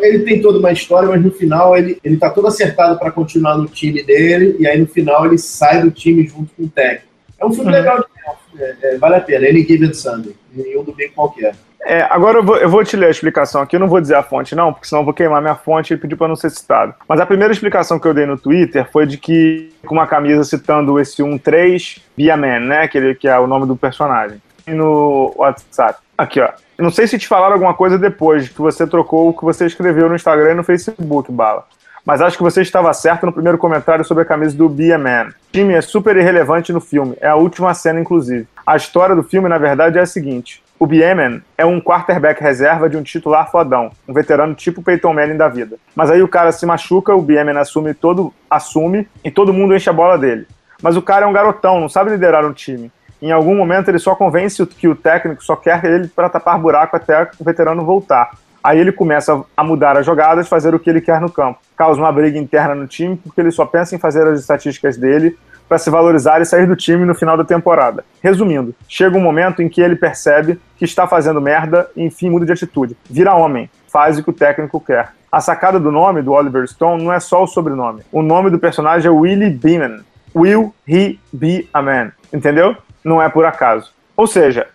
ele 0.00 0.20
tem 0.20 0.40
toda 0.40 0.58
uma 0.58 0.72
história, 0.72 1.08
mas 1.08 1.22
no 1.22 1.30
final 1.30 1.76
ele, 1.76 1.98
ele 2.04 2.16
tá 2.16 2.30
todo 2.30 2.46
acertado 2.46 2.98
para 2.98 3.10
continuar 3.10 3.56
no 3.56 3.66
time 3.66 4.02
dele, 4.02 4.56
e 4.58 4.66
aí 4.66 4.78
no 4.78 4.86
final 4.86 5.26
ele 5.26 5.38
sai 5.38 5.82
do 5.82 5.90
time 5.90 6.26
junto 6.26 6.52
com 6.54 6.64
o 6.64 6.68
técnico. 6.68 7.12
É 7.40 7.44
um 7.44 7.52
filme 7.52 7.70
uhum. 7.70 7.76
legal, 7.76 8.04
é, 8.58 8.76
é, 8.82 8.98
vale 8.98 9.16
a 9.16 9.20
pena. 9.20 9.46
Ele 9.46 9.64
Given 9.64 9.92
Sunday, 9.92 10.36
nenhum 10.54 10.84
do 10.84 10.92
bem 10.92 11.10
qualquer. 11.10 11.54
É, 11.84 12.02
agora 12.08 12.38
eu 12.38 12.44
vou, 12.44 12.56
eu 12.56 12.68
vou 12.68 12.84
te 12.84 12.96
ler 12.96 13.06
a 13.06 13.10
explicação 13.10 13.60
aqui, 13.60 13.74
eu 13.74 13.80
não 13.80 13.88
vou 13.88 14.00
dizer 14.00 14.14
a 14.14 14.22
fonte 14.22 14.54
não, 14.54 14.72
porque 14.72 14.86
senão 14.86 15.00
eu 15.00 15.04
vou 15.04 15.12
queimar 15.12 15.42
minha 15.42 15.56
fonte 15.56 15.92
e 15.92 15.96
pedir 15.96 16.14
para 16.14 16.28
não 16.28 16.36
ser 16.36 16.50
citado. 16.50 16.94
Mas 17.08 17.18
a 17.18 17.26
primeira 17.26 17.52
explicação 17.52 17.98
que 17.98 18.06
eu 18.06 18.14
dei 18.14 18.24
no 18.24 18.38
Twitter 18.38 18.88
foi 18.92 19.04
de 19.04 19.18
que, 19.18 19.72
com 19.84 19.96
uma 19.96 20.06
camisa 20.06 20.44
citando 20.44 21.00
esse 21.00 21.20
1-3, 21.20 22.00
Via 22.16 22.36
Man, 22.36 22.60
né, 22.60 22.86
que, 22.86 22.98
ele, 22.98 23.14
que 23.16 23.26
é 23.26 23.36
o 23.36 23.48
nome 23.48 23.66
do 23.66 23.76
personagem. 23.76 24.40
E 24.64 24.70
no 24.70 25.34
WhatsApp. 25.36 25.98
Aqui, 26.16 26.40
ó. 26.40 26.50
Não 26.82 26.90
sei 26.90 27.06
se 27.06 27.16
te 27.16 27.28
falaram 27.28 27.52
alguma 27.52 27.74
coisa 27.74 27.96
depois 27.96 28.48
que 28.48 28.60
você 28.60 28.84
trocou 28.84 29.28
o 29.28 29.32
que 29.32 29.44
você 29.44 29.66
escreveu 29.66 30.08
no 30.08 30.16
Instagram 30.16 30.50
e 30.50 30.54
no 30.56 30.64
Facebook, 30.64 31.30
Bala. 31.30 31.64
Mas 32.04 32.20
acho 32.20 32.36
que 32.36 32.42
você 32.42 32.60
estava 32.60 32.92
certo 32.92 33.24
no 33.24 33.32
primeiro 33.32 33.56
comentário 33.56 34.04
sobre 34.04 34.24
a 34.24 34.26
camisa 34.26 34.56
do 34.56 34.68
Be 34.68 34.92
a 34.92 34.98
Man. 34.98 35.28
O 35.28 35.52
time 35.52 35.74
é 35.74 35.80
super 35.80 36.16
irrelevante 36.16 36.72
no 36.72 36.80
filme, 36.80 37.16
é 37.20 37.28
a 37.28 37.36
última 37.36 37.72
cena, 37.72 38.00
inclusive. 38.00 38.48
A 38.66 38.74
história 38.74 39.14
do 39.14 39.22
filme, 39.22 39.48
na 39.48 39.58
verdade, 39.58 39.96
é 39.96 40.00
a 40.00 40.06
seguinte: 40.06 40.60
o 40.76 40.84
Bieman 40.84 41.40
é 41.56 41.64
um 41.64 41.80
quarterback 41.80 42.42
reserva 42.42 42.90
de 42.90 42.96
um 42.96 43.02
titular 43.04 43.48
fodão, 43.48 43.92
um 44.08 44.12
veterano 44.12 44.52
tipo 44.52 44.82
Peyton 44.82 45.14
Manning 45.14 45.36
da 45.36 45.48
vida. 45.48 45.76
Mas 45.94 46.10
aí 46.10 46.20
o 46.20 46.26
cara 46.26 46.50
se 46.50 46.66
machuca, 46.66 47.14
o 47.14 47.22
Bieman 47.22 47.60
assume 47.60 47.94
todo, 47.94 48.34
assume 48.50 49.06
e 49.24 49.30
todo 49.30 49.52
mundo 49.52 49.76
enche 49.76 49.88
a 49.88 49.92
bola 49.92 50.18
dele. 50.18 50.48
Mas 50.82 50.96
o 50.96 51.02
cara 51.02 51.24
é 51.24 51.28
um 51.28 51.32
garotão, 51.32 51.78
não 51.78 51.88
sabe 51.88 52.10
liderar 52.10 52.44
um 52.44 52.52
time. 52.52 52.90
Em 53.22 53.30
algum 53.30 53.54
momento 53.54 53.88
ele 53.88 54.00
só 54.00 54.16
convence 54.16 54.66
que 54.66 54.88
o 54.88 54.96
técnico 54.96 55.44
só 55.44 55.54
quer 55.54 55.84
ele 55.84 56.08
para 56.08 56.28
tapar 56.28 56.58
buraco 56.58 56.96
até 56.96 57.30
o 57.38 57.44
veterano 57.44 57.84
voltar. 57.84 58.32
Aí 58.62 58.80
ele 58.80 58.90
começa 58.90 59.44
a 59.56 59.62
mudar 59.62 59.96
as 59.96 60.04
jogadas, 60.04 60.48
fazer 60.48 60.74
o 60.74 60.78
que 60.78 60.90
ele 60.90 61.00
quer 61.00 61.20
no 61.20 61.30
campo. 61.30 61.60
Causa 61.76 62.00
uma 62.00 62.10
briga 62.10 62.36
interna 62.36 62.74
no 62.74 62.88
time, 62.88 63.16
porque 63.16 63.40
ele 63.40 63.52
só 63.52 63.64
pensa 63.64 63.94
em 63.94 63.98
fazer 63.98 64.26
as 64.26 64.40
estatísticas 64.40 64.96
dele 64.96 65.38
para 65.68 65.78
se 65.78 65.88
valorizar 65.88 66.40
e 66.40 66.44
sair 66.44 66.66
do 66.66 66.74
time 66.74 67.04
no 67.04 67.14
final 67.14 67.36
da 67.36 67.44
temporada. 67.44 68.04
Resumindo, 68.20 68.74
chega 68.88 69.16
um 69.16 69.20
momento 69.20 69.62
em 69.62 69.68
que 69.68 69.80
ele 69.80 69.94
percebe 69.94 70.60
que 70.76 70.84
está 70.84 71.06
fazendo 71.06 71.40
merda 71.40 71.88
e 71.96 72.02
enfim 72.02 72.28
muda 72.28 72.44
de 72.44 72.52
atitude. 72.52 72.96
Vira 73.08 73.34
homem, 73.34 73.70
faz 73.88 74.18
o 74.18 74.22
que 74.22 74.30
o 74.30 74.34
técnico 74.34 74.80
quer. 74.80 75.12
A 75.30 75.40
sacada 75.40 75.78
do 75.78 75.90
nome 75.90 76.22
do 76.22 76.32
Oliver 76.32 76.68
Stone 76.68 77.02
não 77.02 77.12
é 77.12 77.20
só 77.20 77.44
o 77.44 77.46
sobrenome. 77.46 78.02
O 78.10 78.20
nome 78.20 78.50
do 78.50 78.58
personagem 78.58 79.08
é 79.08 79.10
Willie 79.10 79.50
Beeman. 79.50 80.00
Will 80.34 80.74
he 80.86 81.18
be 81.32 81.68
a 81.72 81.80
man? 81.80 82.10
Entendeu? 82.32 82.76
Não 83.04 83.20
é 83.20 83.28
por 83.28 83.44
acaso. 83.44 83.90
Ou 84.16 84.26
seja, 84.26 84.66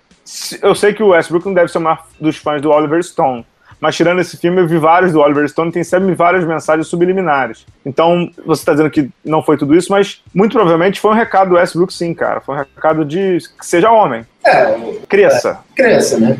eu 0.62 0.76
sei 0.76 0.94
que 0.94 1.04
o 1.04 1.10
Westbrook 1.10 1.46
não 1.46 1.54
deve 1.54 1.72
ser 1.72 1.78
um 1.78 1.98
dos 2.20 2.38
fãs 2.38 2.62
do 2.62 2.72
Oliver 2.72 3.02
Stone, 3.04 3.46
mas 3.80 3.96
tirando 3.96 4.20
esse 4.20 4.36
filme, 4.38 4.60
eu 4.60 4.68
vi 4.68 4.78
vários 4.78 5.14
do 5.14 5.20
Oliver 5.20 5.48
Stone, 5.48 5.72
tem 5.72 5.84
sempre 5.84 6.14
várias 6.16 6.44
mensagens 6.44 6.88
subliminares. 6.88 7.66
Então, 7.86 8.30
você 8.46 8.62
está 8.62 8.72
dizendo 8.72 8.90
que 8.90 9.10
não 9.24 9.44
foi 9.44 9.56
tudo 9.56 9.76
isso, 9.76 9.92
mas 9.92 10.24
muito 10.34 10.54
provavelmente 10.54 11.00
foi 11.00 11.12
um 11.12 11.16
recado 11.16 11.50
do 11.50 11.56
Westbrook, 11.56 11.94
sim, 11.94 12.14
cara. 12.14 12.42
Foi 12.42 12.56
um 12.56 12.58
recado 12.58 13.06
de 13.06 13.38
que 13.60 13.66
seja 13.66 13.92
homem. 13.92 14.26
É. 14.44 14.76
Cresça. 15.08 15.60
É, 15.78 15.84
cresça, 15.84 16.20
né? 16.20 16.40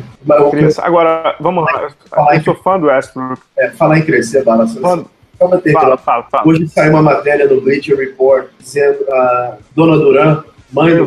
Cresça. 0.50 0.82
Agora, 0.82 1.36
vamos 1.38 1.64
lá. 1.64 1.88
Eu 2.34 2.42
sou 2.42 2.56
fã 2.56 2.78
do 2.78 2.86
Westbrook. 2.86 3.40
É, 3.56 3.70
falar 3.70 3.98
em 3.98 4.02
crescer, 4.02 4.42
Bala. 4.42 4.66
Fã... 4.66 5.04
Fala, 5.38 5.96
fala, 5.96 6.24
fala. 6.28 6.48
Hoje 6.48 6.66
saiu 6.66 6.90
uma 6.90 7.02
matéria 7.02 7.46
no 7.46 7.60
Bleacher 7.60 7.96
Report 7.96 8.48
dizendo 8.58 9.04
a 9.08 9.56
Dona 9.72 9.96
Duran, 9.96 10.42
mãe 10.72 10.96
do, 10.96 11.06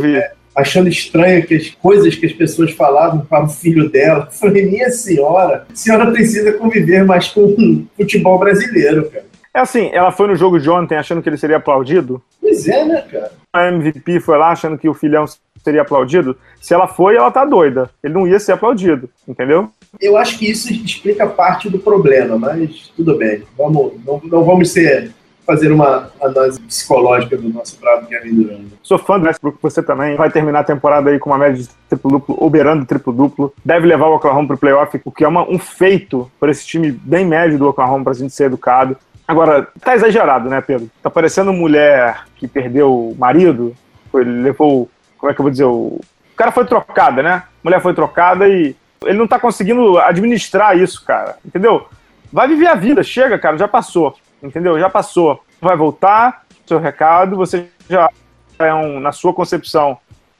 achando 0.55 0.89
estranho 0.89 1.45
que 1.45 1.55
as 1.55 1.69
coisas 1.69 2.15
que 2.15 2.25
as 2.25 2.33
pessoas 2.33 2.71
falavam 2.71 3.21
para 3.21 3.45
o 3.45 3.49
filho 3.49 3.89
dela. 3.89 4.27
Eu 4.31 4.31
falei, 4.31 4.65
minha 4.65 4.89
senhora, 4.89 5.65
a 5.71 5.75
senhora 5.75 6.11
precisa 6.11 6.53
conviver 6.53 7.03
mais 7.03 7.27
com 7.29 7.41
o 7.41 7.87
futebol 7.95 8.37
brasileiro, 8.39 9.09
cara. 9.09 9.25
É 9.53 9.59
assim, 9.59 9.89
ela 9.91 10.11
foi 10.11 10.27
no 10.27 10.35
jogo 10.35 10.59
de 10.59 10.69
ontem 10.69 10.95
achando 10.95 11.21
que 11.21 11.27
ele 11.27 11.37
seria 11.37 11.57
aplaudido? 11.57 12.21
Pois 12.39 12.67
é, 12.69 12.85
né, 12.85 13.01
cara? 13.11 13.31
A 13.51 13.67
MVP 13.67 14.21
foi 14.21 14.37
lá 14.37 14.51
achando 14.51 14.77
que 14.77 14.87
o 14.87 14.93
filhão 14.93 15.25
seria 15.61 15.81
aplaudido? 15.81 16.37
Se 16.61 16.73
ela 16.73 16.87
foi, 16.87 17.17
ela 17.17 17.29
tá 17.29 17.43
doida. 17.43 17.89
Ele 18.01 18.13
não 18.13 18.25
ia 18.25 18.39
ser 18.39 18.53
aplaudido, 18.53 19.09
entendeu? 19.27 19.69
Eu 19.99 20.15
acho 20.15 20.39
que 20.39 20.49
isso 20.49 20.71
explica 20.71 21.27
parte 21.27 21.69
do 21.69 21.79
problema, 21.79 22.37
mas 22.37 22.91
tudo 22.95 23.17
bem. 23.17 23.43
Vamos, 23.57 23.93
não, 24.05 24.21
não 24.23 24.43
vamos 24.45 24.71
ser 24.71 25.11
fazer 25.45 25.71
uma 25.71 26.11
análise 26.21 26.59
psicológica 26.61 27.37
do 27.37 27.49
nosso 27.49 27.79
bravo 27.79 28.07
Kevin 28.07 28.35
Durant. 28.35 28.61
Sou 28.81 28.97
fã 28.97 29.19
do 29.19 29.25
Westbrook, 29.25 29.57
você 29.61 29.81
também. 29.81 30.15
Vai 30.15 30.29
terminar 30.29 30.59
a 30.59 30.63
temporada 30.63 31.09
aí 31.09 31.19
com 31.19 31.29
uma 31.29 31.37
média 31.37 31.61
de 31.61 31.69
triplo-duplo, 31.89 32.35
ou 32.39 32.49
beirando 32.49 32.85
triplo-duplo. 32.85 33.53
Deve 33.63 33.87
levar 33.87 34.07
o 34.07 34.15
Oklahoma 34.15 34.47
pro 34.47 34.57
playoff, 34.57 35.01
o 35.03 35.11
que 35.11 35.23
é 35.23 35.27
uma, 35.27 35.47
um 35.49 35.59
feito 35.59 36.31
para 36.39 36.51
esse 36.51 36.65
time 36.65 36.91
bem 36.91 37.25
médio 37.25 37.57
do 37.57 37.67
Oklahoma 37.67 38.03
pra 38.03 38.13
gente 38.13 38.33
ser 38.33 38.45
educado. 38.45 38.95
Agora, 39.27 39.67
tá 39.79 39.95
exagerado, 39.95 40.49
né, 40.49 40.61
Pedro? 40.61 40.89
Tá 41.01 41.09
parecendo 41.09 41.53
mulher 41.53 42.25
que 42.35 42.47
perdeu 42.47 42.91
o 42.91 43.15
marido, 43.17 43.73
foi, 44.11 44.23
levou, 44.23 44.89
como 45.17 45.31
é 45.31 45.33
que 45.33 45.39
eu 45.39 45.43
vou 45.43 45.51
dizer, 45.51 45.63
o, 45.63 45.99
o 45.99 46.35
cara 46.35 46.51
foi 46.51 46.65
trocada, 46.65 47.23
né? 47.23 47.31
A 47.31 47.43
mulher 47.63 47.81
foi 47.81 47.93
trocada 47.93 48.47
e 48.47 48.75
ele 49.05 49.17
não 49.17 49.27
tá 49.27 49.39
conseguindo 49.39 49.97
administrar 49.99 50.77
isso, 50.77 51.03
cara, 51.05 51.37
entendeu? 51.45 51.87
Vai 52.31 52.47
viver 52.47 52.67
a 52.67 52.75
vida, 52.75 53.03
chega, 53.03 53.37
cara, 53.39 53.57
já 53.57 53.67
passou 53.67 54.15
entendeu? 54.41 54.79
Já 54.79 54.89
passou. 54.89 55.41
Vai 55.59 55.77
voltar, 55.77 56.45
seu 56.65 56.79
recado, 56.79 57.35
você 57.35 57.67
já 57.89 58.09
é 58.57 58.73
um, 58.73 58.99
na 58.99 59.11
sua 59.11 59.33
concepção, 59.33 59.97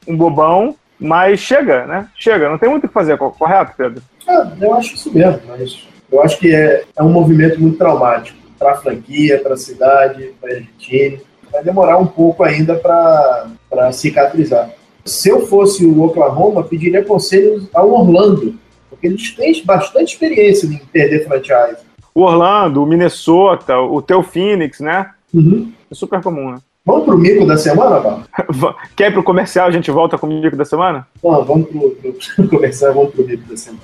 um 0.08 0.16
bobão, 0.16 0.76
mas 1.00 1.40
chega, 1.40 1.86
né? 1.86 2.08
Chega, 2.16 2.50
não 2.50 2.58
tem 2.58 2.70
muito 2.70 2.86
o 2.86 2.88
que 2.88 2.94
fazer, 2.94 3.18
correto, 3.18 3.74
Pedro? 3.76 4.04
É, 4.28 4.66
eu 4.66 4.74
acho 4.76 4.96
isso 4.96 5.14
mesmo, 5.14 5.42
mas 5.48 5.88
eu 6.12 6.22
acho 6.22 6.38
que 6.38 6.54
é, 6.54 6.84
é 6.96 7.04
um 7.04 7.10
movimento 7.10 7.60
muito 7.60 7.78
traumático 7.78 8.38
para 8.58 8.74
a 8.74 8.76
franquia, 8.76 9.40
para 9.40 9.56
a 9.56 9.58
cidade, 9.58 10.34
para 10.40 10.56
a 10.56 10.62
time. 10.78 11.22
Vai 11.52 11.64
demorar 11.64 11.98
um 11.98 12.06
pouco 12.06 12.44
ainda 12.44 12.76
para 12.76 13.92
cicatrizar. 13.92 14.70
Se 15.04 15.30
eu 15.30 15.48
fosse 15.48 15.84
o 15.84 16.04
Oklahoma, 16.04 16.64
pediria 16.64 17.04
conselhos 17.04 17.68
ao 17.74 17.90
Orlando, 17.92 18.56
porque 18.90 19.08
eles 19.08 19.32
têm 19.32 19.66
bastante 19.66 20.14
experiência 20.14 20.68
em 20.68 20.78
perder 20.78 21.26
franchise 21.26 21.91
o 22.14 22.22
Orlando, 22.22 22.84
o 22.84 22.86
Minnesota, 22.86 23.80
o 23.80 24.02
teu 24.02 24.22
Phoenix, 24.24 24.80
né? 24.80 25.12
Uhum. 25.34 25.72
É 25.90 25.96
super 25.96 26.22
comum, 26.22 26.52
né? 26.52 26.58
Vamos 26.84 27.06
pro 27.06 27.18
mico 27.18 27.46
da 27.46 27.58
semana, 27.58 28.00
Val? 28.00 28.76
Quer 28.96 29.12
ir 29.12 29.14
pro 29.14 29.24
comercial, 29.24 29.68
a 29.68 29.72
gente 29.72 29.92
volta 29.92 30.18
com 30.18 30.28
o 30.28 30.30
mico 30.30 30.56
da 30.56 30.66
semana? 30.66 31.08
Não, 31.24 31.46
vamos 31.46 31.70
pro, 31.70 31.92
pro 31.92 32.50
comercial, 32.50 32.94
vamos 32.94 33.12
pro 33.14 33.26
mico 33.26 33.48
da 33.48 33.56
semana. 33.56 33.84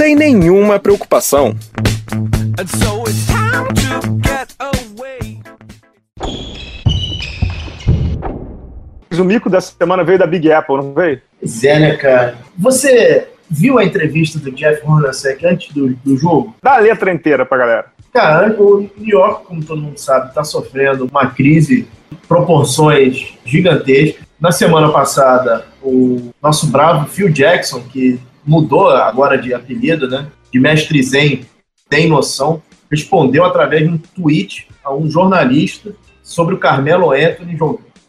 nenhuma 0.01 0.79
preocupação. 0.79 1.55
O 9.11 9.23
mico 9.23 9.49
dessa 9.49 9.73
semana 9.77 10.03
veio 10.03 10.17
da 10.17 10.25
Big 10.25 10.51
Apple, 10.51 10.77
não 10.77 10.93
veio? 10.93 11.21
Pois 11.39 11.63
é, 11.63 11.79
né, 11.79 11.95
cara? 11.95 12.35
Você 12.57 13.27
viu 13.47 13.77
a 13.77 13.85
entrevista 13.85 14.39
do 14.39 14.51
Jeff 14.51 14.81
Hornacek 14.83 15.45
antes 15.45 15.71
do, 15.73 15.89
do 16.03 16.17
jogo? 16.17 16.55
Dá 16.63 16.77
a 16.77 16.79
letra 16.79 17.13
inteira 17.13 17.45
pra 17.45 17.57
galera. 17.59 17.85
Cara, 18.11 18.59
o 18.59 18.89
New 18.97 19.07
York, 19.07 19.45
como 19.45 19.63
todo 19.63 19.81
mundo 19.81 19.99
sabe, 19.99 20.29
está 20.29 20.43
sofrendo 20.43 21.05
uma 21.05 21.27
crise 21.27 21.87
de 22.09 22.17
proporções 22.27 23.33
gigantescas. 23.45 24.25
Na 24.39 24.51
semana 24.51 24.89
passada, 24.91 25.67
o 25.83 26.31
nosso 26.41 26.67
bravo 26.67 27.07
Phil 27.07 27.29
Jackson, 27.29 27.81
que 27.81 28.19
mudou 28.45 28.89
agora 28.89 29.37
de 29.37 29.53
apelido, 29.53 30.07
né? 30.09 30.27
De 30.51 30.59
mestre 30.59 31.01
Zen, 31.01 31.45
tem 31.89 32.07
noção, 32.07 32.61
respondeu 32.89 33.43
através 33.45 33.83
de 33.83 33.89
um 33.89 33.97
tweet 33.97 34.67
a 34.83 34.93
um 34.93 35.09
jornalista 35.09 35.93
sobre 36.23 36.55
o 36.55 36.59
Carmelo 36.59 37.11
Anthony, 37.11 37.57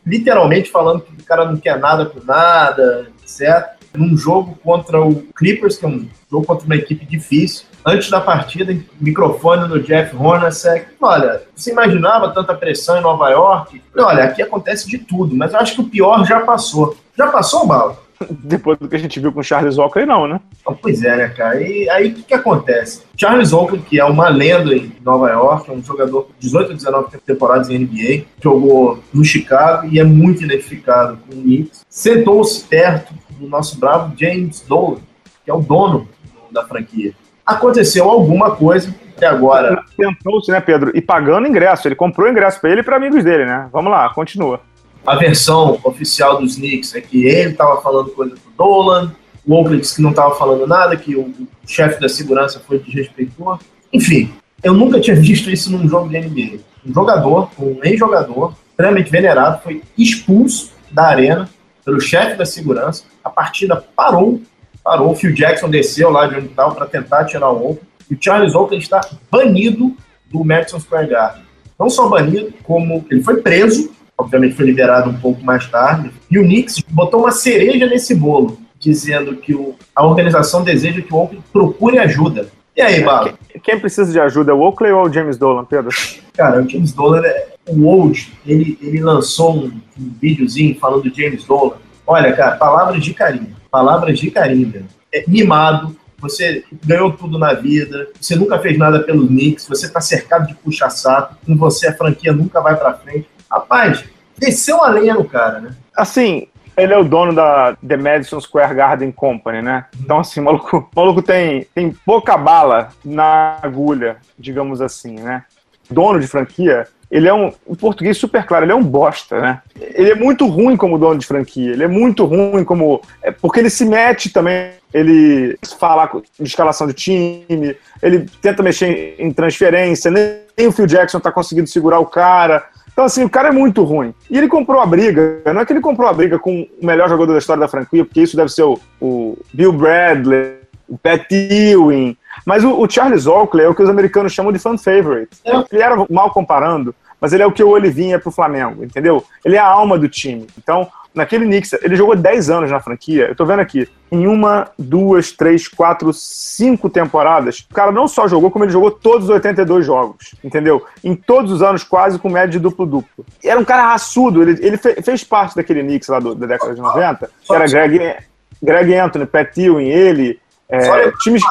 literalmente 0.07 0.71
falando 0.71 1.01
que 1.01 1.13
o 1.13 1.25
cara 1.25 1.45
não 1.45 1.57
quer 1.57 1.79
nada 1.79 2.07
com 2.07 2.25
nada, 2.25 3.09
certo? 3.25 3.83
Num 3.95 4.17
jogo 4.17 4.59
contra 4.63 5.01
o 5.03 5.23
Clippers, 5.37 5.77
que 5.77 5.85
é 5.85 5.89
um 5.89 6.09
jogo 6.31 6.47
contra 6.47 6.65
uma 6.65 6.77
equipe 6.77 7.05
difícil. 7.05 7.67
Antes 7.85 8.09
da 8.09 8.21
partida, 8.21 8.77
microfone 9.01 9.69
no 9.69 9.83
Jeff 9.83 10.17
Hornacek. 10.17 10.87
Olha, 11.01 11.43
você 11.55 11.73
imaginava 11.73 12.31
tanta 12.31 12.55
pressão 12.55 12.97
em 12.97 13.03
Nova 13.03 13.29
York? 13.31 13.83
Olha, 13.99 14.25
aqui 14.25 14.41
acontece 14.41 14.89
de 14.89 14.99
tudo, 14.99 15.37
mas 15.37 15.53
eu 15.53 15.59
acho 15.59 15.75
que 15.75 15.81
o 15.81 15.89
pior 15.89 16.25
já 16.25 16.41
passou. 16.41 16.97
Já 17.19 17.27
passou, 17.27 17.67
Bala? 17.67 17.99
depois 18.43 18.79
do 18.79 18.89
que 18.89 18.97
a 18.97 18.99
gente 18.99 19.19
viu 19.21 19.33
com 19.33 19.41
o 19.41 19.45
Charles 19.45 19.79
Oakley, 19.79 20.07
não, 20.07 20.27
né? 20.27 20.41
Pois 20.81 21.03
é, 21.03 21.17
né, 21.17 21.29
cara? 21.29 21.61
E 21.61 21.89
aí 21.91 22.11
o 22.11 22.15
que, 22.15 22.23
que 22.23 22.35
acontece? 22.35 23.03
Charles 23.17 23.53
Oakley, 23.53 23.81
que 23.81 24.01
é 24.01 24.05
uma 24.05 24.29
lenda 24.29 24.75
em 24.75 24.93
Nova 25.05 25.31
York, 25.31 25.71
é 25.71 25.73
um 25.73 25.83
jogador 25.83 26.29
de 26.39 26.47
18 26.47 26.73
a 26.73 26.75
19 26.75 27.19
temporadas 27.27 27.69
em 27.69 27.79
NBA, 27.79 28.25
jogou 28.43 29.03
no 29.13 29.25
Chicago 29.25 29.89
e 29.91 29.99
é 29.99 30.05
muito 30.05 30.45
identificado 30.45 31.19
com 31.27 31.37
o 31.37 31.43
Knicks, 31.43 31.85
sentou-se 31.89 32.65
perto 32.65 33.15
do 33.39 33.49
nosso 33.49 33.79
bravo 33.79 34.13
James 34.17 34.65
Dolan, 34.67 34.99
que 35.45 35.51
é 35.51 35.55
o 35.55 35.61
dono 35.61 36.09
da 36.51 36.65
franquia. 36.65 37.13
Aconteceu 37.45 38.09
alguma 38.09 38.55
coisa 38.55 38.95
até 39.17 39.27
agora. 39.27 39.83
Tentou-se, 39.97 40.51
né, 40.51 40.61
Pedro? 40.61 40.93
E 40.95 41.01
pagando 41.01 41.47
ingresso. 41.47 41.89
Ele 41.89 41.95
comprou 41.95 42.29
ingresso 42.29 42.61
para 42.61 42.71
ele 42.71 42.81
e 42.81 42.85
para 42.85 42.97
amigos 42.97 43.25
dele, 43.25 43.45
né? 43.45 43.69
Vamos 43.73 43.91
lá, 43.91 44.09
continua 44.11 44.61
a 45.07 45.17
versão 45.17 45.81
oficial 45.85 46.41
dos 46.41 46.57
Knicks 46.57 46.95
é 46.95 47.01
que 47.01 47.27
ele 47.27 47.51
estava 47.51 47.81
falando 47.81 48.11
coisa 48.11 48.35
pro 48.37 48.53
Dolan, 48.57 49.15
o 49.47 49.55
Oakley 49.55 49.81
disse 49.81 49.97
que 49.97 50.03
não 50.03 50.11
estava 50.11 50.35
falando 50.37 50.67
nada, 50.67 50.97
que 50.97 51.17
o, 51.17 51.23
o 51.23 51.49
chefe 51.67 52.01
da 52.01 52.09
segurança 52.09 52.61
foi 52.61 52.79
desrespeitou. 52.79 53.59
Enfim, 53.93 54.33
eu 54.63 54.73
nunca 54.73 55.01
tinha 55.01 55.17
visto 55.17 55.51
isso 55.51 55.71
num 55.71 55.89
jogo 55.89 56.09
de 56.09 56.19
NBA. 56.19 56.61
Um 56.87 56.95
jogador, 56.95 57.51
um 57.59 57.81
ex-jogador, 57.83 58.55
extremamente 58.71 59.11
venerado, 59.11 59.61
foi 59.63 59.83
expulso 59.99 60.73
da 60.91 61.09
arena 61.09 61.49
pelo 61.85 62.01
chefe 62.01 62.37
da 62.37 62.47
segurança. 62.47 63.05
A 63.25 63.31
partida 63.31 63.85
parou, 63.97 64.41
parou. 64.85 65.11
O 65.11 65.17
Phil 65.17 65.33
Jackson 65.33 65.69
desceu 65.69 66.11
lá 66.11 66.27
de 66.27 66.37
onde 66.37 66.47
estava 66.47 66.75
para 66.75 66.87
tentar 66.87 67.25
tirar 67.25 67.51
o 67.51 67.71
Oakley. 67.71 67.89
E 68.09 68.15
o 68.15 68.19
Charles 68.21 68.55
Oakley 68.55 68.79
está 68.79 69.01
banido 69.31 69.97
do 70.31 70.45
Madison 70.45 70.79
Square 70.79 71.09
Garden. 71.09 71.43
Não 71.79 71.91
só 71.91 72.09
banido, 72.09 72.55
como 72.63 73.05
ele 73.11 73.23
foi 73.23 73.41
preso 73.41 73.91
obviamente 74.17 74.55
foi 74.55 74.67
liberado 74.67 75.11
um 75.11 75.19
pouco 75.19 75.43
mais 75.45 75.67
tarde. 75.67 76.11
E 76.31 76.39
o 76.39 76.43
Knicks 76.43 76.83
botou 76.91 77.21
uma 77.21 77.33
cereja 77.33 77.87
nesse 77.87 78.15
bolo, 78.15 78.59
dizendo 78.79 79.37
que 79.37 79.55
o, 79.55 79.75
a 79.95 80.07
organização 80.07 80.63
deseja 80.63 81.03
que 81.03 81.13
o 81.13 81.17
Oakley 81.17 81.43
procure 81.53 81.99
ajuda. 81.99 82.49
E 82.75 82.81
aí, 82.81 83.03
Bala? 83.03 83.35
Quem 83.63 83.79
precisa 83.79 84.11
de 84.11 84.19
ajuda, 84.19 84.51
é 84.51 84.55
o 84.55 84.61
Oakley 84.61 84.93
ou 84.93 85.07
o 85.07 85.13
James 85.13 85.37
Dolan, 85.37 85.65
Pedro? 85.65 85.91
Cara, 86.35 86.63
o 86.63 86.69
James 86.69 86.93
Dolan, 86.93 87.21
é, 87.21 87.49
o 87.69 87.85
Old, 87.85 88.33
ele, 88.47 88.79
ele 88.81 89.01
lançou 89.01 89.55
um, 89.55 89.67
um 89.67 90.13
videozinho 90.21 90.79
falando 90.79 91.03
do 91.03 91.15
James 91.15 91.45
Dolan. 91.45 91.77
Olha, 92.07 92.33
cara, 92.33 92.57
palavras 92.57 93.03
de 93.03 93.13
carinho. 93.13 93.55
Palavras 93.71 94.19
de 94.19 94.31
carinho, 94.31 94.87
É, 95.13 95.25
mimado, 95.29 95.95
você 96.19 96.65
ganhou 96.85 97.13
tudo 97.13 97.39
na 97.39 97.53
vida, 97.53 98.09
você 98.19 98.37
nunca 98.37 98.59
fez 98.59 98.79
nada 98.79 99.01
pelo 99.01 99.27
Knicks, 99.27 99.67
você 99.69 99.91
tá 99.91 100.01
cercado 100.01 100.47
de 100.47 100.55
puxa-saco, 100.55 101.37
com 101.45 101.57
você 101.57 101.89
a 101.89 101.97
franquia 101.97 102.33
nunca 102.33 102.61
vai 102.61 102.77
para 102.77 102.95
frente. 102.95 103.27
Rapaz, 103.53 104.05
desceu 104.39 104.83
a 104.83 104.89
lenha 104.89 105.13
no 105.15 105.25
cara, 105.25 105.61
né? 105.61 105.75
Assim, 105.95 106.49
Ele 106.77 106.95
é 106.95 106.99
o 106.99 107.05
dono 107.05 107.35
da 107.35 107.77
The 107.87 107.99
Madison 107.99 108.41
Square 108.41 108.75
Garden 108.75 109.13
Company, 109.13 109.61
né? 109.61 109.85
Então, 110.01 110.21
assim, 110.21 110.41
o 110.41 110.45
maluco, 110.45 110.89
o 110.95 111.01
maluco 111.01 111.21
tem, 111.21 111.67
tem 111.75 111.93
pouca 112.07 112.37
bala 112.37 112.89
na 113.05 113.59
agulha, 113.63 114.17
digamos 114.39 114.81
assim, 114.81 115.17
né? 115.17 115.45
Dono 115.91 116.19
de 116.19 116.27
franquia, 116.27 116.87
ele 117.11 117.29
é 117.29 117.35
um, 117.35 117.53
em 117.69 117.75
português 117.75 118.17
super 118.17 118.47
claro, 118.47 118.65
ele 118.65 118.73
é 118.73 118.75
um 118.75 118.83
bosta, 118.83 119.39
né? 119.39 119.61
Ele 119.79 120.13
é 120.13 120.15
muito 120.15 120.47
ruim 120.47 120.79
como 120.79 120.99
dono 120.99 121.19
de 121.19 121.27
franquia, 121.27 121.73
ele 121.73 121.85
é 121.85 121.89
muito 121.89 122.25
ruim 122.25 122.65
como. 122.65 123.03
É, 123.23 123.31
porque 123.31 123.61
ele 123.61 123.69
se 123.69 123.85
mete 123.85 124.31
também, 124.31 124.71
ele 124.95 125.59
fala 125.79 126.11
de 126.41 126.49
escalação 126.49 126.87
de 126.87 126.95
time, 126.95 127.77
ele 128.03 128.27
tenta 128.41 128.63
mexer 128.63 129.17
em 129.19 129.31
transferência, 129.31 130.11
nem 130.11 130.67
o 130.67 130.73
Phil 130.73 130.87
Jackson 130.87 131.21
tá 131.21 131.31
conseguindo 131.31 131.67
segurar 131.67 131.99
o 131.99 132.07
cara. 132.07 132.65
Então, 132.93 133.05
assim, 133.05 133.25
o 133.25 133.31
cara 133.31 133.49
é 133.49 133.53
muito 133.53 133.83
ruim. 133.85 134.15
E 134.31 134.37
ele 134.37 134.49
comprou 134.49 134.81
a 134.81 134.87
briga. 134.87 135.41
Não 135.47 135.63
é 135.63 135.65
que 135.65 135.73
ele 135.73 135.81
comprou 135.81 136.09
a 136.09 136.13
briga 136.13 136.39
com 136.39 136.69
o 136.81 136.87
melhor 136.87 137.09
jogador 137.09 137.33
da 137.33 137.39
história 137.39 137.61
da 137.61 137.69
franquia, 137.69 138.05
porque 138.05 138.21
isso 138.21 138.37
deve 138.37 138.51
ser 138.51 138.63
o, 138.63 138.79
o 139.01 139.39
Bill 139.53 139.73
Bradley, 139.73 140.59
o 140.89 140.99
Pat 140.99 141.27
Ewing. 141.31 142.17
Mas 142.45 142.65
o, 142.65 142.79
o, 142.79 142.91
Charles 142.91 143.27
Oakley 143.27 143.65
é 143.65 143.69
o 143.69 143.75
que 143.75 143.83
os 143.83 143.89
americanos 143.89 144.33
chamam 144.33 144.53
de 144.53 144.59
fan 144.59 144.77
favorite. 144.77 145.39
É. 145.45 145.65
Ele 145.73 145.83
era 145.83 146.07
mal 146.11 146.31
comparando, 146.31 146.95
mas 147.21 147.33
ele 147.33 147.43
é 147.43 147.47
o 147.47 147.53
que 147.53 147.63
o 147.63 147.71
Olivinha 147.71 148.17
é 148.17 148.19
pro 148.19 148.31
Flamengo, 148.31 148.85
entendeu? 148.85 149.25
Ele 149.45 149.57
é 149.57 149.61
a 149.61 149.67
alma 149.67 149.99
do 149.99 150.09
time. 150.09 150.47
Então, 150.59 150.89
naquele 151.15 151.45
Knicks, 151.47 151.73
ele 151.83 151.97
jogou 151.97 152.17
10 152.17 152.51
anos 152.51 152.71
na 152.71 152.81
franquia. 152.81 153.27
Eu 153.29 153.35
tô 153.35 153.45
vendo 153.45 153.61
aqui, 153.61 153.89
em 154.11 154.27
uma, 154.27 154.71
duas, 154.79 155.33
três, 155.33 155.69
quatro, 155.69 156.13
cinco 156.13 156.89
temporadas, 156.89 157.67
o 157.71 157.75
cara 157.75 157.93
não 157.93 158.09
só 158.09 158.27
jogou, 158.27 158.51
como 158.51 158.65
ele 158.65 158.73
jogou 158.73 158.91
todos 158.91 159.29
os 159.29 159.31
82 159.31 159.85
jogos, 159.85 160.35
entendeu? 160.43 160.85
Em 161.03 161.15
todos 161.15 161.53
os 161.53 161.63
anos, 161.63 161.85
quase 161.85 162.19
com 162.19 162.29
média 162.29 162.49
de 162.49 162.59
duplo-duplo. 162.59 163.25
Era 163.45 163.59
um 163.59 163.65
cara 163.65 163.87
raçudo, 163.87 164.43
ele, 164.43 164.59
ele 164.65 164.77
fez 164.77 165.25
parte 165.25 165.57
daquele 165.57 165.83
Knicks 165.83 166.09
lá 166.09 166.19
do, 166.19 166.35
da 166.35 166.47
década 166.47 166.75
de 166.75 166.81
90, 166.81 167.31
que 167.43 167.55
era 167.55 167.67
Greg, 167.67 168.17
Greg 168.63 168.95
Anthony, 168.95 169.27
Pat 169.27 169.57
Ewing, 169.57 169.89
ele, 169.89 170.39
é, 170.69 171.11
times... 171.23 171.43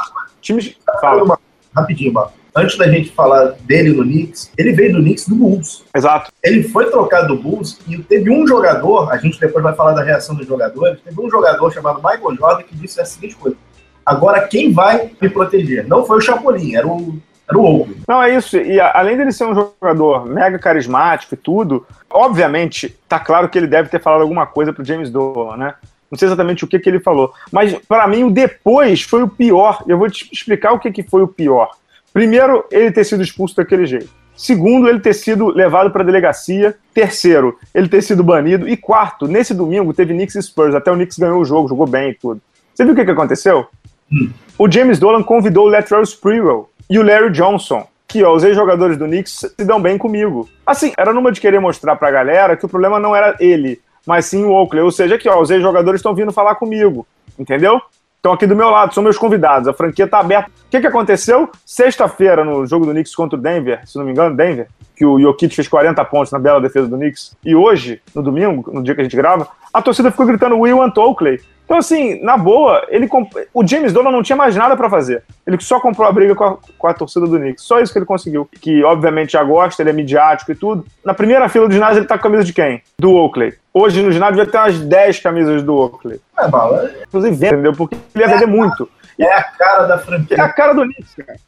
times 0.42 0.76
fala. 1.00 1.40
Rapidinho, 1.74 2.12
Marco 2.12 2.41
antes 2.56 2.78
da 2.78 2.88
gente 2.88 3.12
falar 3.12 3.56
dele 3.62 3.92
no 3.92 4.04
Knicks, 4.04 4.52
ele 4.58 4.74
veio 4.74 4.94
do 4.94 5.02
Knicks 5.02 5.28
do 5.28 5.36
Bulls. 5.36 5.84
Exato. 5.96 6.32
Ele 6.44 6.64
foi 6.64 6.90
trocado 6.90 7.36
do 7.36 7.42
Bulls 7.42 7.80
e 7.88 7.98
teve 8.00 8.30
um 8.30 8.48
jogador, 8.48 9.12
a 9.12 9.18
gente 9.18 9.40
depois 9.40 9.64
vai 9.64 9.76
falar 9.76 9.94
da 9.94 10.04
reação 10.04 10.36
dos 10.36 10.48
jogadores, 10.48 11.00
teve 11.02 11.20
um 11.20 11.30
jogador 11.30 11.72
chamado 11.72 12.02
Michael 12.04 12.36
Jordan 12.36 12.64
que 12.64 12.76
disse 12.76 13.00
a 13.00 13.06
seguinte 13.06 13.36
coisa: 13.36 13.58
agora 14.06 14.48
quem 14.48 14.72
vai 14.72 15.12
me 15.22 15.30
proteger? 15.30 15.88
Não 15.88 16.06
foi 16.06 16.18
o 16.18 16.22
Chapolin, 16.22 16.76
era 16.76 16.88
o 16.88 17.20
era 17.52 17.60
o 17.60 17.66
Oakley. 17.66 17.98
Não, 18.08 18.24
é 18.24 18.34
isso. 18.34 18.56
E 18.58 18.80
além 18.80 19.18
dele 19.18 19.32
ser 19.34 19.46
um 19.46 19.54
jogador 19.54 20.26
mega 20.26 20.58
carismático 20.58 21.34
e 21.34 21.38
tudo, 21.38 21.86
obviamente, 22.10 22.96
tá 23.10 23.20
claro 23.20 23.50
que 23.50 23.58
ele 23.58 23.68
deve 23.68 23.90
ter 23.90 24.02
falado 24.02 24.22
alguma 24.22 24.48
coisa 24.48 24.72
pro 24.72 24.86
James 24.86 25.10
Dolan, 25.10 25.58
né? 25.58 25.76
Não 26.10 26.18
sei 26.18 26.28
exatamente 26.28 26.64
o 26.64 26.68
que, 26.68 26.80
que 26.80 26.90
ele 26.90 27.00
falou. 27.00 27.34
Mas, 27.52 27.74
para 27.88 28.08
mim, 28.08 28.24
o 28.24 28.32
depois 28.32 29.02
foi 29.02 29.24
o 29.24 29.28
pior. 29.28 29.84
Eu 29.88 29.98
vou 29.98 30.10
te 30.10 30.30
explicar 30.32 30.74
o 30.74 30.80
que, 30.80 30.92
que 30.92 31.04
foi 31.04 31.22
o 31.22 31.28
pior. 31.28 31.72
Primeiro, 32.14 32.66
ele 32.72 32.92
ter 32.92 33.04
sido 33.04 33.24
expulso 33.24 33.56
daquele 33.56 33.86
jeito. 33.86 34.10
Segundo, 34.36 34.88
ele 34.88 35.00
ter 35.00 35.14
sido 35.14 35.50
levado 35.50 35.92
para 35.92 36.02
a 36.02 36.06
delegacia. 36.06 36.76
Terceiro, 36.94 37.58
ele 37.74 37.88
ter 37.88 38.02
sido 38.02 38.24
banido. 38.24 38.68
E 38.68 38.76
quarto, 38.76 39.28
nesse 39.28 39.54
domingo 39.54 39.94
teve 39.94 40.14
Knicks 40.14 40.36
e 40.36 40.42
Spurs. 40.42 40.74
Até 40.74 40.92
o 40.92 40.96
Knicks 40.96 41.18
ganhou 41.18 41.40
o 41.40 41.46
jogo, 41.46 41.68
jogou 41.68 41.86
bem 41.86 42.10
e 42.10 42.14
tudo. 42.16 42.42
Você 42.74 42.84
viu 42.84 42.94
o 42.94 42.96
que, 42.96 43.06
que 43.06 43.12
aconteceu? 43.12 43.68
Hum. 44.12 44.30
O 44.58 44.70
James 44.70 45.00
Dolan 45.00 45.24
convidou 45.24 45.68
o 45.68 45.70
Latrell 45.70 46.04
Sprewell 46.04 46.70
e 46.90 47.00
o 47.00 47.04
Larry 47.04 47.32
Johnson, 47.32 47.86
que 48.08 48.24
ó, 48.24 48.34
os 48.34 48.44
ex-jogadores 48.44 48.98
do 48.98 49.06
Knicks 49.06 49.54
se 49.58 49.66
dão 49.66 49.82
bem 49.82 49.98
comigo. 49.98 50.50
Assim, 50.66 50.92
era 50.98 51.14
numa 51.14 51.32
de 51.32 51.40
querer 51.40 51.60
mostrar 51.60 51.96
para 51.96 52.08
a 52.08 52.12
galera 52.12 52.58
que 52.58 52.66
o 52.66 52.70
problema 52.70 53.00
não 53.00 53.16
era 53.16 53.36
ele, 53.40 53.80
mas 54.06 54.26
sim 54.26 54.44
o 54.44 54.52
Oakley. 54.52 54.82
Ou 54.82 54.92
seja, 54.92 55.18
que 55.18 55.30
ó, 55.30 55.40
os 55.40 55.50
ex-jogadores 55.50 56.00
estão 56.00 56.16
vindo 56.16 56.32
falar 56.32 56.56
comigo, 56.56 57.06
entendeu? 57.38 57.82
Estão 58.22 58.34
aqui 58.34 58.46
do 58.46 58.56
meu 58.56 58.70
lado, 58.70 58.94
são 58.94 59.02
meus 59.02 59.18
convidados. 59.18 59.68
A 59.68 59.74
franquia 59.74 60.06
está 60.06 60.20
aberta. 60.20 60.50
O 60.50 60.70
que, 60.70 60.80
que 60.80 60.88
aconteceu? 60.88 61.50
Sexta-feira, 61.66 62.46
no 62.46 62.66
jogo 62.68 62.86
do 62.86 62.92
Knicks 62.92 63.16
contra 63.16 63.38
o 63.38 63.42
Denver, 63.42 63.82
se 63.86 63.98
não 63.98 64.06
me 64.06 64.12
engano, 64.12 64.36
Denver, 64.36 64.68
que 64.96 65.04
o 65.04 65.20
Jokic 65.20 65.56
fez 65.56 65.68
40 65.68 66.06
pontos 66.06 66.32
na 66.32 66.38
bela 66.38 66.62
defesa 66.62 66.88
do 66.88 66.98
Knicks. 66.98 67.36
E 67.44 67.56
hoje, 67.56 68.00
no 68.14 68.22
domingo, 68.22 68.72
no 68.72 68.84
dia 68.84 68.94
que 68.94 69.02
a 69.02 69.04
gente 69.04 69.16
grava, 69.16 69.48
a 69.74 69.82
torcida 69.82 70.12
ficou 70.12 70.28
gritando 70.28 70.60
Will 70.60 70.84
and 70.84 70.94
Oakley. 70.96 71.42
Então, 71.66 71.80
assim, 71.80 72.22
na 72.22 72.38
boa, 72.38 72.86
ele 72.90 73.08
comp... 73.08 73.32
o 73.54 73.66
James 73.66 73.94
Dolan 73.94 74.12
não 74.12 74.22
tinha 74.22 74.36
mais 74.36 74.56
nada 74.56 74.76
para 74.76 74.90
fazer. 74.90 75.24
Ele 75.48 75.58
só 75.60 75.80
comprou 75.80 76.06
a 76.08 76.12
briga 76.12 76.36
com 76.36 76.44
a, 76.44 76.58
com 76.78 76.88
a, 76.88 76.94
torcida 76.94 77.26
do 77.26 77.40
Knicks. 77.40 77.64
Só 77.64 77.80
isso 77.80 77.92
que 77.92 77.98
ele 77.98 78.06
conseguiu. 78.06 78.48
Que, 78.60 78.84
obviamente, 78.84 79.32
já 79.32 79.44
gosta, 79.44 79.82
ele 79.82 79.90
é 79.90 79.94
midiático 79.94 80.52
e 80.52 80.56
tudo. 80.56 80.86
Na 81.04 81.14
primeira 81.14 81.48
fila 81.50 81.68
do 81.68 81.74
ginásio, 81.74 82.00
ele 82.00 82.08
tá 82.08 82.18
com 82.18 82.28
a 82.28 82.30
camisa 82.30 82.44
de 82.44 82.54
quem? 82.54 82.84
Do 83.00 83.14
Oakley. 83.14 83.54
Hoje, 83.74 84.02
no 84.02 84.12
ginásio, 84.12 84.36
devia 84.36 84.52
ter 84.52 84.58
umas 84.58 84.80
10 84.80 85.20
camisas 85.20 85.64
do 85.64 85.76
Oakley. 85.76 86.20
É, 86.38 86.48
bala. 86.48 86.92
Inclusive, 87.08 87.36
vende, 87.36 87.54
entendeu? 87.54 87.74
Porque 87.74 87.96
ele 88.14 88.24
ia 88.24 88.30
é 88.30 88.34
vender 88.34 88.48
muito. 88.48 88.90
É 89.18 89.34
a 89.34 89.44
cara 89.44 89.86
da 89.86 89.98
franquia. 89.98 90.38
É 90.38 90.42
a 90.42 90.50
cara 90.50 90.74
do 90.74 90.82
Knicks, 90.82 91.16
cara. 91.16 91.40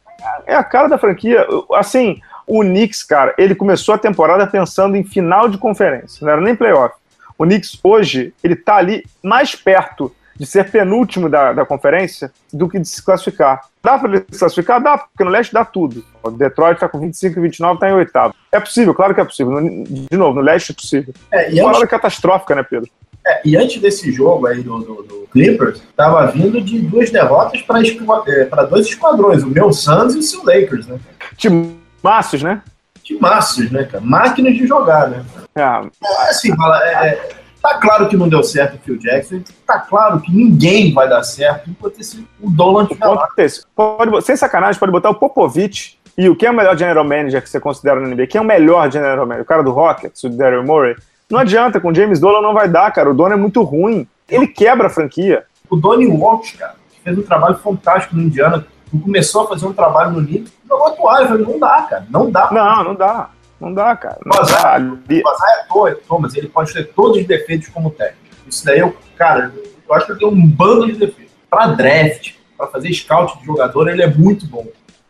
É 0.46 0.54
a 0.54 0.64
cara 0.64 0.88
da 0.88 0.96
franquia. 0.96 1.46
Assim, 1.74 2.20
o 2.46 2.60
Knicks, 2.60 3.02
cara, 3.02 3.34
ele 3.36 3.54
começou 3.54 3.94
a 3.94 3.98
temporada 3.98 4.46
pensando 4.46 4.96
em 4.96 5.04
final 5.04 5.48
de 5.48 5.58
conferência. 5.58 6.24
Não 6.24 6.32
era 6.32 6.40
nem 6.40 6.56
playoff. 6.56 6.94
O 7.36 7.44
Knicks 7.44 7.78
hoje, 7.82 8.32
ele 8.42 8.56
tá 8.56 8.76
ali 8.76 9.04
mais 9.22 9.54
perto 9.54 10.14
de 10.36 10.46
ser 10.46 10.70
penúltimo 10.70 11.28
da, 11.28 11.52
da 11.52 11.64
conferência 11.64 12.32
do 12.52 12.68
que 12.68 12.78
de 12.78 12.88
se 12.88 13.02
classificar. 13.02 13.62
Dá 13.82 13.98
para 13.98 14.08
ele 14.10 14.24
se 14.30 14.38
classificar? 14.38 14.82
Dá, 14.82 14.98
porque 14.98 15.24
no 15.24 15.30
leste 15.30 15.52
dá 15.52 15.64
tudo. 15.64 16.04
O 16.22 16.30
Detroit 16.30 16.74
está 16.74 16.88
com 16.88 16.98
25 16.98 17.38
e 17.38 17.42
29, 17.42 17.74
está 17.74 17.88
em 17.88 17.92
oitavo. 17.92 18.34
É 18.50 18.58
possível, 18.58 18.94
claro 18.94 19.14
que 19.14 19.20
é 19.20 19.24
possível. 19.24 19.60
de 19.60 20.16
novo, 20.16 20.36
no 20.36 20.40
leste 20.40 20.72
é 20.72 20.74
possível. 20.74 21.14
É, 21.30 21.52
e 21.52 21.60
Uma 21.60 21.68
antes... 21.68 21.78
hora 21.80 21.88
catastrófica, 21.88 22.54
né, 22.54 22.62
Pedro? 22.62 22.90
É, 23.26 23.40
e 23.44 23.56
antes 23.56 23.80
desse 23.80 24.12
jogo 24.12 24.46
aí 24.46 24.62
do, 24.62 24.78
do, 24.80 25.02
do 25.02 25.28
Clippers, 25.32 25.82
estava 25.82 26.26
vindo 26.26 26.60
de 26.60 26.80
duas 26.80 27.10
derrotas 27.10 27.62
para 27.62 27.78
é, 27.80 28.66
dois 28.66 28.86
esquadrões, 28.86 29.42
o 29.42 29.48
meu 29.48 29.72
Suns 29.72 30.14
e 30.14 30.18
o 30.18 30.22
seu 30.22 30.44
Lakers, 30.44 30.86
né? 30.86 30.98
Timaços, 31.36 32.42
né? 32.42 32.62
Timaços, 33.02 33.70
né, 33.70 33.84
cara? 33.84 34.04
Máquinas 34.04 34.54
de 34.54 34.66
jogar, 34.66 35.08
né? 35.08 35.24
É, 35.54 35.60
é 35.62 36.28
assim, 36.28 36.54
fala, 36.54 36.82
é, 36.84 37.08
é 37.08 37.43
Tá 37.64 37.78
claro 37.78 38.06
que 38.10 38.14
não 38.14 38.28
deu 38.28 38.42
certo 38.42 38.74
o 38.74 38.78
Phil 38.78 38.98
Jackson, 38.98 39.40
tá 39.66 39.78
claro 39.78 40.20
que 40.20 40.30
ninguém 40.30 40.92
vai 40.92 41.08
dar 41.08 41.22
certo 41.22 41.70
enquanto 41.70 41.98
esse, 41.98 42.28
o 42.38 42.50
Dolan 42.50 42.84
tiver 42.84 43.06
lá. 43.06 43.26
Pode, 43.74 44.20
sem 44.22 44.36
sacanagem, 44.36 44.78
pode 44.78 44.92
botar 44.92 45.08
o 45.08 45.14
Popovich 45.14 45.98
e 46.18 46.28
o 46.28 46.36
que 46.36 46.44
é 46.44 46.50
o 46.50 46.54
melhor 46.54 46.76
general 46.76 47.04
manager 47.04 47.42
que 47.42 47.48
você 47.48 47.58
considera 47.58 47.98
no 47.98 48.06
NBA? 48.06 48.26
Quem 48.26 48.38
é 48.38 48.42
o 48.42 48.46
melhor 48.46 48.92
general 48.92 49.24
manager? 49.24 49.44
O 49.44 49.46
cara 49.46 49.62
do 49.62 49.70
Rockets, 49.70 50.22
o 50.24 50.28
Daryl 50.28 50.62
Morey? 50.62 50.94
Não 51.30 51.38
adianta, 51.38 51.80
com 51.80 51.88
o 51.88 51.94
James 51.94 52.20
Dolan 52.20 52.42
não 52.42 52.52
vai 52.52 52.68
dar, 52.68 52.92
cara. 52.92 53.10
O 53.10 53.14
Dolan 53.14 53.32
é 53.32 53.38
muito 53.38 53.62
ruim. 53.62 54.06
Ele 54.28 54.46
quebra 54.46 54.88
a 54.88 54.90
franquia. 54.90 55.46
O 55.70 55.76
Donnie 55.76 56.06
Walsh, 56.06 56.52
cara, 56.58 56.74
fez 57.02 57.16
um 57.16 57.22
trabalho 57.22 57.56
fantástico 57.56 58.14
no 58.14 58.24
Indiana, 58.24 58.66
começou 59.02 59.44
a 59.44 59.48
fazer 59.48 59.64
um 59.64 59.72
trabalho 59.72 60.10
no 60.10 60.22
Knicks, 60.22 60.52
jogou 60.68 60.86
a 60.86 60.90
toalha, 60.90 61.38
não 61.38 61.58
dá, 61.58 61.86
cara. 61.88 62.06
Não 62.10 62.30
dá. 62.30 62.50
Não, 62.52 62.84
não 62.84 62.94
dá. 62.94 63.30
Não 63.64 63.72
dá, 63.72 63.96
cara. 63.96 64.18
Não 64.26 64.36
o 64.36 64.40
Azar, 64.40 64.80
dá. 64.82 65.14
O 65.24 65.28
Azar 65.28 65.50
é 65.58 65.64
toa, 65.66 65.98
Thomas, 66.06 66.34
ele 66.34 66.48
pode 66.48 66.72
ter 66.72 66.84
todos 66.88 67.16
os 67.16 67.26
defeitos 67.26 67.68
como 67.68 67.90
técnico. 67.90 68.36
Isso 68.46 68.62
daí, 68.62 68.80
eu, 68.80 68.94
cara, 69.16 69.54
eu 69.88 69.94
acho 69.94 70.04
que 70.04 70.12
ele 70.12 70.18
tem 70.18 70.28
um 70.28 70.46
bando 70.46 70.86
de 70.86 70.92
defeitos. 70.92 71.32
Para 71.48 71.68
draft, 71.68 72.34
para 72.58 72.66
fazer 72.66 72.92
scout 72.92 73.38
de 73.38 73.46
jogador, 73.46 73.88
ele 73.88 74.02
é 74.02 74.06
muito 74.06 74.46
bom. 74.46 74.66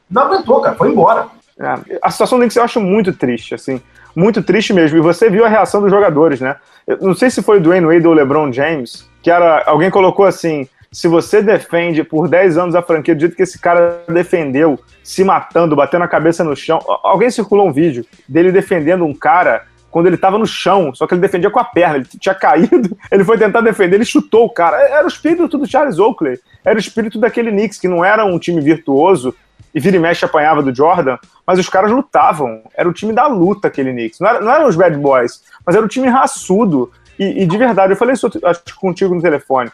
Não 0.09 0.23
aguentou, 0.23 0.61
cara, 0.61 0.77
foi 0.77 0.91
embora. 0.91 1.27
É, 1.59 1.99
a 2.01 2.11
situação 2.11 2.39
tem 2.39 2.49
que 2.49 2.57
eu 2.57 2.63
acho 2.63 2.81
muito 2.81 3.13
triste, 3.13 3.55
assim. 3.55 3.81
Muito 4.15 4.41
triste 4.41 4.73
mesmo. 4.73 4.99
E 4.99 5.01
você 5.01 5.29
viu 5.29 5.45
a 5.45 5.49
reação 5.49 5.81
dos 5.81 5.91
jogadores, 5.91 6.41
né? 6.41 6.57
Eu 6.87 6.99
não 7.01 7.15
sei 7.15 7.31
se 7.31 7.43
foi 7.43 7.59
o 7.59 7.61
Dwayne 7.61 7.87
Wade 7.87 8.07
ou 8.07 8.13
o 8.13 8.17
LeBron 8.17 8.53
James, 8.53 9.09
que 9.21 9.31
era. 9.31 9.65
Alguém 9.65 9.91
colocou 9.91 10.27
assim: 10.27 10.69
se 10.95 11.09
você 11.09 11.43
defende 11.43 12.05
por 12.05 12.29
10 12.29 12.57
anos 12.57 12.75
a 12.77 12.81
franquia 12.81 13.17
do 13.17 13.21
jeito 13.21 13.35
que 13.35 13.43
esse 13.43 13.59
cara 13.59 14.05
defendeu, 14.09 14.79
se 15.03 15.25
matando, 15.25 15.75
batendo 15.75 16.05
a 16.05 16.09
cabeça 16.09 16.45
no 16.45 16.55
chão. 16.55 16.79
Alguém 17.03 17.29
circulou 17.33 17.67
um 17.67 17.73
vídeo 17.73 18.07
dele 18.29 18.53
defendendo 18.53 19.05
um 19.05 19.13
cara 19.13 19.65
quando 19.91 20.07
ele 20.07 20.17
tava 20.17 20.39
no 20.39 20.47
chão, 20.47 20.95
só 20.95 21.05
que 21.05 21.15
ele 21.15 21.21
defendia 21.21 21.51
com 21.51 21.59
a 21.59 21.65
perna, 21.65 21.97
ele 21.97 22.07
tinha 22.21 22.35
caído, 22.35 22.97
ele 23.11 23.25
foi 23.25 23.37
tentar 23.37 23.61
defender, 23.61 23.97
ele 23.97 24.05
chutou 24.05 24.45
o 24.45 24.51
cara. 24.51 24.77
Era 24.77 25.05
o 25.05 25.09
espírito 25.09 25.59
do 25.59 25.67
Charles 25.67 25.99
Oakley, 25.99 26.39
era 26.65 26.77
o 26.77 26.81
espírito 26.81 27.19
daquele 27.19 27.51
Knicks, 27.51 27.79
que 27.79 27.89
não 27.89 28.05
era 28.05 28.25
um 28.25 28.39
time 28.39 28.61
virtuoso 28.61 29.35
e 29.75 29.81
vira 29.81 29.97
e 29.97 30.01
mexe 30.01 30.25
apanhava 30.25 30.63
do 30.63 30.73
Jordan, 30.73 31.19
mas 31.45 31.59
os 31.59 31.69
caras 31.69 31.91
lutavam. 31.91 32.63
Era 32.73 32.89
o 32.89 32.93
time 32.93 33.13
da 33.13 33.27
luta, 33.27 33.67
aquele 33.67 33.93
Knicks. 33.93 34.21
Não, 34.21 34.29
era, 34.29 34.41
não 34.41 34.53
eram 34.53 34.69
os 34.69 34.77
bad 34.77 34.97
boys, 34.97 35.43
mas 35.67 35.75
era 35.75 35.85
o 35.85 35.89
time 35.89 36.07
raçudo. 36.07 36.93
E, 37.19 37.43
e 37.43 37.47
de 37.47 37.59
verdade, 37.59 37.93
eu 37.93 37.97
falei 37.97 38.15
isso 38.15 38.31
acho, 38.45 38.63
contigo 38.77 39.13
no 39.13 39.21
telefone. 39.21 39.73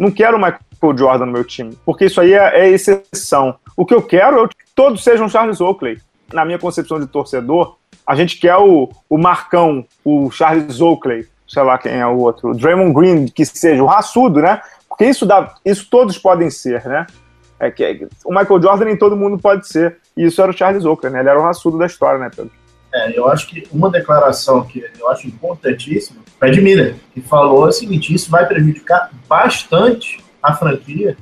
Não 0.00 0.10
quero 0.10 0.38
o 0.38 0.40
Michael 0.40 0.96
Jordan 0.96 1.26
no 1.26 1.32
meu 1.32 1.44
time, 1.44 1.78
porque 1.84 2.06
isso 2.06 2.22
aí 2.22 2.32
é, 2.32 2.60
é 2.60 2.70
exceção. 2.70 3.54
O 3.76 3.84
que 3.84 3.92
eu 3.92 4.00
quero 4.00 4.42
é 4.42 4.48
que 4.48 4.54
todos 4.74 5.04
sejam 5.04 5.28
Charles 5.28 5.60
Oakley. 5.60 5.98
Na 6.32 6.42
minha 6.42 6.58
concepção 6.58 6.98
de 6.98 7.06
torcedor, 7.06 7.76
a 8.06 8.14
gente 8.14 8.40
quer 8.40 8.56
o, 8.56 8.88
o 9.10 9.18
Marcão, 9.18 9.84
o 10.02 10.30
Charles 10.30 10.80
Oakley, 10.80 11.28
sei 11.46 11.62
lá 11.62 11.76
quem 11.76 11.92
é 11.92 12.06
o 12.06 12.16
outro, 12.16 12.48
o 12.48 12.54
Draymond 12.54 12.94
Green, 12.94 13.26
que 13.26 13.44
seja 13.44 13.82
o 13.82 13.86
raçudo, 13.86 14.40
né? 14.40 14.62
Porque 14.88 15.04
isso 15.04 15.26
dá, 15.26 15.54
isso 15.66 15.86
todos 15.90 16.16
podem 16.16 16.48
ser, 16.48 16.82
né? 16.86 17.06
É 17.58 17.70
que 17.70 17.84
é, 17.84 18.08
o 18.24 18.30
Michael 18.30 18.62
Jordan 18.62 18.84
nem 18.86 18.96
todo 18.96 19.14
mundo 19.14 19.36
pode 19.36 19.68
ser. 19.68 19.98
E 20.16 20.24
isso 20.24 20.40
era 20.40 20.50
o 20.50 20.56
Charles 20.56 20.86
Oakley, 20.86 21.12
né? 21.12 21.20
Ele 21.20 21.28
era 21.28 21.38
o 21.38 21.42
raçudo 21.42 21.76
da 21.76 21.84
história, 21.84 22.18
né, 22.18 22.30
Pedro? 22.34 22.52
É, 22.92 23.16
eu 23.16 23.28
acho 23.28 23.46
que 23.46 23.66
uma 23.70 23.90
declaração 23.90 24.64
que 24.64 24.84
eu 24.98 25.08
acho 25.08 25.28
importantíssima, 25.28 26.20
Fred 26.38 26.60
Miller, 26.60 26.96
que 27.14 27.20
falou 27.20 27.64
o 27.64 27.72
seguinte: 27.72 28.14
isso 28.14 28.30
vai 28.30 28.46
prejudicar 28.46 29.10
bastante 29.28 30.18
a 30.42 30.54
franquia 30.54 31.16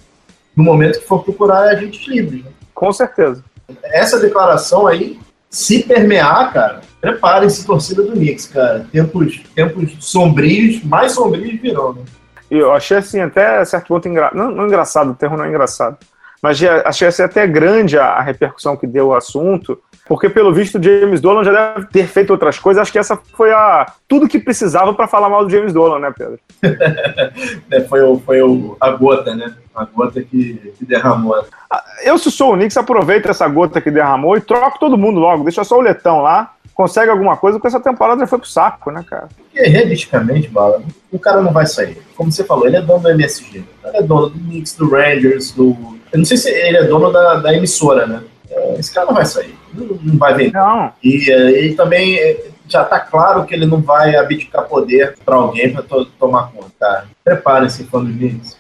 no 0.57 0.65
momento 0.65 1.01
que 1.01 1.07
for 1.07 1.23
procurar 1.23 1.69
agentes 1.69 2.07
livres. 2.09 2.45
Né? 2.45 2.51
Com 2.75 2.93
certeza. 2.93 3.45
Essa 3.85 4.19
declaração 4.19 4.87
aí, 4.87 5.19
se 5.51 5.83
permear, 5.83 6.53
cara, 6.53 6.81
preparem-se, 7.01 7.67
torcida 7.67 8.03
do 8.03 8.13
Knicks, 8.13 8.47
cara. 8.47 8.87
Tempos, 8.91 9.43
tempos 9.55 9.97
sombrios, 10.01 10.83
mais 10.83 11.13
sombrios 11.13 11.61
virão, 11.61 11.93
né? 11.93 12.03
Eu 12.51 12.73
achei 12.73 12.97
assim, 12.97 13.21
até 13.21 13.63
certo 13.65 13.89
ponto 13.89 14.09
engra... 14.09 14.31
não, 14.33 14.51
não 14.51 14.67
engraçado, 14.67 15.11
o 15.11 15.15
termo 15.15 15.37
não 15.37 15.45
é 15.45 15.49
engraçado, 15.49 15.99
mas 16.43 16.59
achei 16.85 17.09
assim, 17.09 17.23
até 17.23 17.47
grande 17.47 17.99
a, 17.99 18.07
a 18.07 18.23
repercussão 18.23 18.75
que 18.75 18.87
deu 18.87 19.09
o 19.09 19.15
assunto, 19.15 19.79
porque 20.09 20.31
pelo 20.31 20.55
visto 20.55 20.79
o 20.79 20.83
James 20.83 21.21
Dolan 21.21 21.45
já 21.45 21.53
deve 21.53 21.87
ter 21.89 22.07
feito 22.07 22.31
outras 22.31 22.59
coisas. 22.59 22.81
Acho 22.81 22.91
que 22.91 22.99
essa 22.99 23.17
foi 23.37 23.53
a 23.53 23.93
tudo 24.09 24.27
que 24.27 24.39
precisava 24.39 24.95
para 24.95 25.07
falar 25.07 25.29
mal 25.29 25.45
do 25.45 25.51
James 25.51 25.73
Dolan, 25.73 25.99
né, 25.99 26.15
Pedro? 26.17 26.39
é, 27.71 27.81
foi 27.83 28.03
o, 28.03 28.19
foi 28.19 28.43
o, 28.43 28.75
a 28.81 28.91
gota, 28.91 29.35
né? 29.35 29.55
A 29.75 29.85
gota 29.85 30.23
que, 30.23 30.73
que 30.79 30.85
derramou. 30.87 31.45
Ah, 31.71 31.85
eu, 32.03 32.17
se 32.17 32.31
sou 32.31 32.55
o 32.55 32.57
Knicks, 32.57 32.79
aproveito 32.79 33.29
essa 33.29 33.47
gota 33.47 33.83
que 33.83 33.91
derramou 33.91 34.35
e 34.37 34.41
troco 34.41 34.79
todo 34.79 34.97
mundo 34.97 35.21
logo. 35.21 35.45
Deixa 35.45 35.63
só 35.63 35.77
o 35.77 35.83
letão 35.83 36.23
lá, 36.23 36.53
consegue 36.73 37.11
alguma 37.11 37.37
coisa, 37.37 37.59
porque 37.59 37.69
essa 37.69 37.79
temporada 37.79 38.21
já 38.21 38.27
foi 38.27 38.39
pro 38.39 38.49
saco, 38.49 38.91
né, 38.91 39.05
cara? 39.09 39.29
Porque, 39.37 39.69
realisticamente, 39.69 40.49
Bala, 40.49 40.83
o 41.13 41.19
cara 41.19 41.43
não 41.43 41.53
vai 41.53 41.67
sair. 41.67 41.99
Como 42.17 42.33
você 42.33 42.45
falou, 42.45 42.67
ele 42.67 42.77
é 42.77 42.81
dono 42.81 43.01
do 43.01 43.11
MSG. 43.11 43.59
Ele 43.59 43.97
é 43.97 44.03
dono 44.03 44.31
do 44.31 44.39
Knicks, 44.39 44.75
do 44.75 44.89
Rangers, 44.89 45.53
do. 45.53 45.77
Eu 46.11 46.19
não 46.19 46.25
sei 46.25 46.39
se 46.39 46.49
ele 46.49 46.79
é 46.79 46.85
dono 46.85 47.13
da, 47.13 47.35
da 47.35 47.55
emissora, 47.55 48.07
né? 48.07 48.23
É, 48.51 48.77
esse 48.79 48.93
cara 48.93 49.07
não 49.07 49.15
vai 49.15 49.27
sair, 49.27 49.55
não, 49.79 50.19
vai 50.19 50.35
vender. 50.35 50.53
Não. 50.53 50.93
E 51.03 51.31
ele 51.31 51.75
também 51.75 52.19
é, 52.19 52.47
já 52.67 52.83
está 52.83 53.01
claro 53.01 53.45
que 53.45 53.55
ele 53.55 53.67
não 53.67 53.81
vai 53.81 54.17
abdicar 54.17 54.69
poder 54.69 55.17
para 55.25 55.37
alguém 55.37 55.73
para 55.73 55.83
to 55.83 56.07
tomar 56.19 56.51
conta. 56.53 56.73
Cara. 56.79 57.05
Preparem-se, 57.25 57.85
dos 57.85 58.57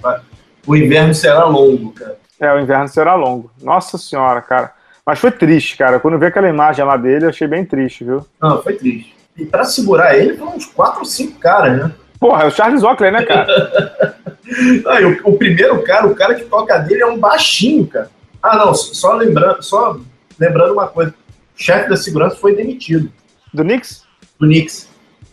O 0.67 0.77
inverno 0.77 1.15
será 1.15 1.45
longo, 1.45 1.93
cara. 1.93 2.17
É, 2.41 2.53
o 2.53 2.61
inverno 2.61 2.89
será 2.89 3.15
longo. 3.15 3.51
Nossa 3.61 3.99
senhora, 3.99 4.41
cara. 4.41 4.73
Mas 5.05 5.19
foi 5.19 5.31
triste, 5.31 5.77
cara. 5.77 5.99
Quando 5.99 6.15
eu 6.15 6.21
vi 6.21 6.27
aquela 6.27 6.49
imagem 6.49 6.85
lá 6.85 6.97
dele, 6.97 7.25
eu 7.25 7.31
achei 7.31 7.49
bem 7.49 7.65
triste, 7.65 8.05
viu? 8.05 8.27
Não, 8.41 8.63
foi 8.63 8.75
triste. 8.75 9.17
E 9.37 9.45
para 9.45 9.65
segurar 9.65 10.17
ele, 10.17 10.37
foram 10.37 10.57
uns 10.57 10.67
4 10.67 10.99
ou 10.99 11.05
5 11.05 11.39
caras, 11.39 11.79
né? 11.79 11.93
Porra, 12.19 12.45
é 12.45 12.47
o 12.47 12.51
Charles 12.51 12.83
Oakley, 12.83 13.11
né, 13.13 13.25
cara? 13.25 13.47
Não, 14.83 15.11
o, 15.11 15.35
o, 15.35 15.39
primeiro 15.39 15.83
cara, 15.83 16.07
o 16.07 16.15
cara 16.15 16.35
que 16.35 16.45
toca 16.45 16.79
dele 16.79 17.03
é 17.03 17.07
um 17.07 17.19
baixinho, 17.19 17.87
cara. 17.87 18.11
Ah, 18.43 18.57
não, 18.57 18.73
só 18.73 19.13
lembrando, 19.13 19.63
só 19.63 19.99
lembrando 20.39 20.73
uma 20.73 20.87
coisa. 20.87 21.11
O 21.11 21.63
chefe 21.63 21.89
da 21.89 21.97
segurança 21.97 22.37
foi 22.37 22.55
demitido. 22.55 23.11
Do 23.53 23.63
Knicks? 23.63 24.05
Do 24.39 24.47
Knicks. 24.47 24.89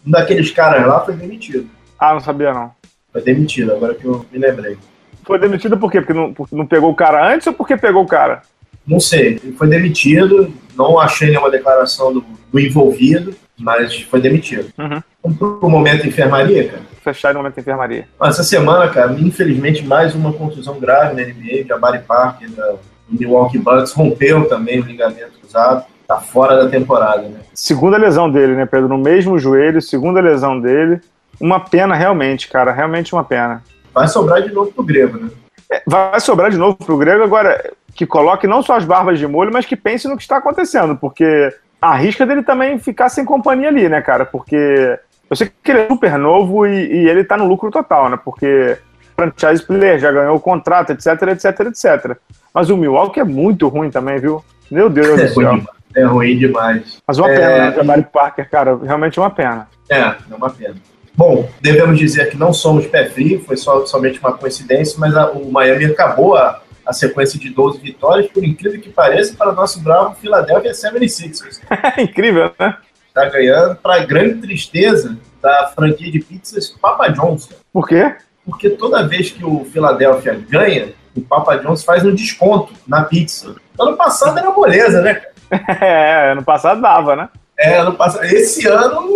Um 0.05 0.11
daqueles 0.11 0.51
caras 0.51 0.85
lá 0.87 1.03
foi 1.03 1.15
demitido. 1.15 1.69
Ah, 1.99 2.13
não 2.13 2.19
sabia 2.19 2.53
não. 2.53 2.71
Foi 3.11 3.21
demitido, 3.21 3.71
agora 3.71 3.93
que 3.93 4.05
eu 4.05 4.25
me 4.31 4.37
lembrei. 4.37 4.77
Foi 5.23 5.39
demitido 5.39 5.77
por 5.77 5.91
quê? 5.91 6.01
Porque 6.01 6.13
não, 6.13 6.33
porque 6.33 6.55
não 6.55 6.67
pegou 6.67 6.91
o 6.91 6.95
cara 6.95 7.33
antes 7.33 7.47
ou 7.47 7.53
porque 7.53 7.75
pegou 7.77 8.03
o 8.03 8.07
cara? 8.07 8.41
Não 8.85 8.99
sei. 8.99 9.39
Ele 9.43 9.53
foi 9.57 9.67
demitido, 9.67 10.53
não 10.75 10.99
achei 10.99 11.29
nenhuma 11.29 11.49
declaração 11.49 12.13
do, 12.13 12.25
do 12.51 12.59
envolvido, 12.59 13.35
mas 13.57 14.01
foi 14.01 14.21
demitido. 14.21 14.71
Uhum. 14.77 15.01
Vamos 15.23 15.59
pro 15.59 15.69
momento 15.69 16.07
enfermaria, 16.07 16.67
cara? 16.69 16.81
Fechar 17.01 17.33
no 17.33 17.39
momento 17.39 17.59
enfermaria. 17.59 18.07
Essa 18.21 18.43
semana, 18.43 18.89
cara, 18.89 19.13
infelizmente, 19.13 19.85
mais 19.85 20.13
uma 20.13 20.33
contusão 20.33 20.79
grave 20.79 21.15
na 21.15 21.27
NBA, 21.27 21.63
de 21.63 21.79
Barry 21.79 21.99
Parker, 21.99 22.49
da, 22.51 22.75
o 23.09 23.15
Milwaukee 23.17 23.57
Bucks 23.57 23.93
rompeu 23.93 24.47
também 24.47 24.79
o 24.79 24.83
ligamento 24.83 25.39
cruzado, 25.39 25.85
tá 26.07 26.17
fora 26.17 26.63
da 26.63 26.69
temporada, 26.69 27.23
né? 27.23 27.39
Segunda 27.53 27.97
lesão 27.97 28.29
dele, 28.29 28.55
né, 28.55 28.65
Pedro? 28.65 28.87
No 28.87 28.97
mesmo 28.97 29.37
joelho, 29.37 29.81
segunda 29.81 30.21
lesão 30.21 30.59
dele. 30.59 31.01
Uma 31.39 31.59
pena 31.59 31.95
realmente, 31.95 32.47
cara, 32.47 32.71
realmente 32.71 33.13
uma 33.13 33.23
pena. 33.23 33.61
Vai 33.93 34.07
sobrar 34.07 34.41
de 34.41 34.53
novo 34.53 34.71
pro 34.71 34.83
Grego, 34.83 35.17
né? 35.17 35.29
É, 35.71 35.81
vai 35.85 36.19
sobrar 36.19 36.51
de 36.51 36.57
novo 36.57 36.75
pro 36.75 36.97
Grego 36.97 37.23
agora 37.23 37.73
que 37.93 38.05
coloque 38.05 38.45
não 38.45 38.61
só 38.61 38.75
as 38.75 38.85
barbas 38.85 39.17
de 39.17 39.25
molho, 39.25 39.51
mas 39.51 39.65
que 39.65 39.75
pense 39.75 40.07
no 40.07 40.17
que 40.17 40.21
está 40.21 40.37
acontecendo, 40.37 40.95
porque 40.95 41.53
arrisca 41.81 42.25
dele 42.25 42.43
também 42.43 42.77
ficar 42.77 43.09
sem 43.09 43.23
companhia 43.23 43.69
ali, 43.69 43.87
né, 43.87 44.01
cara? 44.01 44.25
Porque 44.25 44.99
eu 45.29 45.35
sei 45.35 45.49
que 45.63 45.71
ele 45.71 45.81
é 45.81 45.87
super 45.87 46.17
novo 46.17 46.67
e, 46.67 47.03
e 47.03 47.09
ele 47.09 47.23
tá 47.23 47.37
no 47.37 47.47
lucro 47.47 47.71
total, 47.71 48.09
né? 48.09 48.19
Porque 48.23 48.77
franchise 49.15 49.65
player 49.65 49.99
já 49.99 50.11
ganhou 50.11 50.35
o 50.35 50.39
contrato, 50.39 50.91
etc, 50.91 51.07
etc, 51.29 51.59
etc. 51.61 52.17
Mas 52.53 52.69
o 52.69 52.77
Milwaukee 52.77 53.19
é 53.19 53.23
muito 53.23 53.67
ruim 53.67 53.89
também, 53.89 54.19
viu? 54.19 54.43
Meu 54.69 54.89
Deus 54.89 55.19
é 55.19 55.27
do 55.27 55.33
céu. 55.33 55.51
Ruim, 55.51 55.65
é 55.95 56.03
ruim 56.03 56.37
demais. 56.37 57.01
Mas 57.07 57.17
uma 57.17 57.31
é... 57.31 57.35
pena, 57.35 57.57
né? 57.57 57.75
Jabari 57.75 58.07
Parker, 58.11 58.49
cara, 58.49 58.77
realmente 58.83 59.19
uma 59.19 59.29
pena. 59.29 59.67
É, 59.89 59.99
é 59.99 60.15
uma 60.35 60.49
pena. 60.49 60.75
Bom, 61.15 61.49
devemos 61.61 61.97
dizer 61.97 62.29
que 62.29 62.37
não 62.37 62.51
somos 62.51 62.85
pé 62.87 63.05
frio, 63.05 63.41
foi 63.45 63.55
só, 63.55 63.85
somente 63.85 64.19
uma 64.19 64.33
coincidência, 64.33 64.99
mas 64.99 65.15
a, 65.15 65.31
o 65.31 65.49
Miami 65.49 65.85
acabou 65.85 66.35
a, 66.35 66.61
a 66.85 66.91
sequência 66.91 67.39
de 67.39 67.49
12 67.49 67.79
vitórias, 67.79 68.27
por 68.27 68.43
incrível 68.43 68.81
que 68.81 68.89
pareça, 68.89 69.33
para 69.35 69.51
o 69.51 69.55
nosso 69.55 69.79
bravo 69.81 70.15
Philadelphia 70.15 70.71
76ers. 70.71 71.61
incrível, 71.97 72.51
né? 72.59 72.77
Está 73.07 73.29
ganhando, 73.29 73.77
para 73.77 74.05
grande 74.05 74.41
tristeza 74.41 75.17
da 75.41 75.71
franquia 75.73 76.11
de 76.11 76.19
pizzas 76.19 76.69
Papa 76.81 77.07
John's. 77.07 77.47
Por 77.71 77.87
quê? 77.87 78.13
Porque 78.45 78.69
toda 78.69 79.07
vez 79.07 79.31
que 79.31 79.43
o 79.43 79.65
Philadelphia 79.65 80.39
ganha, 80.49 80.93
o 81.15 81.21
Papa 81.21 81.55
John's 81.57 81.83
faz 81.83 82.05
um 82.05 82.13
desconto 82.13 82.73
na 82.87 83.03
pizza. 83.03 83.55
Ano 83.79 83.97
passado 83.97 84.37
era 84.37 84.51
moleza, 84.51 85.01
né? 85.01 85.21
É, 85.79 86.31
ano 86.31 86.43
passado 86.43 86.81
dava, 86.81 87.15
né? 87.15 87.29
É, 87.57 87.77
ano 87.77 87.93
passado. 87.93 88.25
Esse 88.25 88.67
ano 88.67 89.07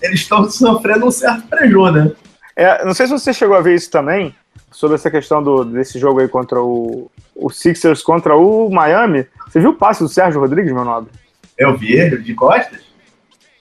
eles 0.00 0.20
estão 0.20 0.48
sofrendo 0.50 1.06
um 1.06 1.10
certo 1.10 1.46
prejuízo, 1.46 1.92
né? 1.92 2.12
É, 2.56 2.84
não 2.84 2.94
sei 2.94 3.06
se 3.06 3.12
você 3.12 3.32
chegou 3.32 3.56
a 3.56 3.60
ver 3.60 3.74
isso 3.74 3.90
também, 3.90 4.34
sobre 4.70 4.96
essa 4.96 5.10
questão 5.10 5.42
do, 5.42 5.64
desse 5.64 5.98
jogo 5.98 6.20
aí 6.20 6.28
contra 6.28 6.60
o, 6.60 7.10
o 7.34 7.50
Sixers 7.50 8.02
contra 8.02 8.36
o 8.36 8.70
Miami. 8.70 9.26
Você 9.46 9.60
viu 9.60 9.70
o 9.70 9.74
passe 9.74 10.02
do 10.02 10.08
Sérgio 10.08 10.40
Rodrigues, 10.40 10.72
meu 10.72 10.84
nobre? 10.84 11.10
Eu 11.56 11.76
vi, 11.76 12.22
de 12.22 12.34
costas. 12.34 12.80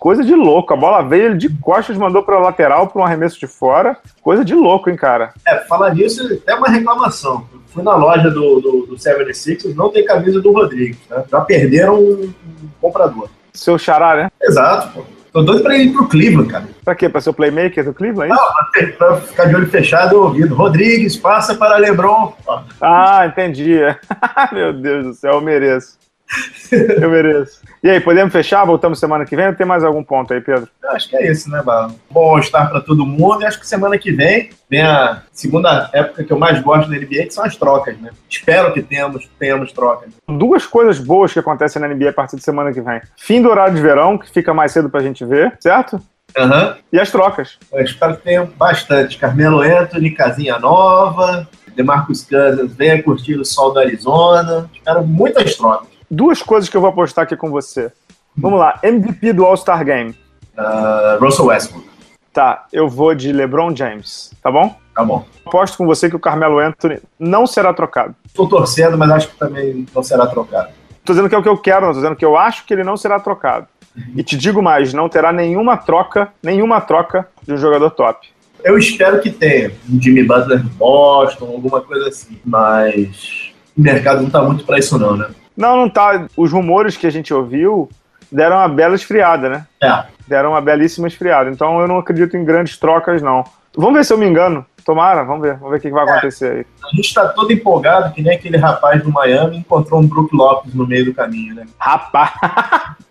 Coisa 0.04 0.22
de 0.22 0.36
louco. 0.36 0.74
A 0.74 0.76
bola 0.76 1.02
veio, 1.02 1.28
ele 1.28 1.38
de 1.38 1.48
costas 1.48 1.98
mandou 1.98 2.24
para 2.24 2.38
lateral 2.38 2.88
para 2.88 3.02
um 3.02 3.06
arremesso 3.06 3.40
de 3.40 3.48
fora. 3.48 3.96
Coisa 4.22 4.44
de 4.44 4.54
louco, 4.54 4.90
hein, 4.90 4.98
cara? 4.98 5.34
É, 5.48 5.60
falar 5.60 5.96
nisso, 5.96 6.28
até 6.44 6.54
uma 6.56 6.68
reclamação. 6.68 7.48
Fui 7.68 7.82
na 7.82 7.96
loja 7.96 8.30
do, 8.30 8.60
do, 8.60 8.86
do 8.86 9.00
76 9.00 9.74
não 9.74 9.88
tem 9.88 10.04
camisa 10.04 10.42
do 10.42 10.52
Rodrigues, 10.52 11.00
né? 11.10 11.24
Já 11.32 11.40
perderam 11.40 12.02
um, 12.02 12.24
um 12.26 12.70
comprador. 12.82 13.30
Seu 13.54 13.78
xará, 13.78 14.14
né? 14.14 14.30
Exato, 14.42 14.92
pô. 14.92 15.06
Tô 15.32 15.42
doido 15.42 15.64
pra 15.64 15.78
ir 15.78 15.94
pro 15.94 16.06
Cleveland, 16.10 16.52
cara. 16.52 16.66
Pra 16.84 16.96
quê? 16.96 17.08
Pra 17.08 17.22
ser 17.22 17.30
o 17.30 17.34
playmaker 17.34 17.86
do 17.86 17.94
Cleveland? 17.94 18.30
É 18.30 18.36
não, 18.36 18.98
pra, 18.98 19.22
ficar 19.22 19.46
de 19.46 19.56
olho 19.56 19.70
fechado 19.70 20.16
e 20.16 20.18
ouvido. 20.18 20.54
Rodrigues, 20.54 21.16
passa 21.16 21.56
para 21.56 21.78
Lebron. 21.78 22.34
Ah, 22.82 23.26
entendi. 23.26 23.80
Meu 24.52 24.74
Deus 24.74 25.06
do 25.06 25.14
céu, 25.14 25.36
eu 25.36 25.42
mereço. 25.42 26.03
Eu 26.72 27.10
mereço. 27.10 27.62
E 27.84 27.90
aí, 27.90 28.00
podemos 28.00 28.32
fechar? 28.32 28.66
Voltamos 28.66 29.00
semana 29.00 29.26
que 29.26 29.36
vem 29.36 29.48
ou 29.48 29.54
tem 29.54 29.66
mais 29.66 29.84
algum 29.84 30.04
ponto 30.04 30.34
aí, 30.34 30.42
Pedro? 30.42 30.68
Eu 30.82 30.92
acho 30.92 31.10
que 31.10 31.16
é 31.16 31.30
isso, 31.30 31.50
né, 31.50 31.62
Bala? 31.62 31.94
Bom 32.10 32.40
estar 32.40 32.68
para 32.68 32.82
todo 32.82 33.06
mundo 33.06 33.42
e 33.42 33.46
acho 33.46 33.60
que 33.60 33.68
semana 33.68 33.98
que 33.98 34.12
vem 34.12 34.50
vem 34.70 34.82
a 34.82 35.22
segunda 35.32 35.90
época 35.94 36.24
que 36.24 36.32
eu 36.32 36.40
mais 36.40 36.62
gosto 36.62 36.90
da 36.90 36.98
NBA, 36.98 37.26
que 37.26 37.34
são 37.34 37.44
as 37.44 37.56
trocas, 37.56 37.98
né? 38.00 38.10
Espero 38.30 38.74
que 38.74 38.82
tenhamos, 38.82 39.30
tenhamos 39.38 39.72
trocas. 39.72 40.10
Duas 40.28 40.66
coisas 40.66 40.98
boas 41.00 41.34
que 41.34 41.40
acontecem 41.40 41.82
na 41.82 41.88
NBA 41.88 42.10
a 42.10 42.14
partir 42.14 42.38
de 42.38 42.44
semana 42.44 42.74
que 42.74 42.82
vem. 42.82 43.02
Fim 43.18 43.42
do 43.42 43.50
horário 43.50 43.76
de 43.76 43.82
verão, 43.82 44.18
que 44.18 44.32
fica 44.32 44.54
mais 44.54 44.72
cedo 44.72 44.90
pra 44.90 45.02
gente 45.02 45.24
ver, 45.26 45.56
certo? 45.60 46.02
Uhum. 46.38 46.74
E 46.92 47.00
as 47.00 47.12
trocas. 47.12 47.60
Eu 47.72 47.84
espero 47.84 48.18
que 48.18 48.24
tenham 48.24 48.46
bastante. 48.58 49.18
Carmelo 49.18 49.62
Anthony, 49.62 50.12
casinha 50.12 50.58
nova, 50.58 51.48
Demarcus 51.76 52.24
Cousins, 52.24 52.74
venha 52.76 53.02
curtir 53.04 53.36
o 53.36 53.46
sol 53.46 53.74
do 53.74 53.80
Arizona. 53.80 54.70
Espero 54.74 55.06
muitas 55.06 55.56
trocas 55.56 55.93
duas 56.14 56.42
coisas 56.42 56.70
que 56.70 56.78
eu 56.78 56.82
vou 56.82 56.90
apostar 56.90 57.24
aqui 57.24 57.36
com 57.36 57.50
você. 57.50 57.92
Vamos 58.36 58.60
lá, 58.60 58.80
MVP 58.84 59.34
do 59.34 59.46
All-Star 59.46 59.84
Game. 59.84 60.16
Uh, 60.58 61.24
Russell 61.24 61.46
Westbrook. 61.46 61.88
Tá, 62.32 62.66
eu 62.74 62.88
vou 62.88 63.14
de 63.14 63.32
LeBron 63.32 63.76
James, 63.76 64.32
tá 64.42 64.52
bom? 64.52 64.76
Tá 64.96 65.04
bom. 65.04 65.26
Aposto 65.46 65.78
com 65.78 65.86
você 65.86 66.10
que 66.10 66.16
o 66.16 66.20
Carmelo 66.20 66.60
Anthony 66.60 67.00
não 67.20 67.46
será 67.46 67.74
trocado. 67.74 68.16
Estou 68.26 68.48
torcendo, 68.48 68.98
mas 68.98 69.12
acho 69.12 69.30
que 69.30 69.38
também 69.38 69.86
não 69.94 70.02
será 70.02 70.26
trocado. 70.26 70.70
Tô 71.06 71.14
dizendo 71.14 71.30
que 71.30 71.36
é 71.36 71.38
o 71.38 71.44
que 71.44 71.50
eu 71.50 71.58
quero, 71.58 71.86
não 71.86 71.94
tô 71.94 72.00
dizendo 72.00 72.16
que 72.16 72.26
eu 72.26 72.38
acho 72.38 72.66
que 72.66 72.74
ele 72.74 72.84
não 72.84 72.98
será 72.98 73.20
trocado. 73.20 73.68
Uhum. 73.96 74.14
E 74.18 74.24
te 74.24 74.36
digo 74.36 74.64
mais, 74.64 74.94
não 74.94 75.10
terá 75.10 75.32
nenhuma 75.32 75.78
troca, 75.78 76.30
nenhuma 76.42 76.82
troca 76.82 77.28
de 77.44 77.54
um 77.54 77.58
jogador 77.58 77.92
top. 77.92 78.28
Eu 78.64 78.78
espero 78.78 79.20
que 79.20 79.30
tenha 79.30 79.72
um 79.90 80.02
Jimmy 80.02 80.24
Butler 80.24 80.64
Boston, 80.64 81.46
alguma 81.46 81.82
coisa 81.82 82.08
assim, 82.08 82.40
mas 82.44 83.52
o 83.78 83.82
mercado 83.82 84.24
não 84.24 84.30
tá 84.30 84.42
muito 84.42 84.64
para 84.64 84.80
isso 84.80 84.98
não, 84.98 85.18
né? 85.18 85.28
Não, 85.56 85.78
não 85.78 85.90
tá. 85.90 86.28
Os 86.36 86.52
rumores 86.52 86.98
que 86.98 87.08
a 87.08 87.12
gente 87.12 87.34
ouviu 87.34 87.90
deram 88.32 88.58
uma 88.58 88.68
bela 88.68 88.96
esfriada, 88.96 89.50
né? 89.50 89.66
É. 89.82 90.04
Deram 90.28 90.52
uma 90.52 90.62
belíssima 90.62 91.08
esfriada. 91.08 91.50
Então 91.50 91.80
eu 91.80 91.88
não 91.88 91.98
acredito 91.98 92.36
em 92.36 92.44
grandes 92.44 92.78
trocas, 92.78 93.22
não. 93.22 93.44
Vamos 93.76 93.96
ver 93.96 94.06
se 94.06 94.14
eu 94.14 94.18
me 94.18 94.28
engano. 94.28 94.66
Tomara, 94.86 95.24
vamos 95.24 95.42
ver. 95.42 95.56
Vamos 95.56 95.72
ver 95.72 95.78
o 95.78 95.82
que, 95.82 95.90
vai 95.90 96.06
é, 96.06 96.10
acontecer 96.10 96.52
aí. 96.52 96.66
A 96.84 96.96
gente 96.96 97.14
tá 97.14 97.28
todo 97.30 97.52
empolgado, 97.52 98.14
que 98.14 98.22
nem 98.22 98.36
aquele 98.36 98.58
rapaz 98.58 99.02
do 99.02 99.12
Miami 99.12 99.58
encontrou 99.58 100.02
um 100.02 100.08
Brook 100.08 100.36
Lopes 100.36 100.74
no 100.74 100.86
meio 100.86 101.06
do 101.06 101.14
caminho, 101.14 101.56
né? 101.56 101.66
Rapaz! 101.78 102.32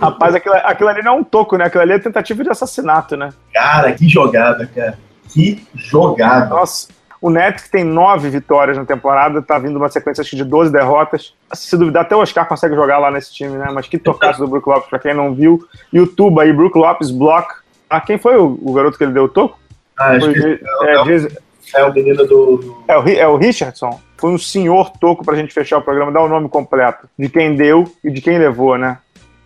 Rapaz, 0.00 0.34
aquilo, 0.34 0.56
aquilo 0.56 0.88
ali 0.88 1.02
não 1.02 1.12
é 1.12 1.16
um 1.18 1.22
toco, 1.22 1.56
né? 1.56 1.66
Aquilo 1.66 1.82
ali 1.82 1.92
é 1.92 1.98
tentativa 2.00 2.42
de 2.42 2.50
assassinato, 2.50 3.16
né? 3.16 3.32
Cara, 3.54 3.92
que 3.92 4.08
jogada, 4.08 4.66
cara. 4.66 4.98
Que 5.28 5.64
jogada. 5.76 6.46
Nossa, 6.46 6.88
o 7.22 7.30
Nets, 7.30 7.62
que 7.62 7.70
tem 7.70 7.84
nove 7.84 8.28
vitórias 8.28 8.76
na 8.76 8.84
temporada, 8.84 9.40
tá 9.40 9.56
vindo 9.56 9.76
uma 9.76 9.88
sequência 9.88 10.22
acho, 10.22 10.34
de 10.34 10.44
12 10.44 10.72
derrotas. 10.72 11.32
Se 11.54 11.76
duvidar, 11.76 12.02
até 12.02 12.16
o 12.16 12.18
Oscar 12.18 12.48
consegue 12.48 12.74
jogar 12.74 12.98
lá 12.98 13.12
nesse 13.12 13.32
time, 13.32 13.56
né? 13.56 13.68
Mas 13.72 13.86
que 13.86 13.96
tocaço 13.96 14.40
do 14.40 14.48
Brook 14.48 14.68
Lopes, 14.68 14.90
pra 14.90 14.98
quem 14.98 15.14
não 15.14 15.32
viu. 15.32 15.64
E 15.92 16.00
o 16.00 16.06
Tuba 16.06 16.42
aí, 16.42 16.52
Brook 16.52 16.76
Lopes, 16.76 17.12
block. 17.12 17.54
Ah, 17.88 18.00
quem 18.00 18.18
foi 18.18 18.36
o, 18.36 18.58
o 18.60 18.72
garoto 18.72 18.98
que 18.98 19.04
ele 19.04 19.12
deu 19.12 19.24
o 19.24 19.28
toco? 19.28 19.56
Ah, 19.96 20.08
acho 20.08 20.26
Foi, 20.26 20.34
que 20.34 20.40
é, 20.42 20.94
é, 20.94 21.80
é 21.80 21.84
o 21.84 21.92
menino 21.92 22.26
do. 22.26 22.82
é 22.88 22.98
o, 22.98 23.08
é 23.08 23.28
o 23.28 23.36
Richardson. 23.36 24.00
Foi 24.16 24.30
um 24.30 24.38
senhor 24.38 24.90
toco 24.98 25.24
pra 25.24 25.36
gente 25.36 25.54
fechar 25.54 25.78
o 25.78 25.82
programa, 25.82 26.10
dar 26.10 26.22
o 26.22 26.28
nome 26.28 26.48
completo 26.48 27.08
de 27.16 27.28
quem 27.28 27.54
deu 27.54 27.84
e 28.02 28.10
de 28.10 28.20
quem 28.20 28.36
levou, 28.36 28.76
né? 28.76 28.98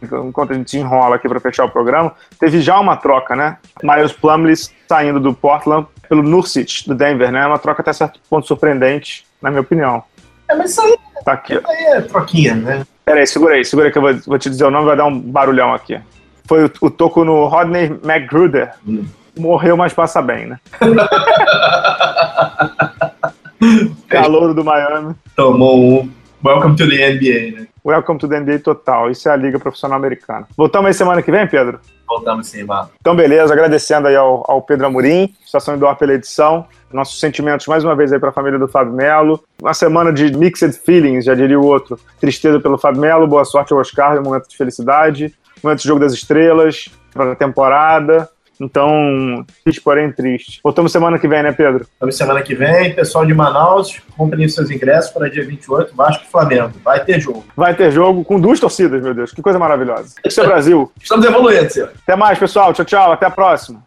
Enquanto 0.02 0.52
a 0.52 0.54
gente 0.54 0.70
se 0.70 0.78
enrola 0.78 1.16
aqui 1.16 1.28
pra 1.28 1.40
fechar 1.40 1.64
o 1.64 1.70
programa, 1.70 2.14
teve 2.38 2.60
já 2.60 2.78
uma 2.78 2.96
troca, 2.96 3.36
né? 3.36 3.58
Miles 3.82 4.12
Plumlee 4.12 4.54
saindo 4.88 5.18
do 5.18 5.34
Portland 5.34 5.86
pelo 6.08 6.22
Nurkic 6.22 6.86
do 6.86 6.94
Denver, 6.94 7.30
né? 7.30 7.46
Uma 7.46 7.58
troca 7.58 7.82
até 7.82 7.92
certo 7.92 8.20
ponto 8.28 8.46
surpreendente, 8.46 9.24
na 9.40 9.50
minha 9.50 9.62
opinião. 9.62 10.02
É, 10.48 10.54
mas 10.54 10.70
isso 10.70 10.80
aí, 10.80 10.96
Tá 11.24 11.32
aqui, 11.32 11.54
isso 11.54 11.68
aí 11.68 11.84
é 11.86 12.00
troquinha, 12.02 12.54
né? 12.54 12.86
Pera 13.04 13.20
aí, 13.20 13.26
segura 13.26 13.54
aí, 13.54 13.64
segura 13.64 13.88
aí 13.88 13.92
que 13.92 13.98
eu 13.98 14.02
vou, 14.02 14.14
vou 14.26 14.38
te 14.38 14.48
dizer 14.48 14.64
o 14.64 14.70
nome, 14.70 14.86
vai 14.86 14.96
dar 14.96 15.06
um 15.06 15.18
barulhão 15.18 15.74
aqui. 15.74 16.00
Foi 16.46 16.64
o, 16.64 16.70
o 16.80 16.90
toco 16.90 17.24
no 17.24 17.46
Rodney 17.46 17.98
McGruder. 18.04 18.72
Hum. 18.86 19.04
Morreu, 19.36 19.76
mas 19.76 19.92
passa 19.92 20.22
bem, 20.22 20.46
né? 20.46 20.60
Calouro 24.08 24.54
do 24.54 24.64
Miami. 24.64 25.14
Tomou 25.34 26.02
um. 26.02 26.10
Welcome 26.44 26.76
to 26.76 26.88
the 26.88 27.10
NBA, 27.10 27.58
né? 27.58 27.66
Welcome 27.86 28.18
to 28.18 28.26
the 28.26 28.40
NBA 28.40 28.58
total. 28.64 29.12
Isso 29.12 29.28
é 29.28 29.32
a 29.32 29.36
Liga 29.36 29.60
Profissional 29.60 29.96
Americana. 29.96 30.48
Voltamos 30.56 30.88
aí 30.88 30.92
semana 30.92 31.22
que 31.22 31.30
vem, 31.30 31.46
Pedro? 31.46 31.78
Voltamos 32.08 32.48
sim, 32.48 32.64
Marlon. 32.64 32.88
Então, 33.00 33.14
beleza. 33.14 33.52
Agradecendo 33.52 34.08
aí 34.08 34.16
ao, 34.16 34.42
ao 34.50 34.60
Pedro 34.60 34.88
Amorim, 34.88 35.32
Estação 35.44 35.76
Indoor 35.76 35.94
pela 35.94 36.12
edição. 36.12 36.66
Nossos 36.92 37.20
sentimentos 37.20 37.64
mais 37.68 37.84
uma 37.84 37.94
vez 37.94 38.12
aí 38.12 38.18
para 38.18 38.30
a 38.30 38.32
família 38.32 38.58
do 38.58 38.66
Fábio 38.66 38.92
Melo. 38.92 39.40
Uma 39.62 39.72
semana 39.72 40.12
de 40.12 40.36
mixed 40.36 40.72
feelings, 40.84 41.26
já 41.26 41.34
diria 41.36 41.60
o 41.60 41.64
outro. 41.64 41.96
Tristeza 42.18 42.58
pelo 42.58 42.76
Fábio 42.76 43.00
Melo, 43.00 43.24
boa 43.24 43.44
sorte 43.44 43.72
ao 43.72 43.78
Oscar, 43.78 44.18
um 44.18 44.24
momento 44.24 44.48
de 44.48 44.56
felicidade. 44.56 45.32
Momento 45.62 45.78
de 45.78 45.86
jogo 45.86 46.00
das 46.00 46.12
estrelas, 46.12 46.88
para 47.14 47.30
a 47.30 47.36
temporada. 47.36 48.28
Então, 48.60 49.44
triste, 49.64 49.80
porém 49.80 50.10
triste. 50.10 50.60
Voltamos 50.62 50.92
semana 50.92 51.18
que 51.18 51.28
vem, 51.28 51.42
né, 51.42 51.52
Pedro? 51.52 51.86
Voltamos 51.90 52.16
semana 52.16 52.42
que 52.42 52.54
vem. 52.54 52.94
Pessoal 52.94 53.26
de 53.26 53.34
Manaus, 53.34 54.00
comprem 54.16 54.46
os 54.46 54.54
seus 54.54 54.70
ingressos 54.70 55.10
para 55.10 55.28
dia 55.28 55.44
28, 55.44 55.94
Vasco 55.94 56.24
e 56.26 56.30
Flamengo. 56.30 56.72
Vai 56.84 57.04
ter 57.04 57.20
jogo. 57.20 57.44
Vai 57.56 57.74
ter 57.74 57.90
jogo 57.90 58.24
com 58.24 58.40
duas 58.40 58.58
torcidas, 58.58 59.02
meu 59.02 59.14
Deus. 59.14 59.32
Que 59.32 59.42
coisa 59.42 59.58
maravilhosa. 59.58 60.14
Isso 60.24 60.40
é 60.40 60.46
Brasil. 60.46 60.90
Estamos 61.00 61.26
evoluindo, 61.26 61.70
senhor. 61.70 61.92
Até 62.02 62.16
mais, 62.16 62.38
pessoal. 62.38 62.72
Tchau, 62.72 62.84
tchau. 62.84 63.12
Até 63.12 63.26
a 63.26 63.30
próxima. 63.30 63.82